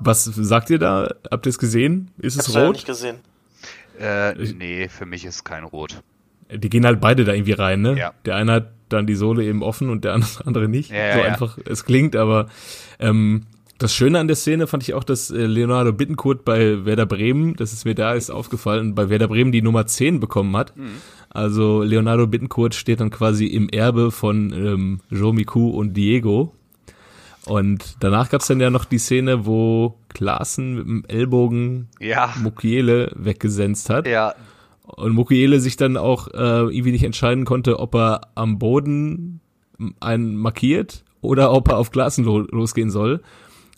Was 0.00 0.24
sagt 0.24 0.70
ihr 0.70 0.78
da? 0.78 1.08
Habt 1.30 1.46
ihr 1.46 1.50
es 1.50 1.58
gesehen? 1.58 2.10
Ist 2.18 2.34
es 2.34 2.46
Hab's 2.46 2.54
leider 2.54 2.66
rot? 2.66 2.76
nicht 2.76 2.86
gesehen. 2.86 3.16
Äh, 3.98 4.34
nee, 4.52 4.88
für 4.88 5.06
mich 5.06 5.24
ist 5.24 5.44
kein 5.44 5.64
Rot. 5.64 6.02
Die 6.52 6.70
gehen 6.70 6.86
halt 6.86 7.00
beide 7.00 7.24
da 7.24 7.32
irgendwie 7.32 7.52
rein, 7.52 7.82
ne? 7.82 7.96
Ja. 7.98 8.12
Der 8.24 8.36
eine 8.36 8.52
hat 8.52 8.72
dann 8.88 9.06
die 9.06 9.14
Sohle 9.14 9.44
eben 9.44 9.62
offen 9.62 9.90
und 9.90 10.04
der 10.04 10.14
andere 10.44 10.68
nicht. 10.68 10.90
Ja, 10.90 10.96
ja, 10.96 11.12
so 11.12 11.18
ja. 11.20 11.24
einfach 11.26 11.58
es 11.64 11.84
klingt, 11.84 12.16
aber 12.16 12.48
ähm, 12.98 13.46
das 13.78 13.94
Schöne 13.94 14.18
an 14.18 14.26
der 14.26 14.36
Szene 14.36 14.66
fand 14.66 14.82
ich 14.82 14.94
auch, 14.94 15.04
dass 15.04 15.30
äh, 15.30 15.46
Leonardo 15.46 15.92
Bittencourt 15.92 16.44
bei 16.44 16.84
Werder 16.84 17.06
Bremen, 17.06 17.56
das 17.56 17.72
ist 17.72 17.84
mir 17.84 17.94
da 17.94 18.12
ist 18.12 18.30
aufgefallen, 18.30 18.94
bei 18.94 19.08
Werder 19.08 19.28
Bremen 19.28 19.52
die 19.52 19.62
Nummer 19.62 19.86
10 19.86 20.20
bekommen 20.20 20.56
hat. 20.56 20.76
Mhm. 20.76 20.90
Also 21.30 21.82
Leonardo 21.82 22.26
Bittencourt 22.26 22.74
steht 22.74 23.00
dann 23.00 23.10
quasi 23.10 23.46
im 23.46 23.68
Erbe 23.68 24.10
von 24.10 24.52
ähm, 24.52 25.00
Jean 25.10 25.34
Miku 25.34 25.70
und 25.70 25.94
Diego. 25.94 26.54
Und 27.50 27.96
danach 27.98 28.30
gab's 28.30 28.46
dann 28.46 28.60
ja 28.60 28.70
noch 28.70 28.84
die 28.84 28.98
Szene, 28.98 29.44
wo 29.44 29.96
Klaassen 30.08 30.74
mit 30.76 30.86
dem 30.86 31.04
Ellbogen 31.08 31.88
Ja. 31.98 32.32
Mukiele 32.40 33.10
weggesenzt 33.16 33.90
hat. 33.90 34.06
Ja. 34.06 34.36
Und 34.84 35.14
Mukiele 35.14 35.58
sich 35.58 35.76
dann 35.76 35.96
auch 35.96 36.28
äh, 36.28 36.38
irgendwie 36.38 36.92
nicht 36.92 37.02
entscheiden 37.02 37.44
konnte, 37.44 37.80
ob 37.80 37.96
er 37.96 38.20
am 38.36 38.60
Boden 38.60 39.40
einen 39.98 40.36
markiert 40.36 41.02
oder 41.22 41.50
ob 41.50 41.70
er 41.70 41.78
auf 41.78 41.90
Glasen 41.90 42.24
lo 42.24 42.38
losgehen 42.38 42.88
soll. 42.88 43.20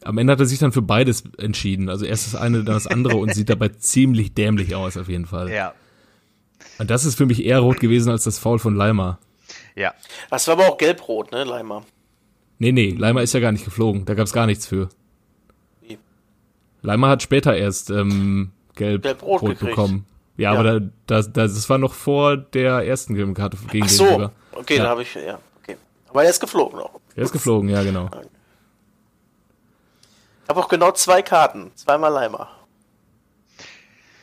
Am 0.05 0.19
Ende 0.19 0.35
hat 0.35 0.41
er 0.41 0.47
sich 0.47 0.59
dann 0.59 0.73
für 0.73 0.83
beides 0.83 1.25
entschieden. 1.39 1.89
Also 1.89 2.05
erst 2.05 2.27
das 2.27 2.39
eine, 2.39 2.65
dann 2.65 2.75
das 2.75 2.87
andere 2.87 3.17
und 3.17 3.33
sieht 3.35 3.49
dabei 3.49 3.69
ziemlich 3.79 4.35
dämlich 4.35 4.75
aus 4.75 4.99
auf 4.99 5.09
jeden 5.09 5.25
Fall. 5.25 5.51
Ja. 5.51 5.73
Und 6.79 6.91
das 6.91 7.07
ist 7.07 7.15
für 7.15 7.25
mich 7.25 7.43
eher 7.43 7.61
rot 7.61 7.81
gewesen 7.81 8.11
als 8.11 8.25
das 8.25 8.39
Foul 8.39 8.59
von 8.59 8.77
Leimer. 8.77 9.19
Ja. 9.77 9.95
Das 10.29 10.47
war 10.47 10.59
aber 10.59 10.69
auch 10.69 10.77
gelb-rot, 10.77 11.33
ne, 11.33 11.45
Leimer? 11.45 11.87
Nee, 12.63 12.71
nee, 12.71 12.91
Leimer 12.97 13.23
ist 13.23 13.35
ja 13.35 13.41
gar 13.41 13.51
nicht 13.51 13.65
geflogen. 13.65 14.05
Da 14.05 14.15
gab's 14.15 14.33
gar 14.33 14.47
nichts 14.47 14.69
für. 14.69 14.89
Wie? 15.81 15.99
Leimer 16.83 17.09
hat 17.09 17.21
später 17.21 17.57
erst 17.57 17.91
ähm, 17.91 18.53
gelb, 18.77 19.03
Gelb-rot 19.03 19.43
rot 19.43 19.51
gekriegt. 19.51 19.71
bekommen. 19.75 20.07
Ja, 20.37 20.55
Ja. 20.55 20.61
aber 20.61 20.79
da, 20.81 20.87
das, 21.09 21.33
das 21.33 21.69
war 21.69 21.79
noch 21.79 21.93
vor 21.93 22.37
der 22.37 22.87
ersten 22.87 23.15
gelben 23.15 23.35
Karte 23.35 23.57
gegen 23.73 23.83
Ach 23.85 23.89
den 23.89 23.97
so, 23.97 24.07
sogar. 24.09 24.31
okay, 24.53 24.77
Ja. 24.77 24.85
da 24.85 24.89
habe 24.91 25.03
ich, 25.03 25.13
ja, 25.17 25.41
okay. 25.61 25.77
Aber 26.09 26.23
er 26.23 26.31
ist 26.31 26.39
geflogen 26.39 26.79
noch. 26.79 27.01
Er 27.17 27.25
ist 27.25 27.33
geflogen, 27.33 27.69
ja, 27.69 27.83
genau. 27.83 28.09
Ich 30.45 30.49
habe 30.49 30.61
auch 30.61 30.69
genau 30.69 30.93
zwei 30.93 31.21
Karten, 31.23 31.73
zweimal 31.75 32.13
Leimer. 32.13 32.49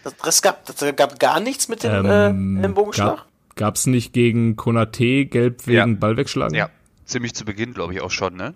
Das, 0.05 0.15
das, 0.23 0.41
gab, 0.41 0.65
das 0.65 0.95
gab 0.95 1.19
gar 1.19 1.41
nichts 1.41 1.67
mit 1.67 1.83
dem 1.83 2.05
Ähm, 2.05 2.55
äh, 2.55 2.59
Ellenbogenschlag? 2.61 3.17
gab, 3.17 3.27
gab's 3.55 3.85
nicht 3.85 4.13
gegen 4.13 4.55
Konate 4.55 5.25
gelb 5.25 5.67
wegen 5.67 5.75
Ja. 5.93 5.97
Ball 5.99 6.15
wegschlagen? 6.15 6.55
Ja, 6.55 6.69
ziemlich 7.09 7.33
zu 7.33 7.45
Beginn, 7.45 7.73
glaube 7.73 7.93
ich, 7.93 8.01
auch 8.01 8.11
schon, 8.11 8.35
ne? 8.35 8.53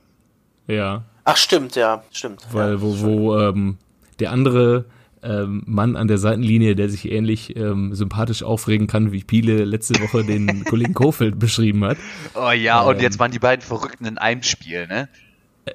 Ja, 0.67 1.03
Ach, 1.25 1.37
stimmt, 1.37 1.75
ja, 1.75 2.03
stimmt. 2.11 2.45
weil 2.51 2.73
ja, 2.75 2.81
wo, 2.81 2.99
wo 3.01 3.37
ähm, 3.39 3.77
der 4.19 4.31
andere 4.31 4.85
ähm, 5.21 5.63
Mann 5.65 5.95
an 5.95 6.07
der 6.07 6.17
Seitenlinie, 6.17 6.75
der 6.75 6.89
sich 6.89 7.09
ähnlich 7.09 7.55
ähm, 7.55 7.93
sympathisch 7.95 8.43
aufregen 8.43 8.87
kann, 8.87 9.11
wie 9.13 9.23
Piele 9.23 9.63
letzte 9.63 10.01
Woche 10.01 10.23
den 10.25 10.63
Kollegen 10.69 10.93
Kofeld 10.93 11.39
beschrieben 11.39 11.83
hat. 11.85 11.97
Oh 12.35 12.51
ja, 12.51 12.81
und 12.81 12.95
Ähm. 12.97 13.01
jetzt 13.01 13.19
waren 13.19 13.31
die 13.31 13.39
beiden 13.39 13.61
Verrückten 13.65 14.05
in 14.05 14.17
einem 14.17 14.43
Spiel, 14.43 14.87
ne? 14.87 15.07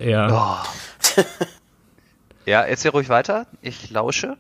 Ja, 0.01 0.65
Oh. 0.67 1.23
ja, 2.47 2.61
erzähl 2.63 2.91
ruhig 2.91 3.09
weiter. 3.09 3.47
Ich 3.63 3.91
lausche. 3.91 4.37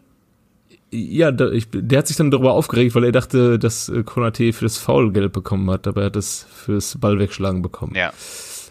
Ja 0.90 1.30
da, 1.32 1.50
ich, 1.50 1.68
der 1.72 1.98
hat 1.98 2.06
sich 2.06 2.16
dann 2.16 2.30
darüber 2.30 2.52
aufgeregt, 2.52 2.94
weil 2.94 3.04
er 3.04 3.12
dachte, 3.12 3.58
dass 3.58 3.88
äh, 3.88 4.02
Konate 4.02 4.52
für 4.52 4.64
das 4.64 4.78
Foul 4.78 5.12
gelb 5.12 5.32
bekommen 5.32 5.70
hat, 5.70 5.86
aber 5.86 6.02
er 6.02 6.06
hat 6.06 6.16
das 6.16 6.46
fürs 6.52 6.98
Ball 6.98 7.18
wegschlagen 7.18 7.62
bekommen. 7.62 7.94
Ja, 7.94 8.12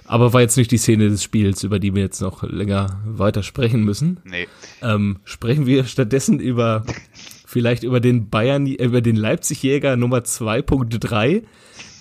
Aber 0.05 0.33
war 0.33 0.41
jetzt 0.41 0.57
nicht 0.57 0.71
die 0.71 0.77
Szene 0.77 1.09
des 1.09 1.23
Spiels, 1.23 1.63
über 1.63 1.79
die 1.79 1.93
wir 1.93 2.01
jetzt 2.01 2.21
noch 2.21 2.43
länger 2.43 3.01
weiter 3.05 3.43
sprechen 3.43 3.83
müssen. 3.83 4.19
nee. 4.23 4.47
Ähm, 4.81 5.17
sprechen 5.23 5.65
wir 5.65 5.85
stattdessen 5.85 6.39
über 6.39 6.83
vielleicht 7.45 7.83
über 7.83 7.99
den 7.99 8.29
Bayern, 8.29 8.67
über 8.67 9.01
den 9.01 9.15
Leipzig-Jäger 9.15 9.95
Nummer 9.95 10.19
2.3, 10.19 11.43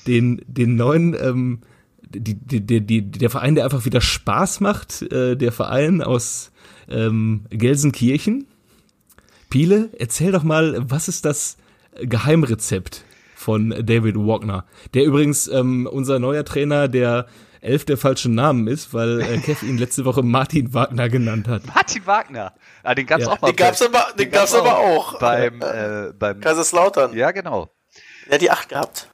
den, 0.06 0.42
den 0.46 0.76
neuen, 0.76 1.16
ähm, 1.20 1.60
die, 2.08 2.34
die, 2.34 2.60
die, 2.60 2.80
die, 2.80 3.02
der 3.02 3.30
Verein, 3.30 3.54
der 3.54 3.64
einfach 3.64 3.84
wieder 3.84 4.00
Spaß 4.00 4.60
macht, 4.60 5.02
äh, 5.02 5.36
der 5.36 5.52
Verein 5.52 6.02
aus 6.02 6.52
ähm, 6.88 7.44
Gelsenkirchen. 7.50 8.46
Piele, 9.50 9.90
erzähl 9.98 10.32
doch 10.32 10.42
mal, 10.42 10.76
was 10.78 11.08
ist 11.08 11.24
das 11.24 11.56
Geheimrezept 12.00 13.04
von 13.34 13.70
David 13.70 14.16
Wagner, 14.16 14.64
der 14.94 15.04
übrigens 15.04 15.46
ähm, 15.48 15.86
unser 15.90 16.18
neuer 16.18 16.44
Trainer, 16.44 16.88
der 16.88 17.26
elf 17.60 17.84
der 17.84 17.96
falschen 17.96 18.34
Namen 18.34 18.66
ist, 18.68 18.92
weil 18.94 19.20
äh, 19.20 19.38
Kev 19.44 19.64
ihn 19.66 19.78
letzte 19.78 20.04
Woche 20.04 20.22
Martin 20.22 20.72
Wagner 20.74 21.08
genannt 21.08 21.48
hat. 21.48 21.66
Martin 21.66 22.06
Wagner. 22.06 22.54
Ah, 22.82 22.94
den 22.94 23.06
gab's 23.06 23.24
Ja. 23.24 23.32
auch 23.32 23.40
mal. 23.40 23.48
Den 23.48 23.56
gab's 23.56 23.82
aber, 23.82 24.06
den 24.18 24.30
gab's 24.30 24.54
aber 24.54 24.78
auch. 24.78 25.18
Beim, 25.18 25.60
äh, 25.62 26.12
beim, 26.18 26.40
Kaiserslautern. 26.40 27.14
ja, 27.14 27.30
genau. 27.32 27.70
Der 28.26 28.34
hat 28.34 28.40
die 28.42 28.50
8 28.50 28.68
gehabt. 28.68 29.10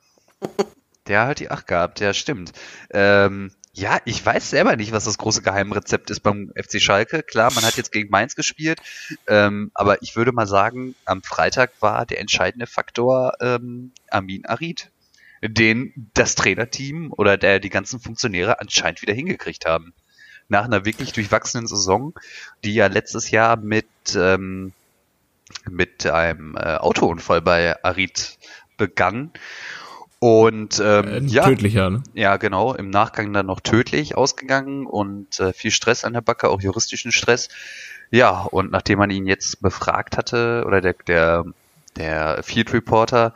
Der 1.08 1.26
hat 1.26 1.40
die 1.40 1.50
Acht 1.50 1.66
gehabt, 1.66 2.00
ja, 2.00 2.14
stimmt. 2.14 2.52
Ähm, 2.90 3.50
ja, 3.74 4.00
ich 4.04 4.24
weiß 4.24 4.50
selber 4.50 4.76
nicht, 4.76 4.92
was 4.92 5.04
das 5.04 5.16
große 5.16 5.42
Geheimrezept 5.42 6.10
ist 6.10 6.20
beim 6.20 6.52
FC 6.54 6.80
Schalke. 6.80 7.22
Klar, 7.22 7.52
man 7.54 7.64
hat 7.64 7.76
jetzt 7.76 7.90
gegen 7.90 8.10
Mainz 8.10 8.36
gespielt, 8.36 8.80
ähm, 9.26 9.70
aber 9.74 10.02
ich 10.02 10.14
würde 10.14 10.32
mal 10.32 10.46
sagen, 10.46 10.94
am 11.06 11.22
Freitag 11.22 11.72
war 11.80 12.04
der 12.04 12.20
entscheidende 12.20 12.66
Faktor 12.66 13.32
ähm, 13.40 13.92
Amin 14.10 14.44
Arid, 14.44 14.90
den 15.42 16.10
das 16.12 16.34
Trainerteam 16.34 17.12
oder 17.16 17.38
der 17.38 17.60
die 17.60 17.70
ganzen 17.70 17.98
Funktionäre 17.98 18.60
anscheinend 18.60 19.00
wieder 19.00 19.14
hingekriegt 19.14 19.64
haben. 19.64 19.94
Nach 20.48 20.64
einer 20.64 20.84
wirklich 20.84 21.12
durchwachsenen 21.12 21.66
Saison, 21.66 22.12
die 22.64 22.74
ja 22.74 22.88
letztes 22.88 23.30
Jahr 23.30 23.56
mit 23.56 23.86
ähm, 24.14 24.74
mit 25.68 26.06
einem 26.06 26.56
äh, 26.56 26.76
Autounfall 26.76 27.40
bei 27.40 27.82
Arid 27.82 28.38
begann. 28.76 29.30
Und 30.22 30.80
ähm, 30.80 31.08
Äh, 31.08 31.18
ja, 31.22 31.44
Tödlicher, 31.46 31.90
ne? 31.90 32.04
ja, 32.14 32.36
genau, 32.36 32.74
im 32.74 32.90
Nachgang 32.90 33.32
dann 33.32 33.46
noch 33.46 33.58
tödlich 33.58 34.16
ausgegangen 34.16 34.86
und 34.86 35.40
äh, 35.40 35.52
viel 35.52 35.72
Stress 35.72 36.04
an 36.04 36.12
der 36.12 36.20
Backe, 36.20 36.48
auch 36.48 36.60
juristischen 36.60 37.10
Stress. 37.10 37.48
Ja, 38.12 38.42
und 38.42 38.70
nachdem 38.70 39.00
man 39.00 39.10
ihn 39.10 39.26
jetzt 39.26 39.60
befragt 39.62 40.16
hatte, 40.16 40.62
oder 40.64 40.80
der, 40.80 40.94
der, 41.08 41.44
der 41.96 42.44
Field 42.44 42.72
Reporter, 42.72 43.34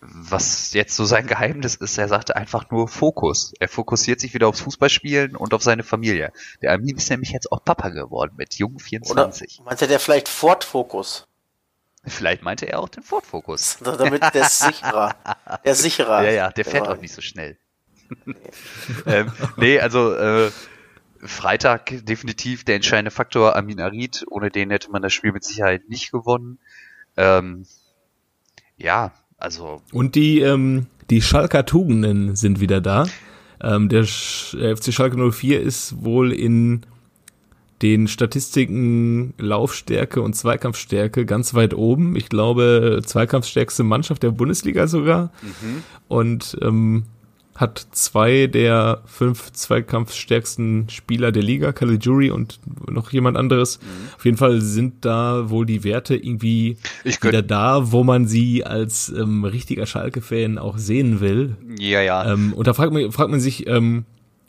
was 0.00 0.72
jetzt 0.72 0.96
so 0.96 1.04
sein 1.04 1.26
Geheimnis 1.26 1.74
ist, 1.74 1.98
er 1.98 2.08
sagte 2.08 2.36
einfach 2.36 2.70
nur 2.70 2.88
Fokus. 2.88 3.52
Er 3.60 3.68
fokussiert 3.68 4.18
sich 4.18 4.32
wieder 4.32 4.48
aufs 4.48 4.60
Fußballspielen 4.60 5.36
und 5.36 5.52
auf 5.52 5.62
seine 5.62 5.82
Familie. 5.82 6.32
Der 6.62 6.72
Armin 6.72 6.96
ist 6.96 7.10
nämlich 7.10 7.32
jetzt 7.32 7.52
auch 7.52 7.62
Papa 7.62 7.90
geworden 7.90 8.32
mit 8.38 8.54
jung 8.54 8.76
Oder 8.76 8.84
24. 8.84 9.60
meinte 9.62 9.86
der 9.86 10.00
vielleicht 10.00 10.30
Ford 10.30 10.64
Focus? 10.64 11.27
Vielleicht 12.06 12.42
meinte 12.42 12.66
er 12.66 12.78
auch 12.80 12.88
den 12.88 13.02
Ford 13.02 13.26
Focus. 13.26 13.78
Damit 13.84 14.22
der 14.34 14.42
ist 14.42 14.60
sicherer. 14.60 15.14
Der 15.64 15.72
ist 15.72 15.82
sicherer. 15.82 16.22
Ja, 16.24 16.30
ja, 16.30 16.50
der 16.50 16.64
fährt 16.64 16.86
war- 16.86 16.94
auch 16.96 17.00
nicht 17.00 17.12
so 17.12 17.20
schnell. 17.20 17.58
ähm, 19.06 19.30
nee, 19.56 19.78
also 19.80 20.14
äh, 20.14 20.50
Freitag 21.20 21.92
definitiv 22.06 22.64
der 22.64 22.76
entscheidende 22.76 23.10
Faktor 23.10 23.54
Amin 23.56 23.80
Arid. 23.80 24.24
Ohne 24.30 24.50
den 24.50 24.70
hätte 24.70 24.90
man 24.90 25.02
das 25.02 25.12
Spiel 25.12 25.32
mit 25.32 25.44
Sicherheit 25.44 25.88
nicht 25.88 26.10
gewonnen. 26.12 26.58
Ähm, 27.16 27.66
ja, 28.76 29.12
also 29.36 29.82
Und 29.92 30.14
die, 30.14 30.40
ähm, 30.40 30.86
die 31.10 31.20
Schalker 31.20 31.66
Tugenden 31.66 32.36
sind 32.36 32.60
wieder 32.60 32.80
da. 32.80 33.06
Ähm, 33.60 33.88
der 33.88 34.04
Sch 34.04 34.56
der 34.58 34.76
FC 34.76 34.94
Schalke 34.94 35.16
04 35.32 35.60
ist 35.60 36.02
wohl 36.04 36.32
in 36.32 36.86
den 37.82 38.08
Statistiken 38.08 39.34
Laufstärke 39.38 40.20
und 40.20 40.34
Zweikampfstärke 40.34 41.26
ganz 41.26 41.54
weit 41.54 41.74
oben. 41.74 42.16
Ich 42.16 42.28
glaube, 42.28 43.02
zweikampfstärkste 43.04 43.84
Mannschaft 43.84 44.22
der 44.22 44.32
Bundesliga 44.32 44.86
sogar. 44.86 45.32
Und 46.08 46.56
ähm, 46.60 47.04
hat 47.58 47.88
zwei 47.90 48.46
der 48.46 49.02
fünf 49.06 49.50
zweikampfstärksten 49.52 50.88
Spieler 50.90 51.32
der 51.32 51.42
Liga, 51.42 51.72
Caligiuri 51.72 52.30
und 52.30 52.60
noch 52.88 53.10
jemand 53.10 53.36
anderes. 53.36 53.80
Auf 54.16 54.24
jeden 54.24 54.36
Fall 54.36 54.60
sind 54.60 55.04
da 55.04 55.50
wohl 55.50 55.66
die 55.66 55.82
Werte 55.82 56.14
irgendwie 56.14 56.76
wieder 57.20 57.42
da, 57.42 57.90
wo 57.90 58.04
man 58.04 58.28
sie 58.28 58.64
als 58.64 59.08
ähm, 59.08 59.44
richtiger 59.44 59.86
Schalke-Fan 59.86 60.56
auch 60.58 60.78
sehen 60.78 61.18
will. 61.20 61.56
ja, 61.78 62.00
ja. 62.00 62.32
Ähm, 62.32 62.52
und 62.52 62.68
da 62.68 62.74
fragt 62.74 62.92
man, 62.92 63.10
fragt 63.10 63.30
man 63.30 63.40
sich, 63.40 63.66
ähm, 63.66 64.04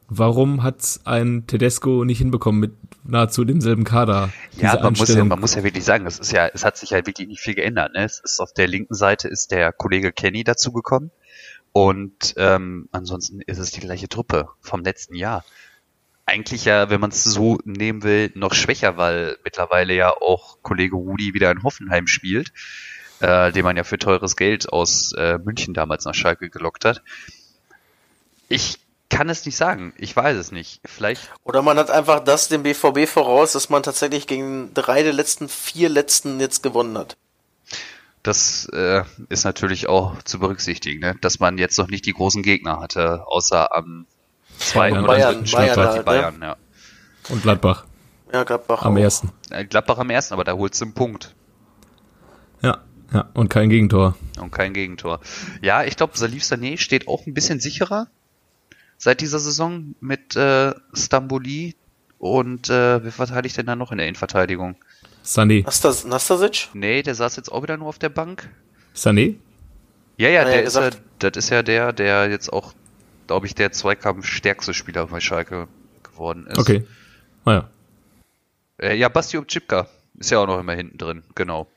warum 0.10 0.64
hat 0.64 1.00
ein 1.06 1.46
Tedesco 1.48 2.04
nicht 2.04 2.18
hinbekommen 2.18 2.60
mit 2.60 2.72
nahezu 3.04 3.46
demselben 3.46 3.84
Kader? 3.84 4.32
Ja, 4.58 4.80
man 4.82 4.94
muss 4.94 5.14
ja, 5.14 5.24
man 5.24 5.40
muss 5.40 5.56
ja 5.56 5.64
wirklich 5.64 5.86
sagen, 5.86 6.06
es 6.06 6.20
ist 6.20 6.32
ja, 6.32 6.48
es 6.48 6.66
hat 6.66 6.78
sich 6.78 6.92
halt 6.92 7.08
wirklich 7.08 7.28
nicht 7.28 7.40
viel 7.40 7.56
geändert. 7.56 7.94
Ne? 7.94 8.04
Es 8.04 8.20
ist 8.20 8.40
auf 8.40 8.54
der 8.54 8.68
linken 8.68 8.96
Seite 8.96 9.28
ist 9.28 9.52
der 9.52 9.72
Kollege 9.72 10.12
Kenny 10.12 10.44
dazugekommen 10.44 11.12
und 11.72 12.34
ähm, 12.38 12.90
ansonsten 12.92 13.42
ist 13.42 13.60
es 13.60 13.72
die 13.72 13.80
gleiche 13.80 14.10
Truppe 14.10 14.50
vom 14.62 14.84
letzten 14.84 15.16
Jahr. 15.16 15.46
Eigentlich 16.26 16.66
ja, 16.66 16.90
wenn 16.90 17.02
man 17.02 17.10
es 17.10 17.24
so 17.24 17.58
nehmen 17.64 18.04
will, 18.04 18.32
noch 18.36 18.54
schwächer, 18.54 18.98
weil 18.98 19.38
mittlerweile 19.44 19.96
ja 19.96 20.12
auch 20.12 20.58
Kollege 20.62 20.96
Rudi 20.96 21.34
wieder 21.34 21.50
in 21.52 21.64
Hoffenheim 21.64 22.06
spielt, 22.06 22.52
äh, 23.20 23.52
den 23.52 23.64
man 23.64 23.78
ja 23.78 23.84
für 23.84 23.98
teures 23.98 24.36
Geld 24.36 24.72
aus 24.72 25.14
äh, 25.18 25.40
München 25.40 25.74
damals 25.74 26.06
nach 26.06 26.14
Schalke 26.14 26.50
gelockt 26.50 26.86
hat. 26.86 27.02
Ich 28.48 28.80
kann 29.10 29.30
es 29.30 29.46
nicht 29.46 29.58
sagen. 29.58 29.94
Ich 29.98 30.16
weiß 30.16 30.38
es 30.38 30.52
nicht. 30.52 30.82
Vielleicht 30.86 31.30
Oder 31.44 31.62
man 31.62 31.78
hat 31.78 31.90
einfach 31.92 32.20
das 32.24 32.48
dem 32.48 32.64
BVB 32.64 33.08
voraus, 33.08 33.54
dass 33.54 33.70
man 33.70 33.84
tatsächlich 33.84 34.28
gegen 34.28 34.74
drei 34.74 35.04
der 35.04 35.14
letzten 35.14 35.50
vier 35.50 35.90
letzten 35.90 36.40
jetzt 36.40 36.62
gewonnen 36.64 36.98
hat. 36.98 37.18
Das 38.24 38.68
äh, 38.74 39.04
ist 39.30 39.46
natürlich 39.46 39.88
auch 39.88 40.22
zu 40.24 40.40
berücksichtigen, 40.40 41.00
ne? 41.00 41.16
dass 41.22 41.40
man 41.40 41.58
jetzt 41.58 41.78
noch 41.78 41.88
nicht 41.88 42.06
die 42.06 42.14
großen 42.14 42.44
Gegner 42.44 42.80
hatte, 42.82 43.26
außer 43.26 43.74
am 43.76 44.06
zweiten 44.58 44.96
Ja, 44.98 45.02
oder 45.04 45.08
Bayern- 45.14 45.34
dritten 45.44 45.52
Bayern 45.52 45.74
die 45.76 45.82
halt, 45.82 45.96
ne? 45.98 46.04
Bayern. 46.04 46.42
Ja. 46.42 46.58
Und 47.30 47.42
Gladbach 47.44 47.86
Ja, 48.34 48.44
Gladbach. 48.44 48.84
am 48.84 48.96
auch. 48.96 49.00
ersten. 49.00 49.32
Äh, 49.50 49.64
Gladbach 49.66 49.98
am 50.00 50.10
ersten, 50.10 50.34
aber 50.34 50.44
da 50.44 50.54
holst 50.54 50.82
du 50.82 50.86
einen 50.86 50.94
Punkt 50.94 51.34
Ja, 52.62 52.80
ja, 53.14 53.30
und 53.34 53.50
kein 53.50 53.70
Gegentor. 53.70 54.16
und 54.40 54.52
kein 54.52 54.74
Gegentor. 54.74 55.22
Ja, 55.62 55.84
ich 55.86 55.96
glaube, 55.96 56.18
Salif 56.18 56.44
Sané 56.44 56.78
steht 56.78 57.08
auch 57.08 57.26
ein 57.26 57.34
bisschen 57.34 57.60
sicherer 57.62 58.08
seit 59.00 59.22
dieser 59.22 59.40
Saison 59.40 59.96
mit 60.02 60.36
äh, 60.36 60.76
Stamboli 60.94 61.76
und 62.20 62.70
äh, 62.70 63.04
wer 63.04 63.12
verteidigt 63.12 63.58
denn 63.58 63.66
da 63.66 63.76
noch 63.76 63.92
in 63.92 63.98
der 63.98 64.08
Innenverteidigung? 64.08 64.76
Sané. 65.26 65.64
Nastas, 65.64 66.06
Nastasic? 66.06 66.70
Nee, 66.74 67.02
der 67.02 67.16
saß 67.16 67.38
jetzt 67.38 67.52
auch 67.52 67.64
wieder 67.64 67.78
nur 67.78 67.88
auf 67.88 67.98
der 67.98 68.10
Bank. 68.10 68.50
Sané? 68.96 69.36
Ja, 70.18 70.30
ja, 70.30 70.42
er 70.42 70.46
der 70.46 70.56
ja 70.56 70.62
ist 70.62 70.76
ja, 70.76 70.90
das 71.20 71.32
ist 71.38 71.50
ja 71.50 71.64
der, 71.64 71.94
der 71.94 72.30
jetzt 72.30 72.52
auch, 72.52 72.74
glaube 73.28 73.48
ich, 73.48 73.56
der 73.56 73.72
Zweikampfstärkste 73.72 74.74
Spieler 74.74 75.08
bei 75.08 75.22
Schalke 75.22 75.68
geworden 76.04 76.46
ist. 76.48 76.60
Okay. 76.60 76.86
Ah 77.46 77.54
ja. 77.54 77.70
Äh, 78.78 78.98
ja, 78.98 79.08
Basti 79.08 79.38
Obczipka 79.38 79.88
ist 80.18 80.30
ja 80.30 80.40
auch 80.40 80.48
noch 80.48 80.60
immer 80.60 80.74
hinten 80.74 80.98
drin, 80.98 81.24
genau. 81.36 81.68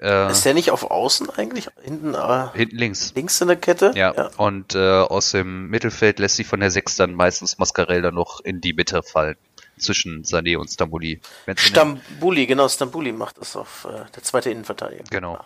Äh, 0.00 0.30
Ist 0.30 0.44
der 0.44 0.54
nicht 0.54 0.70
auf 0.70 0.90
Außen 0.90 1.30
eigentlich? 1.30 1.68
Hinten 1.82 2.14
äh, 2.14 2.46
hinten 2.54 2.76
links. 2.76 3.12
links 3.14 3.40
in 3.40 3.48
der 3.48 3.56
Kette? 3.56 3.92
Ja, 3.94 4.30
und 4.36 4.74
äh, 4.74 4.78
aus 5.00 5.30
dem 5.30 5.68
Mittelfeld 5.68 6.18
lässt 6.18 6.36
sich 6.36 6.46
von 6.46 6.60
der 6.60 6.70
Sechs 6.70 6.96
dann 6.96 7.14
meistens 7.14 7.58
Mascarell 7.58 8.02
dann 8.02 8.14
noch 8.14 8.40
in 8.40 8.60
die 8.60 8.72
Mitte 8.72 9.02
fallen. 9.02 9.36
Zwischen 9.76 10.22
Sané 10.22 10.56
und 10.56 10.70
der- 10.78 11.56
Stambuli, 11.56 12.46
genau, 12.46 12.68
Stambuli 12.68 13.10
macht 13.12 13.38
das 13.38 13.56
auf 13.56 13.88
äh, 13.90 14.04
der 14.14 14.22
zweite 14.22 14.50
Innenverteidiger. 14.50 15.02
Genau. 15.10 15.38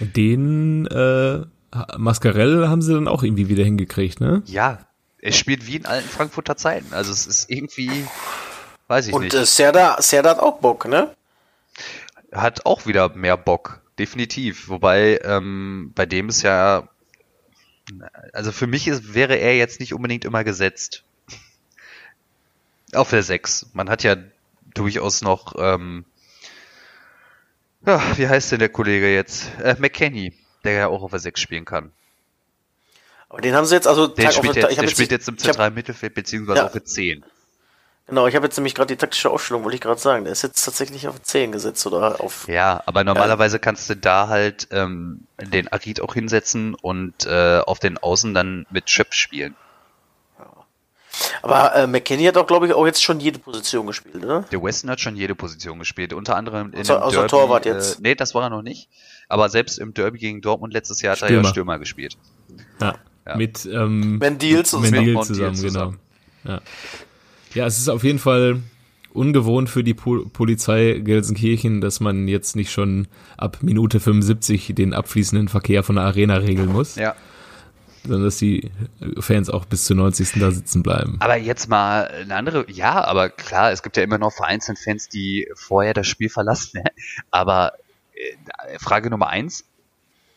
Den 0.00 0.86
äh, 0.86 1.40
Mascarell 1.96 2.68
haben 2.68 2.82
sie 2.82 2.94
dann 2.94 3.08
auch 3.08 3.22
irgendwie 3.22 3.48
wieder 3.48 3.64
hingekriegt, 3.64 4.20
ne? 4.20 4.42
Ja, 4.46 4.78
er 5.20 5.32
spielt 5.32 5.66
wie 5.66 5.76
in 5.76 5.86
alten 5.86 6.08
Frankfurter 6.08 6.56
Zeiten. 6.56 6.92
Also 6.92 7.10
es 7.12 7.26
ist 7.26 7.50
irgendwie, 7.50 8.06
weiß 8.86 9.08
ich 9.08 9.14
Und 9.14 9.22
nicht. 9.22 9.34
äh, 9.34 9.44
Serda, 9.44 9.96
Serda 10.00 10.30
hat 10.30 10.38
auch 10.38 10.58
Bock, 10.60 10.86
ne? 10.86 11.10
Hat 12.32 12.66
auch 12.66 12.86
wieder 12.86 13.08
mehr 13.10 13.36
Bock, 13.36 13.80
definitiv. 13.98 14.68
Wobei 14.68 15.20
ähm, 15.24 15.92
bei 15.94 16.06
dem 16.06 16.28
ist 16.28 16.42
ja, 16.42 16.88
also 18.32 18.52
für 18.52 18.66
mich 18.66 18.86
ist, 18.88 19.14
wäre 19.14 19.36
er 19.36 19.56
jetzt 19.56 19.80
nicht 19.80 19.94
unbedingt 19.94 20.24
immer 20.24 20.44
gesetzt. 20.44 21.04
Auf 22.94 23.10
der 23.10 23.22
6. 23.22 23.70
Man 23.74 23.90
hat 23.90 24.02
ja 24.02 24.16
durchaus 24.74 25.22
noch, 25.22 25.54
ähm, 25.58 26.04
ja, 27.86 28.00
wie 28.16 28.28
heißt 28.28 28.52
denn 28.52 28.58
der 28.58 28.68
Kollege 28.68 29.12
jetzt? 29.12 29.50
Äh, 29.62 29.76
McKenny, 29.78 30.32
der 30.64 30.72
ja 30.72 30.86
auch 30.88 31.02
auf 31.02 31.10
der 31.10 31.20
6 31.20 31.40
spielen 31.40 31.64
kann. 31.64 31.92
Aber 33.28 33.40
den 33.42 33.54
haben 33.54 33.66
sie 33.66 33.74
jetzt, 33.74 33.86
also 33.86 34.06
Der 34.06 34.24
Tag 34.26 34.34
spielt 34.34 34.50
auf- 34.64 34.70
jetzt, 34.70 34.80
der 34.80 34.88
spielt 34.88 35.10
jetzt 35.10 35.28
im 35.28 35.36
zentralen 35.36 35.74
Mittelfeld 35.74 36.14
beziehungsweise 36.14 36.58
Ja. 36.60 36.66
auf 36.66 36.72
der 36.72 36.84
10. 36.84 37.24
Genau, 38.08 38.26
ich 38.26 38.34
habe 38.34 38.46
jetzt 38.46 38.56
nämlich 38.56 38.74
gerade 38.74 38.86
die 38.94 38.96
taktische 38.96 39.30
Aufstellung, 39.30 39.64
wollte 39.64 39.74
ich 39.74 39.82
gerade 39.82 40.00
sagen. 40.00 40.24
Der 40.24 40.32
ist 40.32 40.42
jetzt 40.42 40.64
tatsächlich 40.64 41.06
auf 41.08 41.20
10 41.20 41.52
gesetzt 41.52 41.86
oder 41.86 42.20
auf. 42.22 42.48
Ja, 42.48 42.82
aber 42.86 43.04
normalerweise 43.04 43.58
kannst 43.58 43.88
du 43.90 43.96
da 43.96 44.28
halt 44.28 44.66
ähm, 44.70 45.24
den 45.40 45.68
Arid 45.68 46.00
auch 46.00 46.14
hinsetzen 46.14 46.74
und 46.74 47.26
äh, 47.26 47.58
auf 47.58 47.78
den 47.80 47.98
Außen 47.98 48.32
dann 48.32 48.66
mit 48.70 48.86
Chip 48.86 49.12
spielen. 49.12 49.54
Aber 51.42 51.74
äh, 51.74 51.86
McKenny 51.86 52.24
hat 52.24 52.36
auch, 52.36 52.46
glaube 52.46 52.66
ich, 52.66 52.72
auch 52.72 52.86
jetzt 52.86 53.02
schon 53.02 53.20
jede 53.20 53.38
Position 53.38 53.86
gespielt, 53.86 54.22
ne? 54.22 54.44
Der 54.52 54.62
Weston 54.62 54.88
hat 54.90 55.00
schon 55.00 55.16
jede 55.16 55.34
Position 55.34 55.78
gespielt, 55.78 56.12
unter 56.12 56.36
anderem 56.36 56.72
in 56.72 56.82
Außer- 56.82 56.98
außer 57.00 57.16
Derby. 57.16 57.28
Torwart 57.28 57.66
jetzt. 57.66 57.98
Äh, 57.98 58.02
nee, 58.02 58.14
das 58.14 58.34
war 58.34 58.44
er 58.44 58.50
noch 58.50 58.62
nicht. 58.62 58.88
Aber 59.28 59.48
selbst 59.48 59.78
im 59.78 59.92
Derby 59.94 60.18
gegen 60.18 60.40
Dortmund 60.40 60.72
letztes 60.72 61.02
Jahr 61.02 61.16
hat 61.16 61.22
er 61.22 61.30
ja 61.30 61.44
Stürmer 61.44 61.78
gespielt. 61.78 62.16
Ja. 62.80 62.94
Ja. 63.26 63.36
Mit 63.36 63.66
ähm, 63.66 64.18
Mendil 64.18 64.64
zusammen. 64.64 64.90
Mendil 64.90 65.00
Mit 65.06 65.14
Montiel 65.14 65.34
zusammen, 65.36 65.56
genau. 65.56 65.68
zusammen. 65.68 66.00
Ja. 66.44 66.60
Ja, 67.54 67.66
es 67.66 67.78
ist 67.78 67.88
auf 67.88 68.04
jeden 68.04 68.18
Fall 68.18 68.60
ungewohnt 69.12 69.68
für 69.70 69.82
die 69.82 69.94
Po- 69.94 70.26
Polizei 70.32 71.00
Gelsenkirchen, 71.02 71.80
dass 71.80 72.00
man 72.00 72.28
jetzt 72.28 72.54
nicht 72.56 72.70
schon 72.70 73.08
ab 73.36 73.58
Minute 73.62 74.00
75 74.00 74.72
den 74.74 74.92
abfließenden 74.94 75.48
Verkehr 75.48 75.82
von 75.82 75.96
der 75.96 76.04
Arena 76.04 76.36
regeln 76.36 76.70
muss, 76.70 76.94
Ja. 76.96 77.16
sondern 78.04 78.24
dass 78.24 78.36
die 78.36 78.70
Fans 79.18 79.50
auch 79.50 79.64
bis 79.64 79.84
zur 79.86 79.96
90. 79.96 80.38
da 80.38 80.50
sitzen 80.50 80.82
bleiben. 80.82 81.16
Aber 81.20 81.36
jetzt 81.36 81.68
mal 81.68 82.06
eine 82.06 82.34
andere, 82.36 82.66
ja, 82.70 83.02
aber 83.04 83.28
klar, 83.30 83.72
es 83.72 83.82
gibt 83.82 83.96
ja 83.96 84.02
immer 84.02 84.18
noch 84.18 84.32
vereinzelt 84.32 84.78
Fans, 84.78 85.08
die 85.08 85.48
vorher 85.54 85.94
das 85.94 86.06
Spiel 86.06 86.28
verlassen. 86.28 86.82
ne? 86.82 86.90
Aber 87.30 87.72
äh, 88.14 88.78
Frage 88.78 89.10
Nummer 89.10 89.28
eins, 89.28 89.64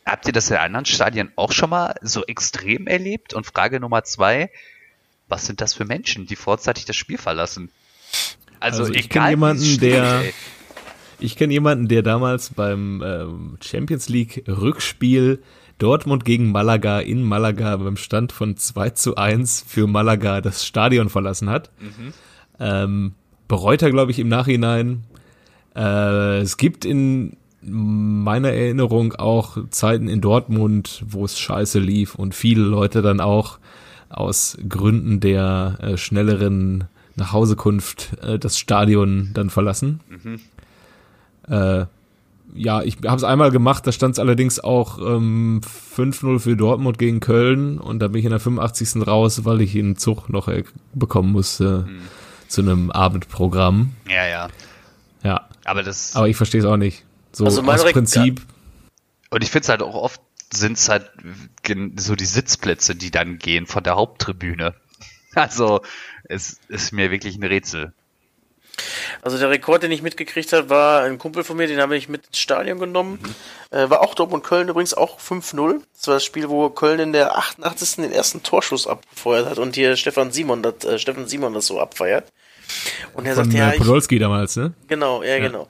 habt 0.06 0.26
ihr 0.28 0.34
das 0.34 0.50
in 0.50 0.56
anderen 0.58 0.86
Stadien 0.86 1.32
auch 1.36 1.52
schon 1.52 1.70
mal 1.70 1.94
so 2.02 2.24
extrem 2.26 2.88
erlebt? 2.88 3.34
Und 3.36 3.46
Frage 3.46 3.80
Nummer 3.80 4.04
zwei, 4.04 4.50
was 5.32 5.46
sind 5.48 5.62
das 5.62 5.74
für 5.74 5.86
Menschen, 5.86 6.28
die 6.28 6.36
vorzeitig 6.36 6.86
das 6.86 6.96
Spiel 6.96 7.18
verlassen? 7.18 7.70
Also, 8.60 8.82
Also 8.84 8.94
ich 8.94 9.06
egal, 9.06 9.24
kenn 9.24 9.30
jemanden, 9.32 9.64
steht, 9.64 9.82
der- 9.94 10.20
ey. 10.22 10.34
Ich 11.24 11.36
kenne 11.36 11.54
jemanden, 11.54 11.88
der 11.88 12.02
damals 12.02 12.50
beim 12.50 13.02
ähm, 13.06 13.58
Champions 13.62 14.10
League 14.10 14.44
Rückspiel 14.48 15.42
Dortmund 15.78 16.26
gegen 16.26 16.52
Malaga 16.52 17.00
in 17.00 17.24
Malaga 17.24 17.78
beim 17.78 17.96
Stand 17.98 18.32
von 18.32 18.58
2 18.58 18.90
zu 18.92 19.16
1 19.16 19.64
für 19.68 19.88
Malaga 19.88 20.42
das 20.42 20.66
Stadion 20.66 21.10
verlassen 21.10 21.50
hat. 21.50 21.70
Ähm, 22.60 23.14
bereut 23.48 23.82
er, 23.82 23.92
glaube 23.92 24.12
ich, 24.12 24.20
im 24.20 24.28
Nachhinein. 24.30 25.04
Äh, 25.76 26.40
es 26.40 26.58
gibt 26.58 26.86
in 26.86 27.38
meiner 27.64 28.50
Erinnerung 28.50 29.14
auch 29.14 29.58
Zeiten 29.70 30.08
in 30.08 30.22
Dortmund, 30.22 31.04
wo 31.08 31.24
es 31.26 31.40
scheiße 31.40 31.78
lief 31.80 32.16
und 32.16 32.34
viele 32.36 32.64
Leute 32.64 33.02
dann 33.04 33.20
auch 33.20 33.60
aus 34.12 34.58
Gründen 34.68 35.20
der 35.20 35.78
äh, 35.82 35.98
schnelleren 35.98 36.86
Nachhausekunft 37.16 38.18
äh, 38.22 38.40
das 38.40 38.58
Stadion 38.58 39.32
dann 39.34 39.50
verlassen. 39.50 40.00
Äh, 41.48 41.86
ja, 42.54 42.82
ich 42.84 42.98
habe 43.06 43.16
es 43.16 43.24
einmal 43.24 43.52
gemacht, 43.52 43.88
da 43.88 43.92
stand 43.92 44.16
es 44.16 44.20
allerdings 44.20 44.60
auch 44.60 44.98
ähm, 45.00 45.62
5-0 45.96 46.40
für 46.40 46.58
Dortmund 46.58 46.98
gegen 46.98 47.20
Köln 47.22 47.78
und 47.78 48.00
da 48.00 48.10
bin 48.10 48.20
ich 48.20 48.26
in 48.26 48.32
der 48.32 48.40
85. 48.40 49.08
raus, 49.08 49.46
weil 49.46 49.62
ich 49.62 49.76
einen 49.78 49.96
Zug 49.98 50.30
noch 50.30 50.48
äh, 50.48 50.64
bekommen 50.94 51.32
musste 51.32 51.88
zu 52.48 52.62
einem 52.62 52.92
Abendprogramm. 52.92 53.94
Ja, 54.10 54.28
ja. 54.28 54.50
Ja, 55.24 55.48
Aber 55.66 55.84
das, 55.84 56.16
aber 56.16 56.28
ich 56.28 56.36
verstehe 56.36 56.62
es 56.62 56.66
auch 56.66 56.78
nicht. 56.78 57.06
So 57.32 57.46
Also 57.46 57.62
mein 57.62 57.80
aus 57.80 57.92
Prinzip, 57.92 58.42
und 59.30 59.44
ich 59.44 59.50
finde 59.50 59.64
es 59.64 59.70
halt 59.70 59.82
auch 59.82 59.96
oft, 59.96 60.20
sind 60.54 60.78
es 60.78 60.90
halt 60.90 61.12
so 61.96 62.16
die 62.16 62.26
Sitzplätze, 62.26 62.96
die 62.96 63.12
dann 63.12 63.38
gehen 63.38 63.68
von 63.68 63.84
der 63.84 63.96
Haupttribüne. 63.96 64.76
Also, 65.34 65.82
es 66.26 66.60
ist 66.68 66.92
mir 66.92 67.10
wirklich 67.10 67.38
ein 67.38 67.44
Rätsel. 67.44 67.94
Also 69.22 69.38
der 69.38 69.50
Rekord, 69.50 69.84
den 69.84 69.92
ich 69.92 70.02
mitgekriegt 70.02 70.52
habe, 70.54 70.70
war 70.70 71.04
ein 71.04 71.18
Kumpel 71.18 71.44
von 71.44 71.58
mir, 71.58 71.68
den 71.68 71.80
habe 71.80 71.96
ich 71.96 72.10
mit 72.10 72.28
ins 72.28 72.40
Stadion 72.40 72.80
genommen. 72.80 73.20
Äh, 73.70 73.90
war 73.90 74.02
auch 74.02 74.16
Dortmund 74.16 74.44
Köln 74.44 74.70
übrigens 74.70 74.94
auch 74.94 75.20
5-0. 75.20 75.82
Das 75.94 76.08
war 76.08 76.16
das 76.16 76.26
Spiel, 76.26 76.50
wo 76.50 76.70
Köln 76.70 77.00
in 77.00 77.14
der 77.14 77.38
88. 77.38 77.98
den 77.98 78.12
ersten 78.12 78.44
Torschuss 78.44 78.88
abgefeuert 78.88 79.50
hat 79.50 79.58
und 79.58 79.76
hier 79.76 79.96
Stefan 79.96 80.32
Simon 80.32 80.64
das, 80.64 80.84
äh, 80.84 81.00
Stefan 81.00 81.28
Simon 81.28 81.54
das 81.54 81.68
so 81.68 81.80
abfeiert. 81.80 82.32
Und 83.14 83.26
er 83.26 83.36
sagt, 83.36 83.54
äh, 83.54 83.58
ja, 83.58 83.72
ich, 83.74 83.80
Podolski 83.80 84.20
damals, 84.20 84.56
ne? 84.56 84.74
genau, 84.88 85.24
ja, 85.24 85.40
genau. 85.40 85.68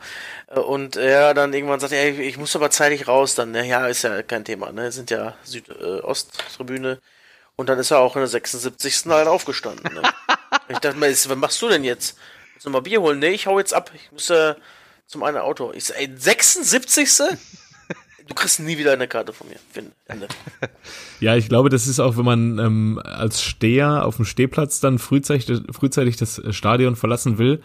Äh, 0.47 0.59
Und 0.59 0.95
er 0.95 1.33
dann 1.33 1.53
irgendwann 1.53 1.79
sagt, 1.79 1.93
ja, 1.93 2.03
ich, 2.03 2.19
ich 2.19 2.37
muss 2.37 2.55
aber 2.55 2.69
zeitig 2.69 3.07
raus, 3.07 3.35
dann, 3.35 3.51
ne, 3.51 3.65
ja, 3.67 3.87
ist 3.87 4.03
ja 4.03 4.21
kein 4.23 4.45
Thema, 4.45 4.71
ne, 4.71 4.91
sind 4.91 5.11
ja 5.11 5.35
Süd-Ost-Tribüne. 5.43 6.99
Und 7.55 7.69
dann 7.69 7.79
ist 7.79 7.91
er 7.91 7.99
auch 7.99 8.15
in 8.15 8.21
der 8.21 8.27
76. 8.27 9.05
halt 9.07 9.27
aufgestanden, 9.27 9.93
ne. 9.93 10.01
ich 10.69 10.79
dachte 10.79 10.97
mir, 10.97 11.09
was 11.11 11.27
machst 11.35 11.61
du 11.61 11.69
denn 11.69 11.83
jetzt? 11.83 12.17
Willst 12.53 12.65
du 12.65 12.69
mal 12.69 12.81
Bier 12.81 13.01
holen? 13.01 13.19
Nee, 13.19 13.29
ich 13.29 13.47
hau 13.47 13.59
jetzt 13.59 13.73
ab. 13.73 13.91
Ich 13.95 14.11
muss 14.11 14.29
äh, 14.29 14.55
zum 15.07 15.23
einen 15.23 15.37
Auto. 15.37 15.71
Ich 15.73 15.85
sag, 15.85 15.97
ey, 15.99 16.09
76. 16.15 17.37
Du 18.31 18.35
kriegst 18.35 18.61
nie 18.61 18.77
wieder 18.77 18.93
eine 18.93 19.09
Karte 19.09 19.33
von 19.33 19.49
mir. 19.49 19.57
Finde. 19.73 19.91
Ja, 21.19 21.35
ich 21.35 21.49
glaube, 21.49 21.67
das 21.69 21.85
ist 21.85 21.99
auch, 21.99 22.15
wenn 22.15 22.23
man 22.23 22.59
ähm, 22.59 23.01
als 23.03 23.41
Steher 23.43 24.05
auf 24.05 24.15
dem 24.15 24.23
Stehplatz 24.25 24.79
dann 24.79 24.99
frühzeitig, 24.99 25.61
frühzeitig 25.69 26.15
das 26.15 26.41
Stadion 26.51 26.95
verlassen 26.95 27.37
will, 27.37 27.61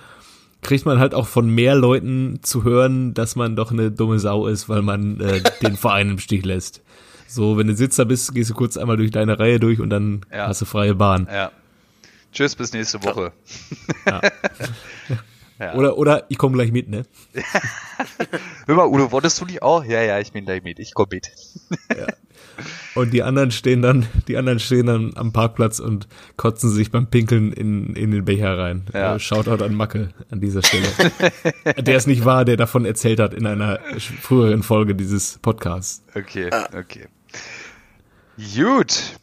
kriegt 0.62 0.84
man 0.84 0.98
halt 0.98 1.14
auch 1.14 1.28
von 1.28 1.48
mehr 1.48 1.76
Leuten 1.76 2.40
zu 2.42 2.64
hören, 2.64 3.14
dass 3.14 3.36
man 3.36 3.54
doch 3.54 3.70
eine 3.70 3.92
dumme 3.92 4.18
Sau 4.18 4.48
ist, 4.48 4.68
weil 4.68 4.82
man 4.82 5.20
äh, 5.20 5.40
den 5.62 5.76
Verein 5.76 6.10
im 6.10 6.18
Stich 6.18 6.44
lässt. 6.44 6.82
So, 7.28 7.56
wenn 7.56 7.68
du 7.68 7.76
Sitzer 7.76 8.04
bist, 8.04 8.34
gehst 8.34 8.50
du 8.50 8.54
kurz 8.54 8.76
einmal 8.76 8.96
durch 8.96 9.12
deine 9.12 9.38
Reihe 9.38 9.60
durch 9.60 9.78
und 9.80 9.90
dann 9.90 10.26
Ja. 10.32 10.48
hast 10.48 10.62
du 10.62 10.64
freie 10.64 10.96
Bahn. 10.96 11.28
Ja. 11.30 11.52
Tschüss, 12.32 12.56
bis 12.56 12.72
nächste 12.72 13.02
Woche. 13.04 13.32
Ja. 14.04 14.20
Oder, 15.58 15.96
oder 15.96 16.24
ich 16.28 16.38
komme 16.38 16.54
gleich 16.54 16.72
mit, 16.72 16.88
ne? 16.88 17.04
Hör 18.66 18.74
mal, 18.74 18.86
Udo, 18.86 19.10
wolltest 19.10 19.40
du 19.40 19.46
nicht 19.46 19.62
auch? 19.62 19.84
Ja, 19.84 20.02
ja, 20.02 20.18
ich 20.18 20.32
bin 20.32 20.44
gleich 20.44 20.62
mit. 20.62 20.78
Ich 20.78 20.92
komm 20.94 21.06
mit. 21.10 21.30
Und 22.94 23.12
die 23.12 23.22
anderen 23.22 23.50
stehen 23.50 23.82
dann, 23.82 24.06
die 24.28 24.36
anderen 24.36 24.58
stehen 24.58 24.86
dann 24.86 25.12
am 25.16 25.32
Parkplatz 25.32 25.78
und 25.78 26.08
kotzen 26.36 26.70
sich 26.70 26.90
beim 26.90 27.08
Pinkeln 27.08 27.52
in, 27.52 27.94
in 27.94 28.10
den 28.10 28.24
Becher 28.24 28.56
rein. 28.58 28.86
Ja. 28.92 29.16
Äh, 29.16 29.18
Shoutout 29.18 29.62
an 29.62 29.74
Macke 29.74 30.10
an 30.30 30.40
dieser 30.40 30.62
Stelle. 30.62 30.86
der 31.78 31.96
es 31.96 32.06
nicht 32.06 32.24
war, 32.24 32.44
der 32.44 32.56
davon 32.56 32.84
erzählt 32.84 33.20
hat 33.20 33.34
in 33.34 33.46
einer 33.46 33.80
früheren 34.20 34.62
Folge 34.62 34.94
dieses 34.94 35.38
Podcasts. 35.38 36.02
Okay, 36.14 36.50
okay. 36.76 37.06
Gut. 38.54 39.18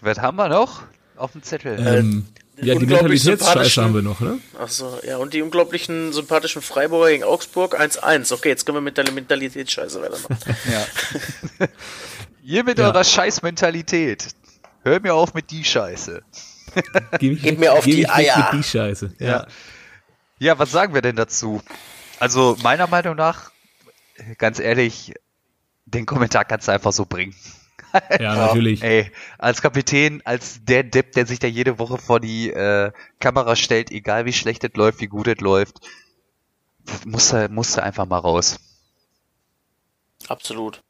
Was 0.00 0.20
haben 0.20 0.36
wir 0.36 0.48
noch 0.48 0.82
auf 1.16 1.32
dem 1.32 1.42
Zettel? 1.42 1.76
Ähm, 1.78 2.24
ja, 2.60 2.74
die 2.74 2.86
Mentalitätsscheiße 2.86 3.82
haben 3.82 3.94
wir 3.94 4.02
noch, 4.02 4.20
ne? 4.20 4.38
Achso, 4.58 4.98
ja, 5.06 5.16
und 5.16 5.32
die 5.34 5.42
unglaublichen 5.42 6.12
sympathischen 6.12 6.60
Freiburger 6.62 7.10
gegen 7.10 7.24
Augsburg 7.24 7.80
1-1. 7.80 8.32
Okay, 8.32 8.48
jetzt 8.50 8.66
können 8.66 8.76
wir 8.76 8.82
mit 8.82 8.96
der 8.98 9.10
Mentalitätsscheiße 9.10 10.00
weitermachen. 10.02 10.36
ja. 10.70 11.66
Ihr 12.44 12.64
mit 12.64 12.78
Ja. 12.78 12.86
eurer 12.88 13.04
Scheißmentalität. 13.04 14.28
Hör 14.82 15.00
mir 15.00 15.14
auf 15.14 15.32
mit 15.34 15.50
die 15.50 15.64
Scheiße. 15.64 16.22
Gib, 17.18 17.58
mir 17.58 17.72
auf 17.72 17.84
gib 17.84 17.94
die 17.94 18.08
Eier. 18.08 18.50
Mit 18.52 18.64
die 18.64 18.68
Scheiße. 18.68 19.14
Ja. 19.18 19.26
Ja. 19.26 19.46
Ja, 20.38 20.58
was 20.58 20.72
sagen 20.72 20.92
wir 20.94 21.02
denn 21.02 21.14
dazu? 21.16 21.62
Also, 22.18 22.56
meiner 22.62 22.88
Meinung 22.88 23.14
nach, 23.14 23.52
ganz 24.38 24.58
ehrlich, 24.58 25.14
den 25.84 26.04
Kommentar 26.06 26.44
kannst 26.44 26.66
du 26.66 26.72
einfach 26.72 26.92
so 26.92 27.04
bringen. 27.06 27.34
Ja, 28.18 28.34
natürlich. 28.34 28.82
Ey, 28.82 29.10
als 29.38 29.62
Kapitän, 29.62 30.22
als 30.24 30.64
der 30.64 30.82
Depp, 30.82 31.12
der 31.12 31.26
sich 31.26 31.38
da 31.38 31.46
jede 31.46 31.78
Woche 31.78 31.98
vor 31.98 32.20
die 32.20 32.50
äh, 32.50 32.92
Kamera 33.20 33.56
stellt, 33.56 33.90
egal 33.90 34.24
wie 34.24 34.32
schlecht 34.32 34.64
es 34.64 34.74
läuft, 34.74 35.00
wie 35.00 35.06
gut 35.06 35.26
es 35.26 35.40
läuft, 35.40 35.80
muss 37.04 37.32
er, 37.32 37.48
muss 37.48 37.76
er 37.76 37.84
einfach 37.84 38.06
mal 38.06 38.18
raus. 38.18 38.58
Absolut. 40.28 40.82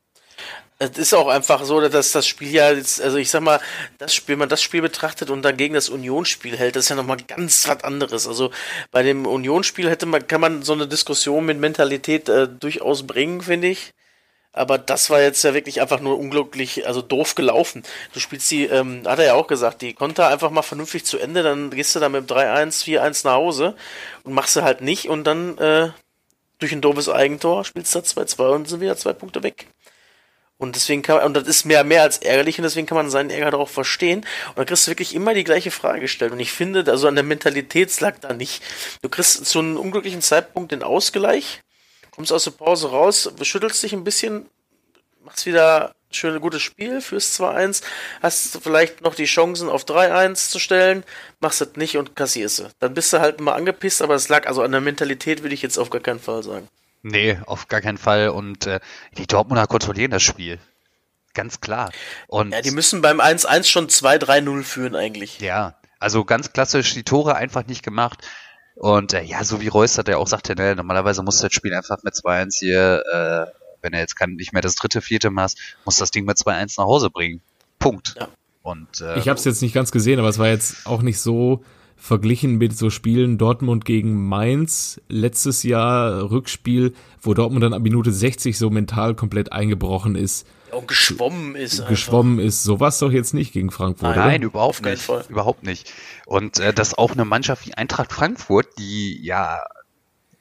Es 0.78 0.98
ist 0.98 1.14
auch 1.14 1.28
einfach 1.28 1.62
so, 1.64 1.80
dass 1.80 2.10
das 2.10 2.26
Spiel 2.26 2.50
ja 2.50 2.72
jetzt, 2.72 3.00
also 3.00 3.16
ich 3.16 3.30
sag 3.30 3.42
mal, 3.42 3.60
das 3.98 4.12
Spiel, 4.12 4.32
wenn 4.32 4.40
man 4.40 4.48
das 4.48 4.62
Spiel 4.62 4.82
betrachtet 4.82 5.30
und 5.30 5.42
dagegen 5.42 5.74
das 5.74 5.88
Unionsspiel 5.88 6.56
hält, 6.56 6.74
das 6.74 6.84
ist 6.84 6.88
ja 6.88 6.96
nochmal 6.96 7.18
ganz 7.18 7.68
was 7.68 7.84
anderes. 7.84 8.26
Also 8.26 8.50
bei 8.90 9.04
dem 9.04 9.24
Unionsspiel 9.26 9.88
hätte 9.88 10.06
man, 10.06 10.26
kann 10.26 10.40
man 10.40 10.62
so 10.62 10.72
eine 10.72 10.88
Diskussion 10.88 11.46
mit 11.46 11.58
Mentalität 11.58 12.28
äh, 12.28 12.48
durchaus 12.48 13.06
bringen, 13.06 13.42
finde 13.42 13.68
ich. 13.68 13.92
Aber 14.52 14.76
das 14.76 15.08
war 15.08 15.20
jetzt 15.22 15.42
ja 15.44 15.54
wirklich 15.54 15.80
einfach 15.80 16.00
nur 16.00 16.18
unglücklich, 16.18 16.86
also 16.86 17.00
doof 17.00 17.34
gelaufen. 17.34 17.82
Du 18.12 18.20
spielst 18.20 18.50
die, 18.50 18.66
ähm, 18.66 19.02
hat 19.06 19.18
er 19.18 19.26
ja 19.26 19.34
auch 19.34 19.46
gesagt, 19.46 19.80
die 19.80 19.94
Konter 19.94 20.28
einfach 20.28 20.50
mal 20.50 20.62
vernünftig 20.62 21.04
zu 21.04 21.18
Ende, 21.18 21.42
dann 21.42 21.70
gehst 21.70 21.96
du 21.96 22.00
da 22.00 22.10
mit 22.10 22.30
3-1, 22.30 22.84
4-1 22.84 23.26
nach 23.26 23.34
Hause 23.34 23.74
und 24.24 24.34
machst 24.34 24.54
du 24.56 24.62
halt 24.62 24.82
nicht 24.82 25.08
und 25.08 25.24
dann 25.24 25.56
äh, 25.58 25.90
durch 26.58 26.72
ein 26.72 26.82
doofes 26.82 27.08
Eigentor 27.08 27.64
spielst 27.64 27.94
du 27.94 28.00
da 28.00 28.22
2-2 28.22 28.54
und 28.54 28.68
sind 28.68 28.80
wieder 28.80 28.96
zwei 28.96 29.14
Punkte 29.14 29.42
weg. 29.42 29.68
Und 30.58 30.76
deswegen 30.76 31.02
kann 31.02 31.24
und 31.24 31.34
das 31.34 31.48
ist 31.48 31.64
mehr, 31.64 31.82
mehr 31.82 32.02
als 32.02 32.18
ärgerlich 32.18 32.58
und 32.58 32.62
deswegen 32.62 32.86
kann 32.86 32.96
man 32.96 33.10
seinen 33.10 33.30
Ärger 33.30 33.50
darauf 33.50 33.70
verstehen. 33.70 34.20
Und 34.50 34.58
dann 34.58 34.66
kriegst 34.66 34.86
du 34.86 34.92
wirklich 34.92 35.12
immer 35.12 35.34
die 35.34 35.42
gleiche 35.42 35.72
Frage 35.72 36.00
gestellt. 36.00 36.30
Und 36.30 36.38
ich 36.38 36.52
finde, 36.52 36.84
also 36.88 37.08
an 37.08 37.16
der 37.16 37.24
Mentalität 37.24 38.00
lag 38.00 38.18
da 38.20 38.32
nicht. 38.32 38.62
Du 39.02 39.08
kriegst 39.08 39.44
zu 39.44 39.58
einem 39.58 39.76
unglücklichen 39.76 40.22
Zeitpunkt 40.22 40.70
den 40.70 40.84
Ausgleich 40.84 41.62
kommst 42.12 42.32
aus 42.32 42.44
der 42.44 42.52
Pause 42.52 42.90
raus, 42.90 43.30
schüttelst 43.42 43.82
dich 43.82 43.92
ein 43.92 44.04
bisschen, 44.04 44.46
machst 45.24 45.46
wieder 45.46 45.94
schön 46.10 46.34
ein 46.34 46.40
gutes 46.40 46.62
Spiel 46.62 47.00
fürs 47.00 47.40
2-1, 47.40 47.82
hast 48.22 48.58
vielleicht 48.62 49.00
noch 49.00 49.14
die 49.14 49.24
Chancen 49.24 49.68
auf 49.68 49.84
3-1 49.84 50.50
zu 50.50 50.58
stellen, 50.58 51.04
machst 51.40 51.60
es 51.60 51.76
nicht 51.76 51.96
und 51.96 52.14
kassierst 52.14 52.60
es. 52.60 52.70
Dann 52.78 52.94
bist 52.94 53.12
du 53.12 53.20
halt 53.20 53.40
mal 53.40 53.54
angepisst, 53.54 54.02
aber 54.02 54.14
es 54.14 54.28
lag 54.28 54.46
also 54.46 54.62
an 54.62 54.72
der 54.72 54.80
Mentalität, 54.80 55.42
würde 55.42 55.54
ich 55.54 55.62
jetzt 55.62 55.78
auf 55.78 55.90
gar 55.90 56.00
keinen 56.00 56.20
Fall 56.20 56.42
sagen. 56.42 56.68
Nee, 57.02 57.38
auf 57.46 57.68
gar 57.68 57.80
keinen 57.80 57.98
Fall. 57.98 58.28
Und 58.28 58.66
äh, 58.66 58.80
die 59.18 59.26
Dortmunder 59.26 59.66
kontrollieren 59.66 60.12
das 60.12 60.22
Spiel. 60.22 60.58
Ganz 61.34 61.60
klar. 61.60 61.90
Und 62.28 62.52
ja, 62.52 62.60
die 62.60 62.70
müssen 62.70 63.02
beim 63.02 63.20
1-1 63.20 63.64
schon 63.64 63.88
2-3-0 63.88 64.62
führen 64.62 64.94
eigentlich. 64.94 65.40
Ja, 65.40 65.76
also 65.98 66.24
ganz 66.24 66.52
klassisch 66.52 66.94
die 66.94 67.04
Tore 67.04 67.34
einfach 67.34 67.66
nicht 67.66 67.82
gemacht. 67.82 68.22
Und 68.76 69.12
äh, 69.12 69.22
ja, 69.22 69.44
so 69.44 69.60
wie 69.60 69.68
Reus 69.68 69.98
hat 69.98 70.08
er 70.08 70.18
auch 70.18 70.26
sagte, 70.26 70.54
ne, 70.54 70.74
normalerweise 70.74 71.22
muss 71.22 71.38
das 71.38 71.52
Spiel 71.52 71.74
einfach 71.74 72.02
mit 72.02 72.14
2-1 72.14 72.58
hier, 72.58 73.02
äh, 73.12 73.58
wenn 73.82 73.92
er 73.92 74.00
jetzt 74.00 74.16
kann, 74.16 74.34
nicht 74.34 74.52
mehr 74.52 74.62
das 74.62 74.74
dritte, 74.74 75.00
vierte 75.00 75.30
Maß, 75.30 75.56
muss 75.84 75.96
das 75.96 76.10
Ding 76.10 76.24
mit 76.24 76.38
2-1 76.38 76.74
nach 76.78 76.86
Hause 76.86 77.10
bringen. 77.10 77.40
Punkt. 77.78 78.14
Ja. 78.18 78.28
Und, 78.62 79.00
äh, 79.00 79.18
ich 79.18 79.28
habe 79.28 79.38
es 79.38 79.44
jetzt 79.44 79.60
nicht 79.60 79.74
ganz 79.74 79.90
gesehen, 79.90 80.18
aber 80.18 80.28
es 80.28 80.38
war 80.38 80.48
jetzt 80.48 80.86
auch 80.86 81.02
nicht 81.02 81.20
so 81.20 81.64
verglichen 82.02 82.58
mit 82.58 82.76
so 82.76 82.90
Spielen 82.90 83.38
Dortmund 83.38 83.84
gegen 83.84 84.26
Mainz 84.26 85.00
letztes 85.08 85.62
Jahr 85.62 86.30
Rückspiel, 86.30 86.94
wo 87.20 87.32
Dortmund 87.32 87.62
dann 87.62 87.72
ab 87.72 87.82
Minute 87.82 88.10
60 88.10 88.58
so 88.58 88.70
mental 88.70 89.14
komplett 89.14 89.52
eingebrochen 89.52 90.16
ist 90.16 90.44
und 90.72 90.88
geschwommen 90.88 91.54
ist. 91.54 91.80
Einfach. 91.80 91.90
Geschwommen 91.90 92.38
ist. 92.40 92.62
Sowas 92.62 92.98
doch 92.98 93.12
jetzt 93.12 93.34
nicht 93.34 93.52
gegen 93.52 93.70
Frankfurt. 93.70 94.16
Nein, 94.16 94.18
nein 94.18 94.42
überhaupt 94.42 94.84
nicht. 94.84 95.08
Überhaupt 95.28 95.62
nicht. 95.62 95.92
Und 96.26 96.58
äh, 96.58 96.72
dass 96.72 96.96
auch 96.96 97.12
eine 97.12 97.24
Mannschaft 97.24 97.66
wie 97.66 97.74
Eintracht 97.74 98.12
Frankfurt, 98.12 98.66
die 98.78 99.22
ja 99.22 99.60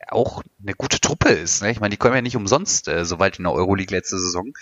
auch 0.09 0.41
eine 0.61 0.73
gute 0.73 0.99
Truppe 0.99 1.29
ist. 1.29 1.61
Ne? 1.61 1.71
Ich 1.71 1.79
meine, 1.79 1.91
die 1.91 1.97
kommen 1.97 2.15
ja 2.15 2.21
nicht 2.21 2.37
umsonst 2.37 2.87
äh, 2.87 3.05
so 3.05 3.19
weit 3.19 3.37
in 3.37 3.43
der 3.43 3.53
Euroleague 3.53 3.95
letzte 3.95 4.17
Saison. 4.17 4.53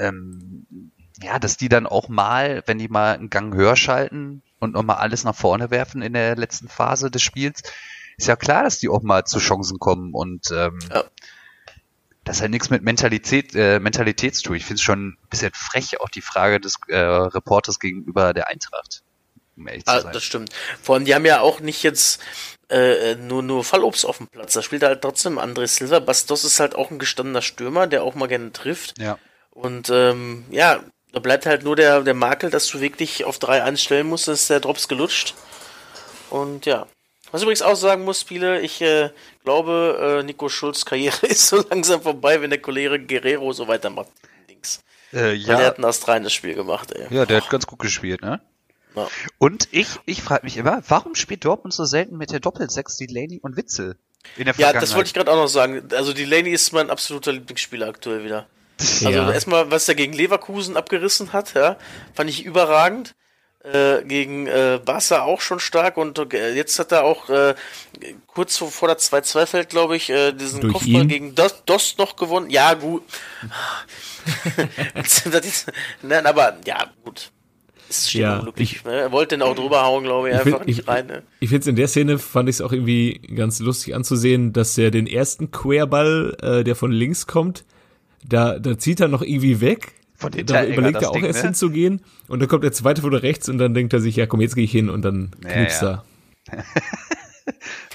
Ähm, 0.00 0.92
ja, 1.22 1.38
dass 1.38 1.56
die 1.56 1.68
dann 1.68 1.86
auch 1.86 2.08
mal, 2.08 2.62
wenn 2.66 2.78
die 2.78 2.88
mal 2.88 3.14
einen 3.14 3.30
Gang 3.30 3.54
höher 3.54 3.76
schalten 3.76 4.42
und 4.58 4.72
nochmal 4.72 4.96
alles 4.96 5.24
nach 5.24 5.34
vorne 5.34 5.70
werfen 5.70 6.02
in 6.02 6.12
der 6.12 6.36
letzten 6.36 6.68
Phase 6.68 7.10
des 7.10 7.22
Spiels, 7.22 7.62
ist 8.16 8.28
ja 8.28 8.36
klar, 8.36 8.64
dass 8.64 8.78
die 8.78 8.88
auch 8.88 9.02
mal 9.02 9.24
zu 9.24 9.38
Chancen 9.38 9.78
kommen 9.78 10.12
und 10.14 10.50
ähm, 10.52 10.78
ja 10.92 11.04
das 12.24 12.42
hat 12.42 12.50
nichts 12.50 12.70
mit 12.70 12.82
Mentalität, 12.82 13.54
äh, 13.54 13.80
Mentalität 13.80 14.36
zu 14.36 14.42
tun. 14.42 14.56
Ich 14.56 14.64
finde 14.64 14.76
es 14.76 14.82
schon 14.82 15.08
ein 15.08 15.28
bisschen 15.30 15.52
frech, 15.54 16.00
auch 16.00 16.08
die 16.08 16.20
Frage 16.20 16.60
des 16.60 16.76
äh, 16.88 16.96
Reporters 16.96 17.80
gegenüber 17.80 18.32
der 18.34 18.48
Eintracht. 18.48 19.02
Um 19.56 19.68
ah, 19.86 20.00
das 20.00 20.22
stimmt. 20.22 20.50
Vor 20.82 20.94
allem, 20.94 21.04
die 21.04 21.14
haben 21.14 21.26
ja 21.26 21.40
auch 21.40 21.60
nicht 21.60 21.82
jetzt 21.82 22.22
äh, 22.70 23.14
nur, 23.16 23.42
nur 23.42 23.64
Fallobst 23.64 24.06
auf 24.06 24.18
dem 24.18 24.28
Platz. 24.28 24.54
Da 24.54 24.62
spielt 24.62 24.82
halt 24.82 25.02
trotzdem 25.02 25.38
André 25.38 25.66
Silva. 25.66 25.98
Bastos 25.98 26.44
ist 26.44 26.60
halt 26.60 26.74
auch 26.74 26.90
ein 26.90 26.98
gestandener 26.98 27.42
Stürmer, 27.42 27.86
der 27.86 28.02
auch 28.04 28.14
mal 28.14 28.28
gerne 28.28 28.52
trifft. 28.52 28.98
Ja. 28.98 29.18
Und 29.50 29.90
ähm, 29.90 30.44
ja, 30.50 30.80
da 31.12 31.20
bleibt 31.20 31.46
halt 31.46 31.64
nur 31.64 31.76
der, 31.76 32.02
der 32.02 32.14
Makel, 32.14 32.50
dass 32.50 32.66
du 32.68 32.80
wirklich 32.80 33.24
auf 33.24 33.38
drei 33.38 33.62
einstellen 33.62 34.06
musst, 34.06 34.28
ist 34.28 34.50
der 34.50 34.60
Drops 34.60 34.88
gelutscht. 34.88 35.34
Und 36.30 36.66
ja. 36.66 36.86
Was 37.32 37.42
ich 37.42 37.44
übrigens 37.44 37.62
auch 37.62 37.76
sagen 37.76 38.04
muss, 38.04 38.20
Spiele, 38.20 38.60
ich 38.60 38.80
äh, 38.80 39.10
glaube, 39.44 40.18
äh, 40.20 40.22
Nico 40.24 40.48
Schulz 40.48 40.84
Karriere 40.84 41.26
ist 41.26 41.48
so 41.48 41.64
langsam 41.68 42.02
vorbei, 42.02 42.40
wenn 42.40 42.50
der 42.50 42.60
Kollege 42.60 42.98
Guerrero 42.98 43.52
so 43.52 43.68
weitermacht. 43.68 44.08
Links. 44.48 44.82
Äh, 45.12 45.34
ja. 45.34 45.56
der 45.56 45.66
hat 45.66 45.78
ein 45.78 45.84
astreines 45.84 46.32
Spiel 46.32 46.54
gemacht, 46.54 46.92
ey. 46.92 47.06
Ja, 47.10 47.26
der 47.26 47.38
hat 47.38 47.50
ganz 47.50 47.66
gut 47.66 47.80
gespielt, 47.80 48.22
ne? 48.22 48.40
Ja. 48.96 49.08
Und 49.38 49.68
ich, 49.70 49.88
ich 50.04 50.22
frage 50.22 50.44
mich 50.44 50.56
immer, 50.56 50.82
warum 50.88 51.14
spielt 51.14 51.44
Dortmund 51.44 51.72
so 51.72 51.84
selten 51.84 52.16
mit 52.16 52.32
der 52.32 52.40
Doppelsechs 52.40 52.96
Delaney 52.96 53.38
und 53.40 53.56
Witzel? 53.56 53.96
In 54.36 54.46
der 54.46 54.54
ja, 54.56 54.72
das 54.72 54.94
wollte 54.94 55.08
ich 55.08 55.14
gerade 55.14 55.30
auch 55.30 55.36
noch 55.36 55.48
sagen. 55.48 55.88
Also 55.92 56.12
Delaney 56.12 56.50
ist 56.50 56.72
mein 56.72 56.90
absoluter 56.90 57.32
Lieblingsspieler 57.32 57.88
aktuell 57.88 58.24
wieder. 58.24 58.46
Also 58.80 59.10
ja. 59.10 59.32
erstmal, 59.32 59.70
was 59.70 59.88
er 59.88 59.94
gegen 59.94 60.12
Leverkusen 60.12 60.76
abgerissen 60.76 61.32
hat, 61.32 61.54
ja, 61.54 61.76
fand 62.14 62.30
ich 62.30 62.44
überragend. 62.44 63.14
Äh, 63.62 64.04
gegen 64.06 64.46
äh, 64.46 64.80
Barca 64.82 65.20
auch 65.20 65.42
schon 65.42 65.60
stark 65.60 65.98
und 65.98 66.18
äh, 66.32 66.54
jetzt 66.54 66.78
hat 66.78 66.92
er 66.92 67.04
auch 67.04 67.28
äh, 67.28 67.54
kurz 68.26 68.56
vor 68.56 68.88
der 68.88 68.96
2-2 68.96 69.44
fällt, 69.44 69.68
glaube 69.68 69.96
ich, 69.96 70.08
äh, 70.08 70.32
diesen 70.32 70.62
Durch 70.62 70.72
Kopfball 70.72 71.02
ihn? 71.02 71.08
gegen 71.08 71.34
Dost, 71.34 71.64
Dost 71.66 71.98
noch 71.98 72.16
gewonnen. 72.16 72.48
Ja, 72.48 72.72
gut. 72.72 73.02
Nein, 76.02 76.24
aber 76.24 76.56
ja, 76.64 76.86
gut. 77.04 77.30
Es 77.90 78.08
steht 78.08 78.22
ja, 78.22 78.38
unglücklich. 78.38 78.76
Ich, 78.76 78.84
ne? 78.84 78.92
Er 78.92 79.12
wollte 79.12 79.36
den 79.36 79.42
auch 79.42 79.54
drüber 79.54 79.82
hauen, 79.82 80.04
glaube 80.04 80.28
ich, 80.28 80.34
ich, 80.34 80.40
einfach 80.40 80.58
find, 80.58 80.68
nicht 80.68 80.78
ich, 80.78 80.88
rein. 80.88 81.06
Ne? 81.08 81.22
Ich 81.40 81.50
finde 81.50 81.60
es 81.60 81.66
in 81.66 81.76
der 81.76 81.88
Szene, 81.88 82.18
fand 82.18 82.48
ich 82.48 82.56
es 82.56 82.60
auch 82.62 82.72
irgendwie 82.72 83.20
ganz 83.34 83.58
lustig 83.58 83.94
anzusehen, 83.94 84.54
dass 84.54 84.78
er 84.78 84.90
den 84.90 85.06
ersten 85.06 85.50
Querball, 85.50 86.34
äh, 86.40 86.64
der 86.64 86.76
von 86.76 86.92
links 86.92 87.26
kommt, 87.26 87.64
da, 88.24 88.58
da 88.58 88.78
zieht 88.78 89.00
er 89.00 89.08
noch 89.08 89.22
irgendwie 89.22 89.60
weg 89.60 89.94
von 90.20 90.32
da 90.32 90.64
überlegt 90.66 91.00
er 91.00 91.10
auch 91.10 91.14
Ding, 91.14 91.24
erst 91.24 91.40
ne? 91.40 91.48
hinzugehen 91.48 92.02
und 92.28 92.40
dann 92.40 92.48
kommt 92.48 92.62
der 92.62 92.72
zweite 92.72 93.00
von 93.00 93.14
rechts 93.14 93.48
und 93.48 93.56
dann 93.56 93.72
denkt 93.72 93.94
er 93.94 94.00
sich, 94.00 94.16
ja 94.16 94.26
komm, 94.26 94.42
jetzt 94.42 94.54
gehe 94.54 94.64
ich 94.64 94.70
hin 94.70 94.90
und 94.90 95.02
dann 95.02 95.30
ja, 95.42 95.50
knipst 95.50 95.82
ja. 95.82 96.04
er. 96.50 96.64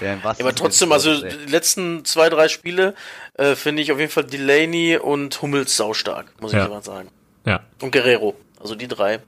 ja, 0.00 0.18
aber 0.22 0.54
trotzdem, 0.54 0.90
also 0.90 1.14
die 1.20 1.50
letzten 1.50 2.04
zwei, 2.04 2.28
drei 2.28 2.48
Spiele 2.48 2.94
äh, 3.34 3.54
finde 3.54 3.82
ich 3.82 3.92
auf 3.92 4.00
jeden 4.00 4.10
Fall 4.10 4.24
Delaney 4.24 4.96
und 4.96 5.40
Hummels 5.40 5.76
saustark, 5.76 6.26
muss 6.40 6.52
ich 6.52 6.58
ja. 6.58 6.66
mal 6.66 6.82
sagen. 6.82 7.10
Ja. 7.44 7.60
Und 7.80 7.92
Guerrero, 7.92 8.34
also 8.58 8.74
die 8.74 8.88
drei. 8.88 9.20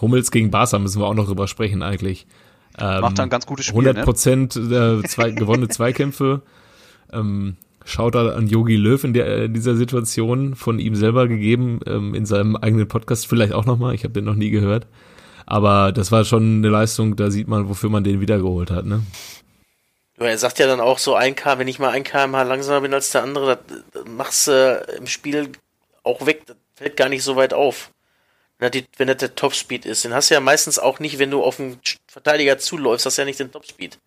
Hummels 0.00 0.30
gegen 0.30 0.50
Barca 0.50 0.78
müssen 0.78 1.00
wir 1.00 1.06
auch 1.06 1.14
noch 1.14 1.26
drüber 1.26 1.48
sprechen 1.48 1.82
eigentlich. 1.82 2.26
Ähm, 2.78 3.00
Macht 3.00 3.18
dann 3.18 3.28
ganz 3.28 3.44
gutes 3.44 3.66
Spiel, 3.66 3.80
100 3.80 4.04
Prozent 4.04 4.56
ne? 4.56 5.02
äh, 5.04 5.08
zwei, 5.08 5.30
gewonnene 5.30 5.68
Zweikämpfe. 5.68 6.42
Ähm, 7.12 7.56
Shoutout 7.86 8.30
an 8.32 8.48
Yogi 8.48 8.74
Löw 8.74 9.02
in, 9.04 9.14
der, 9.14 9.44
in 9.44 9.54
dieser 9.54 9.76
Situation 9.76 10.56
von 10.56 10.80
ihm 10.80 10.96
selber 10.96 11.28
gegeben, 11.28 11.78
ähm, 11.86 12.14
in 12.14 12.26
seinem 12.26 12.56
eigenen 12.56 12.88
Podcast 12.88 13.28
vielleicht 13.28 13.52
auch 13.52 13.64
nochmal. 13.64 13.94
Ich 13.94 14.02
habe 14.02 14.12
den 14.12 14.24
noch 14.24 14.34
nie 14.34 14.50
gehört. 14.50 14.88
Aber 15.46 15.92
das 15.92 16.10
war 16.10 16.24
schon 16.24 16.58
eine 16.58 16.68
Leistung, 16.68 17.14
da 17.14 17.30
sieht 17.30 17.46
man, 17.46 17.68
wofür 17.68 17.88
man 17.88 18.02
den 18.02 18.20
wiedergeholt 18.20 18.72
hat, 18.72 18.84
ne? 18.86 19.02
Er 20.18 20.38
sagt 20.38 20.58
ja 20.58 20.66
dann 20.66 20.80
auch 20.80 20.98
so, 20.98 21.14
ein 21.14 21.36
K, 21.36 21.58
wenn 21.58 21.68
ich 21.68 21.78
mal 21.78 21.90
ein 21.90 22.02
kmh 22.02 22.42
langsamer 22.42 22.80
bin 22.80 22.92
als 22.92 23.12
der 23.12 23.22
andere, 23.22 23.58
das 23.92 24.04
machst 24.06 24.48
du 24.48 24.52
äh, 24.52 24.96
im 24.96 25.06
Spiel 25.06 25.52
auch 26.02 26.26
weg, 26.26 26.42
das 26.46 26.56
fällt 26.74 26.96
gar 26.96 27.08
nicht 27.08 27.22
so 27.22 27.36
weit 27.36 27.54
auf. 27.54 27.92
Wenn 28.58 28.72
das, 28.72 28.82
wenn 28.96 29.08
das 29.08 29.18
der 29.18 29.34
Topspeed 29.34 29.86
ist. 29.86 30.04
Den 30.04 30.14
hast 30.14 30.30
du 30.30 30.34
ja 30.34 30.40
meistens 30.40 30.78
auch 30.78 30.98
nicht, 30.98 31.18
wenn 31.18 31.30
du 31.30 31.44
auf 31.44 31.60
einen 31.60 31.78
Verteidiger 32.10 32.58
zuläufst, 32.58 33.06
hast 33.06 33.18
du 33.18 33.22
ja 33.22 33.26
nicht 33.26 33.38
den 33.38 33.52
Topspeed. 33.52 33.98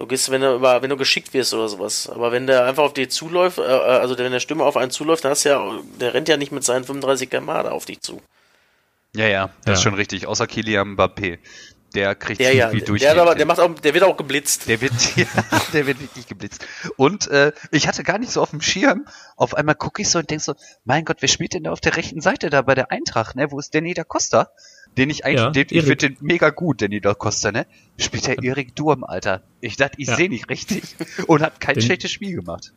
Du 0.00 0.06
gehst, 0.06 0.30
wenn 0.30 0.40
du 0.40 0.54
über, 0.54 0.80
wenn 0.80 0.88
du 0.88 0.96
geschickt 0.96 1.34
wirst 1.34 1.52
oder 1.52 1.68
sowas. 1.68 2.08
Aber 2.08 2.32
wenn 2.32 2.46
der 2.46 2.64
einfach 2.64 2.84
auf 2.84 2.94
dich 2.94 3.10
zuläuft, 3.10 3.58
äh, 3.58 3.62
äh 3.62 3.98
also 4.00 4.16
wenn 4.16 4.32
der 4.32 4.40
Stimme 4.40 4.64
auf 4.64 4.78
einen 4.78 4.90
zuläuft, 4.90 5.24
dann 5.24 5.32
hast 5.32 5.44
du 5.44 5.50
ja, 5.50 5.78
der 6.00 6.14
rennt 6.14 6.26
ja 6.26 6.38
nicht 6.38 6.52
mit 6.52 6.64
seinen 6.64 6.84
35 6.84 7.28
km 7.28 7.50
auf 7.50 7.84
dich 7.84 8.00
zu. 8.00 8.22
Ja, 9.14 9.26
ja, 9.26 9.50
das 9.58 9.66
ja. 9.66 9.72
ist 9.74 9.82
schon 9.82 9.92
richtig. 9.92 10.26
Außer 10.26 10.46
Kilian 10.46 10.96
Mbappé. 10.96 11.38
Der 11.94 12.14
kriegt 12.14 12.40
der, 12.40 12.54
ja, 12.54 12.72
wie 12.72 12.80
durch. 12.80 13.02
Der, 13.02 13.20
aber, 13.20 13.34
der 13.34 13.44
macht 13.44 13.60
auch, 13.60 13.74
der 13.74 13.92
wird 13.92 14.04
auch 14.04 14.16
geblitzt. 14.16 14.68
Der 14.68 14.80
wird, 14.80 14.92
ja, 15.16 15.26
der 15.74 15.86
wird 15.86 16.00
wirklich 16.00 16.26
geblitzt. 16.26 16.64
Und 16.96 17.26
äh, 17.28 17.52
ich 17.70 17.86
hatte 17.86 18.02
gar 18.02 18.16
nicht 18.16 18.32
so 18.32 18.40
auf 18.40 18.50
dem 18.50 18.62
Schirm. 18.62 19.06
Auf 19.36 19.52
einmal 19.52 19.74
gucke 19.74 20.00
ich 20.00 20.08
so 20.08 20.20
und 20.20 20.30
denk 20.30 20.40
so, 20.40 20.54
mein 20.86 21.04
Gott, 21.04 21.18
wer 21.20 21.28
spielt 21.28 21.52
denn 21.52 21.64
da 21.64 21.72
auf 21.72 21.80
der 21.80 21.96
rechten 21.96 22.22
Seite 22.22 22.48
da 22.48 22.62
bei 22.62 22.74
der 22.74 22.90
Eintracht, 22.90 23.36
ne? 23.36 23.50
Wo 23.50 23.58
ist 23.58 23.74
Danny 23.74 23.92
da 23.92 24.04
Costa? 24.04 24.50
Den 24.98 25.08
ich 25.08 25.24
eigentlich, 25.24 25.40
ja, 25.40 25.50
den, 25.50 25.66
ich 25.70 25.84
finde 25.84 25.96
den 25.96 26.16
mega 26.20 26.50
gut, 26.50 26.82
Danny 26.82 27.00
da 27.00 27.14
Costa, 27.14 27.52
ne? 27.52 27.66
Spielt 27.96 28.26
der 28.26 28.42
Erik 28.42 28.74
Durm, 28.74 29.04
Alter. 29.04 29.42
Ich 29.60 29.76
dachte, 29.76 29.94
ich 29.98 30.08
ja. 30.08 30.16
sehe 30.16 30.28
nicht 30.28 30.50
richtig. 30.50 30.82
Und 31.26 31.42
hat 31.42 31.60
kein 31.60 31.74
Den, 31.74 31.82
schlechtes 31.82 32.10
Spiel 32.10 32.34
gemacht. 32.34 32.72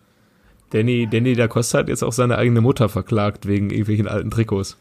Danny, 0.69 1.07
Danny 1.09 1.35
da 1.35 1.47
Costa 1.47 1.79
hat 1.79 1.89
jetzt 1.89 2.03
auch 2.03 2.13
seine 2.13 2.37
eigene 2.37 2.61
Mutter 2.61 2.87
verklagt 2.89 3.47
wegen 3.47 3.69
irgendwelchen 3.69 4.07
alten 4.07 4.31
Trikots. 4.31 4.77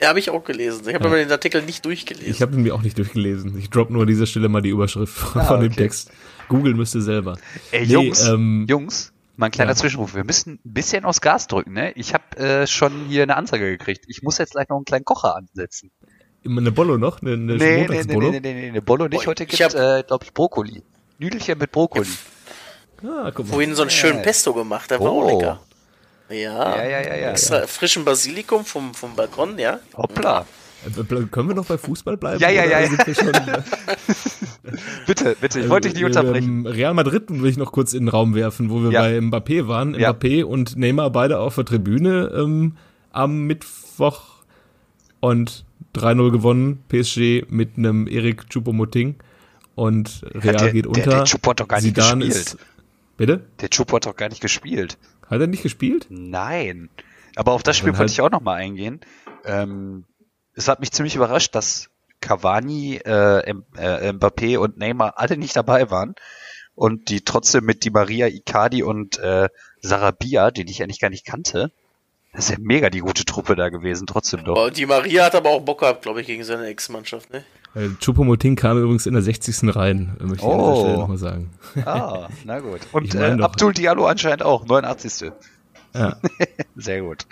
Ja, 0.00 0.08
habe 0.08 0.18
ich 0.18 0.30
auch 0.30 0.44
gelesen. 0.44 0.82
Ich 0.88 0.94
habe 0.94 1.04
ja. 1.04 1.10
aber 1.10 1.16
den 1.18 1.30
Artikel 1.30 1.62
nicht 1.62 1.84
durchgelesen. 1.84 2.30
Ich 2.30 2.40
habe 2.40 2.54
ihn 2.54 2.62
mir 2.62 2.74
auch 2.74 2.82
nicht 2.82 2.96
durchgelesen. 2.96 3.58
Ich 3.58 3.68
drop 3.68 3.90
nur 3.90 4.02
an 4.02 4.08
dieser 4.08 4.26
Stelle 4.26 4.48
mal 4.48 4.62
die 4.62 4.70
Überschrift 4.70 5.36
ah, 5.36 5.44
von 5.44 5.60
dem 5.60 5.74
Text. 5.74 6.10
Google 6.48 6.74
müsste 6.74 7.02
selber. 7.02 7.36
Ey, 7.70 7.86
nee, 7.86 7.92
Jungs, 7.92 8.26
ähm, 8.26 8.66
Jungs, 8.68 9.12
mal 9.36 9.46
ein 9.46 9.52
kleiner 9.52 9.72
ja. 9.72 9.76
Zwischenruf. 9.76 10.14
Wir 10.14 10.24
müssen 10.24 10.54
ein 10.54 10.72
bisschen 10.72 11.04
aufs 11.04 11.20
Gas 11.20 11.48
drücken, 11.48 11.74
ne? 11.74 11.92
Ich 11.92 12.14
habe 12.14 12.36
äh, 12.38 12.66
schon 12.66 13.06
hier 13.08 13.22
eine 13.22 13.36
Anzeige 13.36 13.66
gekriegt. 13.66 14.04
Ich 14.08 14.22
muss 14.22 14.38
jetzt 14.38 14.52
gleich 14.52 14.68
noch 14.68 14.76
einen 14.76 14.86
kleinen 14.86 15.04
Kocher 15.04 15.36
ansetzen. 15.36 15.90
Eine 16.44 16.72
Bollo 16.72 16.96
noch? 16.96 17.20
Eine, 17.20 17.32
eine 17.32 17.56
nee, 17.56 17.86
nee, 17.88 18.02
nee, 18.04 18.16
nee, 18.16 18.40
nee, 18.40 18.40
nee, 18.40 18.68
eine 18.68 18.82
Bollo 18.82 19.08
nicht. 19.08 19.26
Heute 19.26 19.46
gibt 19.46 19.60
es, 19.60 19.74
äh, 19.74 20.02
glaube 20.06 20.24
ich, 20.24 20.32
Brokkoli. 20.32 20.82
Nüdelchen 21.18 21.58
mit 21.58 21.70
Brokkoli. 21.70 22.08
Ah, 23.04 23.30
guck 23.34 23.48
mal. 23.48 23.56
Wohin 23.56 23.74
so 23.74 23.82
einen 23.82 23.90
schönen 23.90 24.22
Pesto 24.22 24.54
gemacht, 24.54 24.90
der 24.90 25.00
war 25.00 25.12
oh. 25.12 25.22
auch 25.22 25.26
lecker. 25.26 25.60
Ja. 26.30 26.76
Ja, 26.76 26.84
ja, 26.84 27.00
ja, 27.00 27.16
ja. 27.16 27.30
Extra 27.30 27.66
frischen 27.66 28.04
Basilikum 28.04 28.64
vom, 28.64 28.94
vom 28.94 29.16
Balkon, 29.16 29.58
ja. 29.58 29.80
Hoppla. 29.96 30.46
Äh, 30.86 31.24
Können 31.30 31.48
wir 31.48 31.54
noch 31.54 31.66
bei 31.66 31.76
Fußball 31.76 32.16
bleiben? 32.16 32.40
Ja, 32.40 32.48
ja, 32.50 32.64
ja, 32.64 32.86
schon, 32.86 33.34
äh, 33.34 33.62
Bitte, 35.06 35.36
bitte, 35.40 35.60
ich 35.60 35.68
wollte 35.68 35.88
dich 35.88 35.94
nicht 35.94 36.04
äh, 36.04 36.06
unterbrechen. 36.06 36.66
Real 36.66 36.94
Madrid 36.94 37.24
will 37.28 37.50
ich 37.50 37.56
noch 37.56 37.72
kurz 37.72 37.92
in 37.92 38.04
den 38.04 38.08
Raum 38.08 38.34
werfen, 38.34 38.70
wo 38.70 38.82
wir 38.82 38.92
Ja. 38.92 39.02
bei 39.02 39.18
Mbappé 39.18 39.66
waren. 39.66 39.94
Ja. 39.94 40.12
Mbappé 40.12 40.44
und 40.44 40.76
Neymar 40.76 41.10
beide 41.10 41.38
auf 41.40 41.56
der 41.56 41.64
Tribüne 41.64 42.32
ähm, 42.34 42.76
am 43.12 43.46
Mittwoch 43.46 44.22
und 45.20 45.64
3-0 45.94 46.30
gewonnen. 46.30 46.82
PSG 46.88 47.44
mit 47.48 47.76
einem 47.76 48.06
Erik 48.06 48.46
Choupo-Moting 48.50 49.16
und 49.74 50.22
Real 50.34 50.56
der- 50.56 50.72
geht 50.72 50.84
der- 50.84 50.90
unter. 50.90 51.10
der 51.10 51.24
Choupo 51.24 51.50
hat 51.50 51.60
doch 51.60 51.68
gar 51.68 51.80
nicht 51.80 51.94
Zidane 51.94 52.26
gespielt. 52.26 52.46
Ist, 52.46 52.58
bitte? 53.16 53.46
Der 53.60 53.70
Chupo 53.70 53.96
hat 53.96 54.06
doch 54.06 54.16
gar 54.16 54.28
nicht 54.28 54.40
gespielt. 54.40 54.98
Hat 55.28 55.40
er 55.40 55.46
nicht 55.46 55.62
gespielt? 55.62 56.06
Nein. 56.10 56.88
Aber 57.36 57.52
auf 57.52 57.62
das 57.62 57.76
Spiel 57.76 57.90
wollte 57.90 58.00
halt- 58.00 58.10
ich 58.10 58.20
auch 58.20 58.30
noch 58.30 58.40
mal 58.40 58.54
eingehen. 58.56 59.00
Ähm, 59.44 60.04
es 60.54 60.68
hat 60.68 60.80
mich 60.80 60.90
ziemlich 60.92 61.14
überrascht, 61.16 61.54
dass 61.54 61.88
Cavani, 62.20 62.96
äh, 62.96 63.40
M 63.48 63.64
äh, 63.76 64.12
Mbappé 64.12 64.58
und 64.58 64.76
Neymar 64.76 65.14
alle 65.16 65.36
nicht 65.38 65.56
dabei 65.56 65.90
waren 65.90 66.14
und 66.74 67.08
die 67.08 67.22
trotzdem 67.22 67.64
mit 67.64 67.84
Di 67.84 67.90
Maria, 67.90 68.26
Icardi 68.26 68.82
und 68.82 69.18
äh, 69.18 69.48
Sarabia, 69.80 70.50
den 70.50 70.68
ich 70.68 70.82
eigentlich 70.82 71.00
gar 71.00 71.08
nicht 71.10 71.24
kannte, 71.24 71.72
das 72.32 72.44
ist 72.46 72.50
ja 72.52 72.56
mega 72.60 72.90
die 72.90 73.00
gute 73.00 73.24
Truppe 73.24 73.56
da 73.56 73.68
gewesen, 73.68 74.06
trotzdem 74.06 74.44
doch. 74.44 74.56
Oh, 74.56 74.70
die 74.70 74.86
Maria 74.86 75.24
hat 75.24 75.34
aber 75.34 75.50
auch 75.50 75.60
Bock 75.60 75.80
gehabt, 75.80 76.02
glaube 76.02 76.20
ich, 76.20 76.26
gegen 76.26 76.44
seine 76.44 76.66
Ex-Mannschaft, 76.66 77.32
ne? 77.32 77.44
Äh, 77.74 77.88
Choupo-Moting 78.00 78.56
kam 78.56 78.78
übrigens 78.78 79.06
in 79.06 79.12
der 79.14 79.22
60. 79.22 79.76
rein, 79.76 80.16
möchte 80.20 80.44
ich 80.46 80.52
an 80.52 80.60
Oh. 80.60 80.74
der 80.74 80.80
Stelle 80.80 80.98
nochmal 80.98 81.16
sagen. 81.18 81.50
Ah, 81.84 82.28
na 82.44 82.58
gut. 82.60 82.80
Ich 82.82 82.94
Und 82.94 83.14
mein 83.14 83.38
äh, 83.40 83.42
Abdul 83.42 83.72
Diallo 83.72 84.06
anscheinend 84.06 84.42
auch, 84.42 84.64
89. 84.66 85.30
Ja. 85.94 86.16
Sehr 86.76 87.02
gut. 87.02 87.26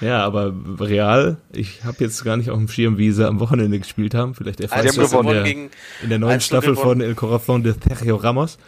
Ja, 0.00 0.24
aber 0.24 0.54
Real, 0.78 1.36
ich 1.52 1.84
habe 1.84 1.96
jetzt 2.00 2.24
gar 2.24 2.36
nicht 2.36 2.50
auf 2.50 2.56
dem 2.56 2.68
Schirm, 2.68 2.96
wie 2.98 3.10
sie 3.12 3.26
am 3.26 3.38
Wochenende 3.38 3.78
gespielt 3.78 4.14
haben. 4.14 4.34
Vielleicht 4.34 4.60
Ah, 4.60 4.64
erfahren 4.64 4.82
die 4.82 4.88
haben 4.88 4.96
wir 4.96 5.02
das 5.02 5.12
in 5.12 5.18
gewonnen 5.18 5.34
der, 5.34 5.42
gegen 5.42 5.70
in 6.02 6.08
der 6.08 6.18
neuen 6.18 6.40
1-0 6.40 6.42
Staffel 6.42 6.74
von 6.74 6.82
gewonnen. 6.84 7.00
El 7.02 7.14
Corazon 7.14 7.62
de 7.62 7.74
Sergio 7.86 8.16
Ramos. 8.16 8.58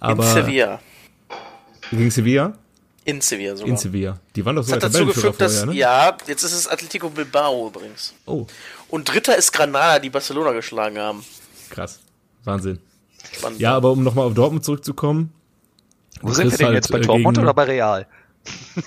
Aber 0.00 0.22
in 0.24 0.30
Sevilla. 0.30 0.80
gegen 1.90 2.10
Sevilla? 2.10 2.52
In 3.08 3.22
Sevilla 3.22 3.56
sogar. 3.56 3.70
In 3.70 3.76
Sevilla. 3.78 4.20
Die 4.36 4.44
waren 4.44 4.56
doch 4.56 4.62
das 4.62 4.68
sogar 4.70 4.84
hat 4.88 4.94
dazu 4.94 5.06
geführt, 5.06 5.40
dass, 5.40 5.60
vorher, 5.60 5.72
ne? 5.72 5.78
ja, 5.78 6.14
jetzt 6.26 6.42
ist 6.42 6.52
es 6.52 6.68
Atletico 6.68 7.08
Bilbao 7.08 7.68
übrigens. 7.68 8.12
Oh, 8.26 8.46
Und 8.90 9.08
dritter 9.08 9.34
ist 9.34 9.50
Granada, 9.50 9.98
die 9.98 10.10
Barcelona 10.10 10.52
geschlagen 10.52 10.98
haben. 10.98 11.24
krass. 11.70 12.00
Wahnsinn. 12.44 12.80
Spannend. 13.32 13.60
Ja, 13.60 13.74
aber 13.74 13.92
um 13.92 14.02
nochmal 14.04 14.26
auf 14.26 14.34
Dortmund 14.34 14.62
zurückzukommen. 14.62 15.32
Wo 16.20 16.34
sind 16.34 16.50
wir 16.50 16.58
denn 16.58 16.66
halt, 16.66 16.74
jetzt 16.76 16.92
bei 16.92 16.98
äh, 16.98 17.02
Dortmund 17.02 17.36
gegen- 17.36 17.46
oder 17.46 17.54
bei 17.54 17.64
Real? 17.64 18.06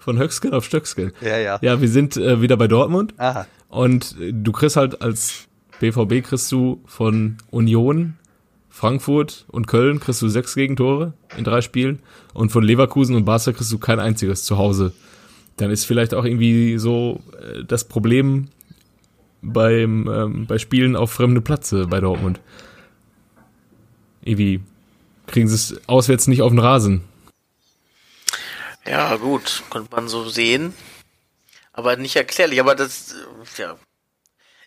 Von 0.00 0.18
Höcksken 0.18 0.54
auf 0.54 0.64
Stöcksken. 0.64 1.12
Ja, 1.20 1.38
ja. 1.38 1.58
Ja, 1.60 1.80
wir 1.80 1.88
sind 1.88 2.16
äh, 2.16 2.40
wieder 2.40 2.56
bei 2.56 2.68
Dortmund. 2.68 3.14
Aha. 3.18 3.46
Und 3.68 4.14
äh, 4.20 4.32
du 4.32 4.52
kriegst 4.52 4.76
halt 4.76 5.02
als 5.02 5.46
BVB 5.80 6.22
kriegst 6.24 6.50
du 6.52 6.82
von 6.86 7.38
Union, 7.50 8.16
Frankfurt 8.76 9.46
und 9.48 9.66
Köln 9.66 10.00
kriegst 10.00 10.20
du 10.20 10.28
sechs 10.28 10.54
Gegentore 10.54 11.14
in 11.38 11.44
drei 11.44 11.62
Spielen 11.62 12.02
und 12.34 12.52
von 12.52 12.62
Leverkusen 12.62 13.16
und 13.16 13.24
Barca 13.24 13.52
kriegst 13.52 13.72
du 13.72 13.78
kein 13.78 13.98
einziges 13.98 14.44
zu 14.44 14.58
Hause. 14.58 14.92
Dann 15.56 15.70
ist 15.70 15.86
vielleicht 15.86 16.12
auch 16.12 16.26
irgendwie 16.26 16.76
so 16.76 17.22
äh, 17.40 17.64
das 17.64 17.84
Problem 17.84 18.48
beim 19.40 20.06
ähm, 20.08 20.46
bei 20.46 20.58
Spielen 20.58 20.94
auf 20.94 21.10
fremde 21.10 21.40
Plätze 21.40 21.86
bei 21.86 22.00
Dortmund. 22.00 22.38
Irgendwie 24.20 24.60
kriegen 25.26 25.48
sie 25.48 25.54
es 25.54 25.88
auswärts 25.88 26.26
nicht 26.26 26.42
auf 26.42 26.50
den 26.50 26.58
Rasen. 26.58 27.00
Ja, 28.86 29.16
gut, 29.16 29.62
könnte 29.70 29.88
man 29.96 30.06
so 30.06 30.28
sehen. 30.28 30.74
Aber 31.72 31.96
nicht 31.96 32.16
erklärlich. 32.16 32.60
Aber 32.60 32.74
das, 32.74 33.14
äh, 33.14 33.62
ja. 33.62 33.76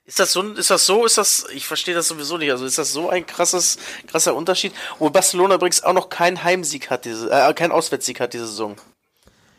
Ist 0.09 0.19
das 0.19 0.33
so, 0.33 0.41
ist 0.41 0.71
das 0.71 0.87
so, 0.87 1.05
ist 1.05 1.19
das, 1.19 1.45
ich 1.53 1.67
verstehe 1.67 1.93
das 1.93 2.07
sowieso 2.07 2.39
nicht. 2.39 2.49
Also 2.49 2.65
ist 2.65 2.79
das 2.79 2.91
so 2.91 3.11
ein 3.11 3.27
krasses, 3.27 3.77
krasser 4.07 4.35
Unterschied? 4.35 4.71
Wo 4.97 5.11
Barcelona 5.11 5.53
übrigens 5.53 5.83
auch 5.83 5.93
noch 5.93 6.09
keinen 6.09 6.43
Heimsieg 6.43 6.89
hat, 6.89 7.05
diese, 7.05 7.29
äh, 7.29 7.53
keinen 7.53 7.71
Auswärtssieg 7.71 8.19
hat 8.19 8.33
diese 8.33 8.47
Saison. 8.47 8.75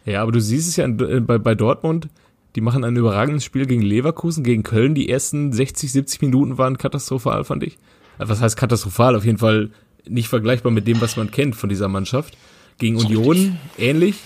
Ja, 0.04 0.22
aber 0.22 0.32
du 0.32 0.40
siehst 0.40 0.68
es 0.68 0.74
ja 0.74 0.86
äh, 0.86 1.20
bei, 1.20 1.38
bei 1.38 1.54
Dortmund, 1.54 2.08
die 2.56 2.62
machen 2.62 2.82
ein 2.82 2.96
überragendes 2.96 3.44
Spiel 3.44 3.64
gegen 3.64 3.82
Leverkusen, 3.82 4.42
gegen 4.42 4.64
Köln. 4.64 4.96
Die 4.96 5.08
ersten 5.08 5.52
60, 5.52 5.92
70 5.92 6.20
Minuten 6.20 6.58
waren 6.58 6.78
katastrophal, 6.78 7.44
fand 7.44 7.62
ich. 7.62 7.78
Also 8.18 8.32
was 8.32 8.40
heißt 8.40 8.56
katastrophal? 8.56 9.14
Auf 9.14 9.24
jeden 9.24 9.38
Fall 9.38 9.70
nicht 10.04 10.26
vergleichbar 10.26 10.72
mit 10.72 10.88
dem, 10.88 11.00
was 11.00 11.16
man 11.16 11.30
kennt 11.30 11.54
von 11.54 11.68
dieser 11.68 11.86
Mannschaft. 11.86 12.36
Gegen 12.78 12.96
Union 12.96 13.56
ähnlich. 13.78 14.16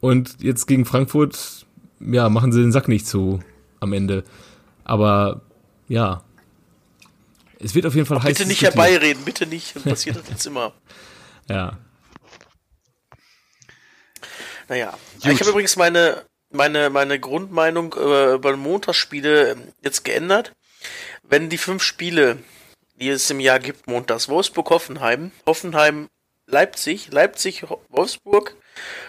Und 0.00 0.42
jetzt 0.42 0.66
gegen 0.66 0.84
Frankfurt, 0.84 1.64
ja, 2.00 2.28
machen 2.28 2.52
sie 2.52 2.60
den 2.60 2.72
Sack 2.72 2.88
nicht 2.88 3.06
zu 3.06 3.40
am 3.80 3.94
Ende. 3.94 4.22
Aber 4.84 5.42
ja, 5.88 6.22
es 7.58 7.74
wird 7.74 7.86
auf 7.86 7.94
jeden 7.94 8.06
Fall 8.06 8.18
heiß 8.22 8.38
Bitte 8.38 8.46
nicht 8.48 8.60
diskutiert. 8.60 8.74
herbeireden, 8.86 9.24
bitte 9.24 9.46
nicht. 9.46 9.74
Dann 9.76 9.82
passiert 9.84 10.16
das 10.16 10.28
jetzt 10.28 10.46
immer. 10.46 10.72
Ja, 11.46 11.76
Naja, 14.68 14.96
ich 15.18 15.26
habe 15.40 15.50
übrigens 15.50 15.76
meine, 15.76 16.24
meine, 16.50 16.88
meine 16.88 17.20
Grundmeinung 17.20 17.94
äh, 17.98 18.32
über 18.34 18.56
Montagsspiele 18.56 19.50
ähm, 19.52 19.72
jetzt 19.82 20.04
geändert. 20.04 20.52
Wenn 21.22 21.50
die 21.50 21.58
fünf 21.58 21.82
Spiele, 21.82 22.38
die 22.94 23.10
es 23.10 23.28
im 23.30 23.40
Jahr 23.40 23.58
gibt, 23.58 23.86
montags 23.86 24.30
Wolfsburg, 24.30 24.70
Hoffenheim, 24.70 25.32
Hoffenheim, 25.46 26.08
Leipzig, 26.46 27.12
Leipzig, 27.12 27.64
Wolfsburg 27.90 28.56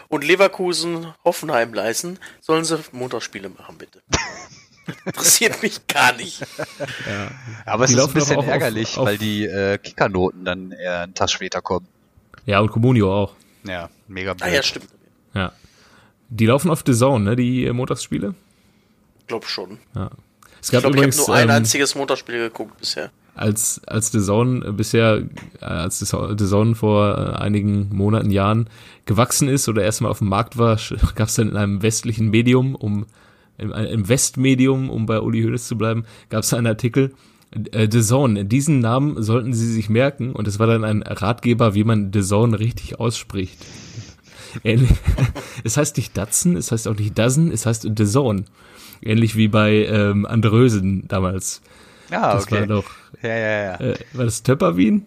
und 0.10 0.26
Leverkusen, 0.26 1.14
Hoffenheim 1.24 1.74
leisten, 1.74 2.20
sollen 2.42 2.66
sie 2.66 2.84
Montagsspiele 2.92 3.48
machen, 3.48 3.78
bitte. 3.78 4.02
Interessiert 5.06 5.62
mich 5.64 5.86
gar 5.88 6.14
nicht. 6.16 6.46
Aber 7.66 7.86
es 7.86 7.92
Die 7.92 7.96
ist 7.96 8.00
ein 8.00 8.06
laufen 8.06 8.12
aber 8.12 8.20
bisschen 8.20 8.38
auf- 8.38 8.48
ärgerlich, 8.48 8.98
auf- 8.98 9.06
weil 9.06 9.18
die 9.18 9.46
äh, 9.46 9.78
Kickernoten 9.78 10.46
dann 10.46 10.72
eher 10.72 11.02
einen 11.02 11.14
Tag 11.14 11.30
später 11.30 11.62
kommen. 11.62 11.88
ja, 12.46 12.60
und 12.60 12.72
Comunio 12.72 13.14
auch. 13.14 13.34
Ja, 13.64 13.90
mega 14.08 14.34
blöd. 14.34 14.44
Ah 14.50 14.54
ja, 14.54 14.62
stimmt. 14.64 14.88
Ja. 15.34 15.52
Die 16.30 16.46
laufen 16.46 16.70
auf 16.72 16.84
The 16.86 16.94
Zone, 16.94 17.24
ne, 17.24 17.36
die 17.36 17.66
äh, 17.66 17.74
Montagsspiele. 17.74 18.36
Glaub 19.28 19.46
schon. 19.48 19.80
Es 20.62 20.68
Ich 20.68 20.72
gab 20.72 20.82
glaube, 20.82 20.98
ich 20.98 21.04
habe 21.04 21.16
nur 21.16 21.36
ein 21.36 21.50
ähm, 21.50 21.56
einziges 21.56 21.96
Montagsspiel 21.96 22.38
geguckt 22.38 22.78
bisher. 22.80 23.10
als, 23.36 23.82
als 23.88 24.12
The 24.12 24.22
Zone 24.22 24.72
bisher, 24.74 25.24
äh, 25.62 25.66
als 25.66 26.00
The 26.00 26.06
Zone 26.06 26.76
vor 26.76 27.18
äh, 27.18 27.42
einigen 27.42 27.90
Monaten, 27.96 28.30
Jahren 28.30 28.70
gewachsen 29.06 29.48
ist 29.48 29.68
oder 29.68 29.84
erstmal 29.84 30.12
auf 30.12 30.20
dem 30.20 30.30
Markt 30.30 30.58
war, 30.58 30.80
gab 31.16 31.28
es 31.28 31.36
dann 31.36 31.50
in 31.50 31.58
einem 31.58 31.82
westlichen 31.82 32.30
Medium, 32.30 32.76
um 32.76 33.08
im, 33.58 33.72
im 33.72 34.08
Westmedium, 34.10 34.90
um 34.90 35.06
bei 35.06 35.20
Uli 35.20 35.42
Hoeneß 35.44 35.68
zu 35.68 35.78
bleiben, 35.78 36.06
gab 36.30 36.44
es 36.44 36.54
einen 36.54 36.68
Artikel, 36.68 37.14
äh, 37.72 37.88
The 37.90 38.02
Zone, 38.02 38.46
diesen 38.46 38.80
Namen 38.80 39.22
sollten 39.24 39.54
Sie 39.54 39.72
sich 39.72 39.90
merken 39.90 40.34
und 40.34 40.48
es 40.48 40.60
war 40.60 40.68
dann 40.68 40.84
ein 40.84 41.02
Ratgeber, 41.04 41.74
wie 41.74 41.84
man 41.84 42.12
The 42.14 42.22
Zone 42.22 42.60
richtig 42.60 43.00
ausspricht. 43.00 43.58
Ähnlich, 44.64 44.90
es 45.64 45.78
heißt 45.78 45.98
nicht 45.98 46.16
Datsen, 46.18 46.56
es 46.56 46.72
heißt 46.72 46.88
auch 46.88 46.96
nicht 46.96 47.18
Dozen, 47.18 47.52
es 47.52 47.66
heißt 47.66 47.84
The 47.96 48.06
Zone. 48.06 48.46
Ähnlich 49.02 49.36
wie 49.36 49.48
bei 49.50 49.86
ähm, 49.86 50.26
Andrösen 50.26 51.08
damals. 51.08 51.62
Ja, 52.10 52.34
Das 52.34 52.50
war 52.52 52.60
okay. 52.60 52.68
doch, 52.68 52.86
Ja, 53.22 53.30
ja, 53.36 53.62
ja. 53.64 53.76
äh, 53.80 53.96
war 54.14 54.26
das 54.26 54.44
Töpperwien? 54.44 55.06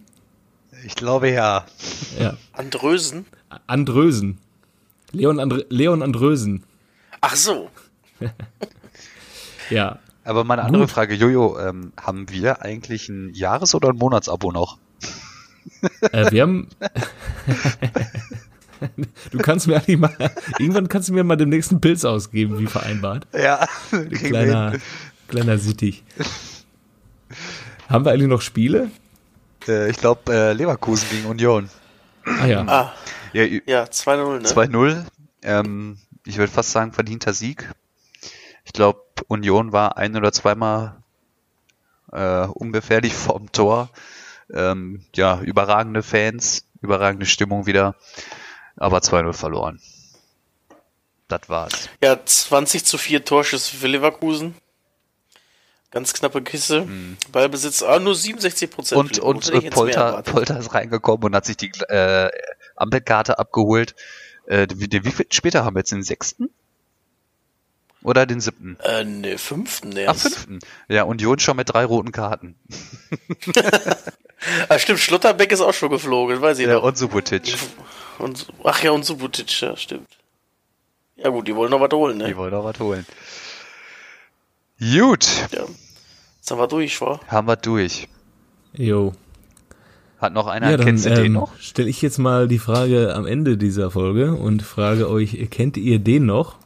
Ich 0.84 0.94
glaube 0.94 1.30
ja. 1.30 1.64
Ja. 2.20 2.36
Andrösen? 2.52 3.24
Andrösen. 3.66 4.38
Leon, 5.12 5.40
Andre 5.40 5.64
Leon 5.70 6.02
Andrösen. 6.02 6.62
Ach 7.20 7.34
so. 7.34 7.70
Ja. 9.70 9.98
Aber 10.24 10.44
meine 10.44 10.62
andere 10.62 10.84
Gut. 10.84 10.90
Frage, 10.90 11.14
Jojo, 11.14 11.58
ähm, 11.58 11.92
haben 12.00 12.30
wir 12.30 12.62
eigentlich 12.62 13.08
ein 13.08 13.32
Jahres- 13.34 13.74
oder 13.74 13.90
ein 13.90 13.96
Monatsabo 13.96 14.50
noch? 14.52 14.78
Äh, 16.12 16.30
wir 16.30 16.42
haben. 16.42 16.68
du 19.30 19.38
kannst 19.38 19.66
mir 19.66 19.76
eigentlich 19.76 19.98
mal. 19.98 20.14
Irgendwann 20.58 20.88
kannst 20.88 21.08
du 21.08 21.12
mir 21.12 21.24
mal 21.24 21.36
den 21.36 21.48
nächsten 21.50 21.80
Pilz 21.80 22.04
ausgeben, 22.04 22.58
wie 22.58 22.66
vereinbart. 22.66 23.26
Ja, 23.32 23.66
Kleiner, 23.90 24.74
kleiner 25.28 25.58
Sittich. 25.58 26.04
Haben 27.88 28.04
wir 28.04 28.12
eigentlich 28.12 28.28
noch 28.28 28.42
Spiele? 28.42 28.90
Äh, 29.66 29.90
ich 29.90 29.96
glaube, 29.98 30.32
äh, 30.32 30.52
Leverkusen 30.52 31.08
gegen 31.10 31.26
Union. 31.26 31.68
Ah 32.24 32.46
ja. 32.46 32.64
Ah, 32.66 32.92
Ja, 33.32 33.44
ja, 33.44 33.84
2-0, 33.84 34.40
ne? 34.40 34.48
2-0. 34.48 35.04
Ähm, 35.42 35.98
ich 36.26 36.36
würde 36.38 36.52
fast 36.52 36.70
sagen, 36.72 36.92
verdienter 36.92 37.32
Sieg. 37.32 37.70
Ich 38.68 38.74
glaube, 38.74 39.02
Union 39.28 39.72
war 39.72 39.96
ein 39.96 40.14
oder 40.14 40.30
zweimal 40.30 41.02
äh, 42.12 42.44
ungefährlich 42.44 43.14
vorm 43.14 43.50
Tor. 43.50 43.88
Ähm, 44.52 45.06
ja, 45.14 45.40
überragende 45.40 46.02
Fans, 46.02 46.66
überragende 46.82 47.24
Stimmung 47.24 47.64
wieder, 47.64 47.96
aber 48.76 48.98
2-0 48.98 49.32
verloren. 49.32 49.80
Das 51.28 51.48
war's. 51.48 51.88
Ja, 52.02 52.22
20 52.22 52.84
zu 52.84 52.98
4 52.98 53.24
Torschüsse 53.24 53.74
für 53.74 53.86
Leverkusen. 53.86 54.54
Ganz 55.90 56.12
knappe 56.12 56.42
Kiste. 56.42 56.86
Ballbesitz, 57.32 57.82
ah, 57.82 57.98
nur 57.98 58.14
67 58.14 58.70
Prozent. 58.70 58.98
Und, 58.98 59.18
und 59.18 59.48
äh, 59.48 59.70
Polter, 59.70 60.22
Polter 60.22 60.58
ist 60.58 60.74
reingekommen 60.74 61.24
und 61.24 61.34
hat 61.34 61.46
sich 61.46 61.56
die, 61.56 61.70
äh, 61.88 62.30
Ampelkarte 62.76 63.38
abgeholt. 63.38 63.94
Äh, 64.46 64.66
wie, 64.74 64.88
wie 64.90 65.10
viel 65.10 65.26
später 65.30 65.64
haben 65.64 65.76
wir 65.76 65.80
jetzt 65.80 65.92
den 65.92 66.02
sechsten? 66.02 66.50
Oder 68.02 68.26
den 68.26 68.40
siebten? 68.40 68.76
Äh, 68.84 69.04
ne, 69.04 69.38
fünften 69.38 69.90
Ach, 69.94 69.98
erst. 69.98 70.22
fünften. 70.22 70.58
Ja, 70.88 71.02
Union 71.02 71.38
schon 71.40 71.56
mit 71.56 71.72
drei 71.72 71.84
roten 71.84 72.12
Karten. 72.12 72.54
Ah, 74.68 74.78
stimmt, 74.78 75.00
Schlotterbeck 75.00 75.50
ist 75.50 75.60
auch 75.60 75.74
schon 75.74 75.90
geflogen, 75.90 76.40
weiß 76.40 76.60
ich 76.60 76.66
Ja, 76.68 76.74
noch. 76.74 76.84
und 76.84 76.96
Subotic. 76.96 77.56
Und, 78.20 78.46
ach 78.62 78.80
ja, 78.84 78.92
und 78.92 79.04
Subotic, 79.04 79.60
ja, 79.60 79.76
stimmt. 79.76 80.06
Ja 81.16 81.30
gut, 81.30 81.48
die 81.48 81.56
wollen 81.56 81.72
noch 81.72 81.80
was 81.80 81.90
holen, 81.90 82.18
ne? 82.18 82.28
Die 82.28 82.36
wollen 82.36 82.54
auch 82.54 82.62
was 82.62 82.78
holen. 82.78 83.04
Gut, 84.80 85.26
Ja. 85.52 85.64
Sind 86.40 86.56
wir 86.58 86.68
durch, 86.68 87.00
wa? 87.00 87.18
haben 87.26 87.48
wir 87.48 87.56
durch. 87.56 88.08
Jo. 88.74 89.12
Hat 90.18 90.32
noch 90.32 90.46
einer, 90.46 90.70
Ja, 90.70 90.76
dann 90.76 90.86
kennst 90.86 91.04
du 91.06 91.10
den 91.10 91.26
ähm, 91.26 91.32
noch? 91.32 91.58
stelle 91.58 91.88
ich 91.90 92.00
jetzt 92.00 92.18
mal 92.18 92.46
die 92.48 92.58
Frage 92.60 93.14
am 93.14 93.26
Ende 93.26 93.56
dieser 93.56 93.90
Folge 93.90 94.34
und 94.34 94.62
frage 94.62 95.10
euch, 95.10 95.36
kennt 95.50 95.76
ihr 95.76 95.98
den 95.98 96.26
noch? 96.26 96.56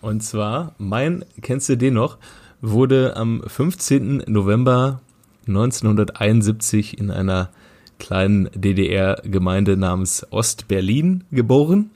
Und 0.00 0.22
zwar, 0.22 0.74
mein 0.78 1.24
Kennst 1.40 1.68
du 1.68 1.76
den 1.76 1.94
noch? 1.94 2.18
wurde 2.60 3.16
am 3.16 3.42
15. 3.46 4.24
November 4.26 5.00
1971 5.46 6.98
in 6.98 7.10
einer 7.10 7.50
kleinen 7.98 8.50
DDR-Gemeinde 8.54 9.76
namens 9.76 10.26
Ostberlin 10.30 11.24
geboren 11.30 11.90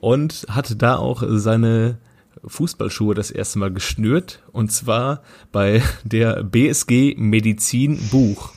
und 0.00 0.46
hatte 0.48 0.76
da 0.76 0.96
auch 0.96 1.22
seine 1.26 1.98
Fußballschuhe 2.44 3.14
das 3.14 3.30
erste 3.30 3.58
Mal 3.58 3.72
geschnürt 3.72 4.40
und 4.52 4.72
zwar 4.72 5.22
bei 5.52 5.82
der 6.04 6.42
BSG 6.44 7.14
Medizin 7.16 7.98
Buch. 8.10 8.52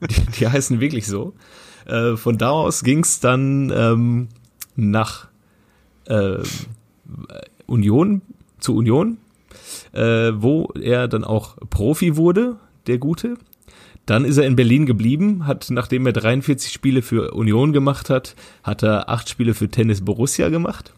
Die, 0.00 0.26
die 0.38 0.48
heißen 0.48 0.80
wirklich 0.80 1.06
so. 1.06 1.34
Äh, 1.84 2.16
von 2.16 2.38
da 2.38 2.50
aus 2.50 2.82
ging 2.82 3.00
es 3.00 3.20
dann 3.20 3.70
ähm, 3.74 4.28
nach 4.74 5.28
äh, 6.06 6.38
Union, 7.66 8.22
zu 8.58 8.74
Union, 8.74 9.18
äh, 9.92 10.32
wo 10.34 10.72
er 10.80 11.08
dann 11.08 11.24
auch 11.24 11.56
Profi 11.70 12.16
wurde, 12.16 12.56
der 12.86 12.98
Gute. 12.98 13.36
Dann 14.06 14.24
ist 14.24 14.36
er 14.36 14.46
in 14.46 14.54
Berlin 14.54 14.86
geblieben, 14.86 15.46
hat, 15.46 15.66
nachdem 15.70 16.06
er 16.06 16.12
43 16.12 16.72
Spiele 16.72 17.02
für 17.02 17.32
Union 17.32 17.72
gemacht 17.72 18.08
hat, 18.08 18.36
hat 18.62 18.84
er 18.84 19.08
acht 19.08 19.28
Spiele 19.28 19.52
für 19.52 19.68
Tennis 19.68 20.04
Borussia 20.04 20.48
gemacht. 20.48 20.94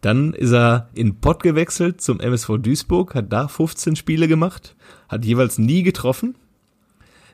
Dann 0.00 0.32
ist 0.32 0.52
er 0.52 0.88
in 0.94 1.20
Pott 1.20 1.42
gewechselt 1.42 2.00
zum 2.00 2.20
MSV 2.20 2.58
Duisburg, 2.58 3.14
hat 3.14 3.32
da 3.32 3.48
15 3.48 3.96
Spiele 3.96 4.28
gemacht, 4.28 4.74
hat 5.08 5.24
jeweils 5.24 5.58
nie 5.58 5.82
getroffen. 5.82 6.34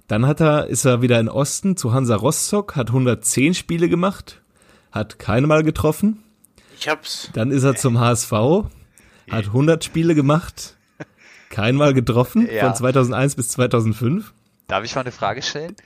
Dann 0.09 0.27
hat 0.27 0.41
er, 0.41 0.67
ist 0.67 0.85
er 0.85 1.03
wieder 1.03 1.21
in 1.21 1.29
Osten 1.29 1.77
zu 1.77 1.93
Hansa 1.93 2.17
Rostock, 2.17 2.75
hat 2.75 2.89
110 2.89 3.55
Spiele 3.55 3.89
gemacht, 3.89 4.43
hat 4.91 5.21
keinmal 5.21 5.63
getroffen. 5.63 6.23
Ich 6.81 6.89
hab's. 6.89 7.29
Dann 7.35 7.51
ist 7.51 7.63
er 7.63 7.75
zum 7.77 8.01
HSV, 8.01 8.33
hat 9.31 9.47
100 9.47 9.85
Spiele 9.85 10.15
gemacht, 10.15 10.77
keinmal 11.51 11.93
getroffen, 11.93 12.49
Ja. 12.51 12.65
von 12.65 12.75
2001 12.75 13.35
bis 13.37 13.49
2005. 13.51 14.33
Darf 14.67 14.85
ich 14.85 14.95
mal 14.95 15.03
eine 15.03 15.13
Frage 15.13 15.43
stellen? 15.43 15.77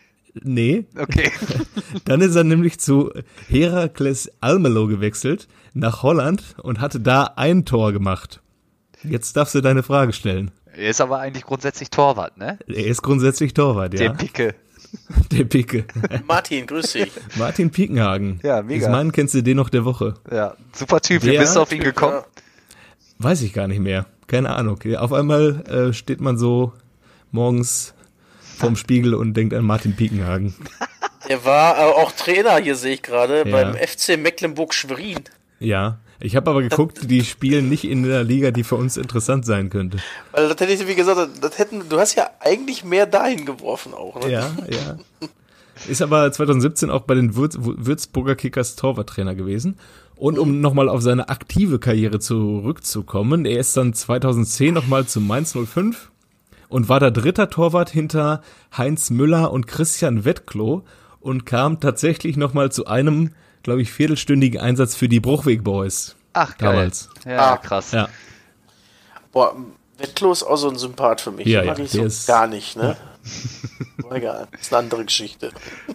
Nee, 0.43 0.87
Okay. 0.97 1.33
dann 2.05 2.21
ist 2.21 2.37
er 2.37 2.45
nämlich 2.45 2.79
zu 2.79 3.13
Herakles 3.49 4.31
Almelo 4.41 4.87
gewechselt, 4.87 5.49
nach 5.75 6.03
Holland 6.05 6.55
und 6.63 6.81
hatte 6.81 7.01
da 7.01 7.25
ein 7.37 7.65
Tor 7.65 7.93
gemacht. 7.93 8.41
Jetzt 9.03 9.37
darfst 9.37 9.55
du 9.57 9.61
deine 9.61 9.83
Frage 9.83 10.13
stellen. 10.13 10.51
Er 10.77 10.91
ist 10.91 11.01
aber 11.01 11.19
eigentlich 11.19 11.45
grundsätzlich 11.45 11.91
Torwart, 11.91 12.37
ne? 12.39 12.59
Er 12.69 12.87
ist 12.87 13.03
grundsätzlich 13.03 13.53
Torwart, 13.55 13.93
Der 13.95 14.03
ja. 14.07 14.13
Picke. 14.13 14.55
Der 15.33 15.45
Picke. 15.45 15.85
Martin, 16.27 16.67
grüß 16.67 16.93
dich. 16.93 17.13
Martin 17.37 17.71
Piekenhagen. 17.71 18.41
Ja, 18.43 18.63
mega. 18.63 18.87
Ist 18.87 18.93
mein 18.93 19.13
kennst 19.13 19.35
du 19.35 19.43
den 19.43 19.57
noch 19.57 19.69
der 19.71 19.85
Woche? 19.85 20.15
Ja, 20.31 20.55
super 20.73 21.01
Typ. 21.01 21.23
Wie 21.25 21.31
Der 21.33 21.41
bist 21.41 21.57
du 21.57 21.61
auf 21.61 21.73
ihn 21.73 21.79
Typ, 21.79 21.95
gekommen? 21.95 22.15
ja. 22.15 22.25
Weiß 23.19 23.43
ich 23.43 23.53
gar 23.53 23.69
nicht 23.69 23.81
mehr. 23.81 24.07
Keine 24.27 24.51
Ahnung. 24.51 24.79
Auf 24.97 25.13
einmal 25.13 25.63
äh, 25.69 25.93
steht 25.93 26.21
man 26.21 26.37
so 26.39 26.73
morgens 27.31 27.95
vorm 28.41 28.77
Spiegel 28.77 29.15
und 29.15 29.35
denkt 29.35 29.55
an 29.55 29.65
Martin 29.65 29.95
Piekenhagen. 29.97 30.55
Er 31.27 31.43
war 31.47 31.79
äh, 31.79 31.81
auch 31.81 32.13
Trainer, 32.13 32.59
hier 32.59 32.77
sehe 32.77 32.93
ich 32.95 33.03
gerade, 33.03 33.45
Ja. 33.49 33.51
beim 33.51 33.75
FC 33.75 34.19
Mecklenburg-Schwerin. 34.19 35.21
Ja. 35.59 35.99
Ich 36.25 36.37
habe 36.37 36.51
aber 36.51 36.63
geguckt, 36.63 37.01
die 37.11 37.23
spielen 37.23 37.69
nicht 37.69 37.85
in 37.85 38.03
der 38.03 38.25
Liga, 38.25 38.51
die 38.51 38.65
für 38.65 38.77
uns 38.77 38.97
interessant 38.97 39.45
sein 39.45 39.69
könnte. 39.69 39.99
Weil 40.33 40.49
das 40.49 40.59
hätte 40.59 40.73
ich, 40.73 40.89
wie 40.89 40.95
gesagt, 40.95 41.29
das 41.41 41.59
hätten, 41.59 41.83
du 41.89 41.99
hast 41.99 42.15
ja 42.15 42.31
eigentlich 42.41 42.83
mehr 42.83 43.05
dahin 43.05 43.45
geworfen 43.45 43.93
auch, 43.93 44.19
ne? 44.21 44.33
Ja, 44.33 44.51
ja. 44.71 44.97
Ist 45.87 46.01
aber 46.01 46.33
2017 46.33 46.89
auch 46.89 47.03
bei 47.03 47.15
den 47.15 47.37
Würz 47.37 47.59
Würzburger 47.61 48.37
Kickers 48.37 48.77
Torwarttrainer 48.77 49.35
gewesen. 49.35 49.77
Und 50.17 50.39
um 50.39 50.61
nochmal 50.61 50.89
auf 50.89 51.03
seine 51.03 51.29
aktive 51.29 51.79
Karriere 51.79 52.21
zurückzukommen, 52.21 53.45
er 53.45 53.59
ist 53.59 53.77
dann 53.77 53.93
2010 53.93 54.73
nochmal 54.73 55.07
zu 55.07 55.21
Mainz 55.21 55.53
05 55.53 56.11
und 56.69 56.89
war 56.89 57.01
da 57.01 57.11
dritter 57.11 57.51
Torwart 57.51 57.91
hinter 57.91 58.41
Heinz 58.75 59.11
Müller 59.11 59.53
und 59.53 59.67
Christian 59.67 60.25
Wettklo 60.25 60.85
und 61.21 61.45
kam 61.45 61.81
tatsächlich 61.81 62.37
nochmal 62.37 62.73
zu 62.73 62.87
einem, 62.87 63.33
glaube 63.65 63.83
ich, 63.83 63.91
viertelstündigen 63.93 64.61
Einsatz 64.61 64.95
für 64.95 65.09
die 65.09 65.19
Bruchweg 65.21 65.65
Boys. 65.65 66.15
Ach, 66.33 66.57
geil. 66.57 66.71
Damals. 66.73 67.09
Ja, 67.27 67.55
Ah. 67.55 67.57
krass. 67.57 67.91
Ja, 67.93 68.09
Boah, 69.33 69.57
Wettlo 69.99 70.31
ist 70.33 70.45
auch 70.45 70.57
so 70.57 70.69
ein 70.71 70.77
Sympath 70.79 71.21
für 71.21 71.33
mich. 71.33 71.47
Ja, 71.47 71.65
mag 71.65 71.79
ja, 71.79 71.85
ich 71.85 71.91
der 71.91 72.01
so 72.03 72.07
ist- 72.07 72.27
gar 72.29 72.47
nicht, 72.47 72.77
ne? 72.77 72.97
Aber 74.05 74.17
egal, 74.17 74.49
ist 74.61 74.73
eine 74.73 74.85
andere 74.85 75.05
Geschichte. 75.05 75.51
Ja, 75.89 75.95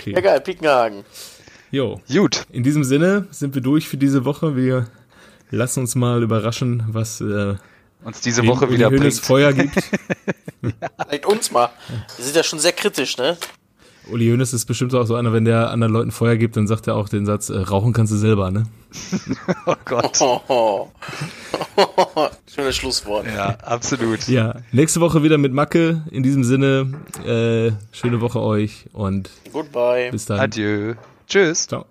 okay. 0.00 0.12
geil, 0.20 0.40
Pickenhagen. 0.40 1.04
Jo. 1.70 2.00
Gut. 2.12 2.46
In 2.50 2.62
diesem 2.62 2.82
Sinne 2.84 3.26
sind 3.30 3.54
wir 3.54 3.62
durch 3.62 3.88
für 3.88 3.96
diese 3.96 4.24
Woche. 4.24 4.56
Wir 4.56 4.86
lassen 5.50 5.80
uns 5.80 5.94
mal 5.96 6.22
überraschen, 6.22 6.84
was 6.88 7.20
äh, 7.20 7.56
Uns 8.04 8.20
diese 8.20 8.46
Woche 8.46 8.70
wieder 8.70 8.86
Hoeneß 8.90 9.00
bringt. 9.20 9.26
Feuer 9.26 9.52
gibt. 9.52 9.74
Vielleicht 11.06 11.26
uns 11.26 11.50
mal. 11.50 11.70
Wir 12.16 12.24
sind 12.24 12.36
ja 12.36 12.42
schon 12.44 12.58
sehr 12.60 12.72
kritisch, 12.72 13.16
ne? 13.18 13.36
Uli 14.10 14.28
Hoeneß 14.28 14.52
ist 14.52 14.66
bestimmt 14.66 14.94
auch 14.94 15.06
so 15.06 15.14
einer, 15.14 15.32
wenn 15.32 15.44
der 15.44 15.70
anderen 15.70 15.92
Leuten 15.92 16.10
Feuer 16.10 16.36
gibt, 16.36 16.56
dann 16.56 16.66
sagt 16.66 16.86
er 16.86 16.96
auch 16.96 17.08
den 17.08 17.26
Satz, 17.26 17.48
äh, 17.48 17.58
rauchen 17.58 17.92
kannst 17.92 18.12
du 18.12 18.16
selber, 18.16 18.50
ne? 18.50 18.64
Oh 19.66 19.74
Gott. 19.84 20.20
Oh. 20.20 20.88
Schönes 22.54 22.76
Schlusswort. 22.76 23.26
Ja, 23.26 23.56
absolut. 23.62 24.28
Ja, 24.28 24.56
nächste 24.72 25.00
Woche 25.00 25.22
wieder 25.22 25.38
mit 25.38 25.52
Macke. 25.52 26.02
In 26.10 26.22
diesem 26.22 26.44
Sinne, 26.44 26.92
äh, 27.24 27.72
schöne 27.92 28.20
Woche 28.20 28.40
euch 28.40 28.86
und 28.92 29.30
Goodbye. 29.52 30.10
bis 30.10 30.26
dann. 30.26 30.38
Adieu. 30.40 30.94
Tschüss. 31.26 31.66
Ciao. 31.66 31.86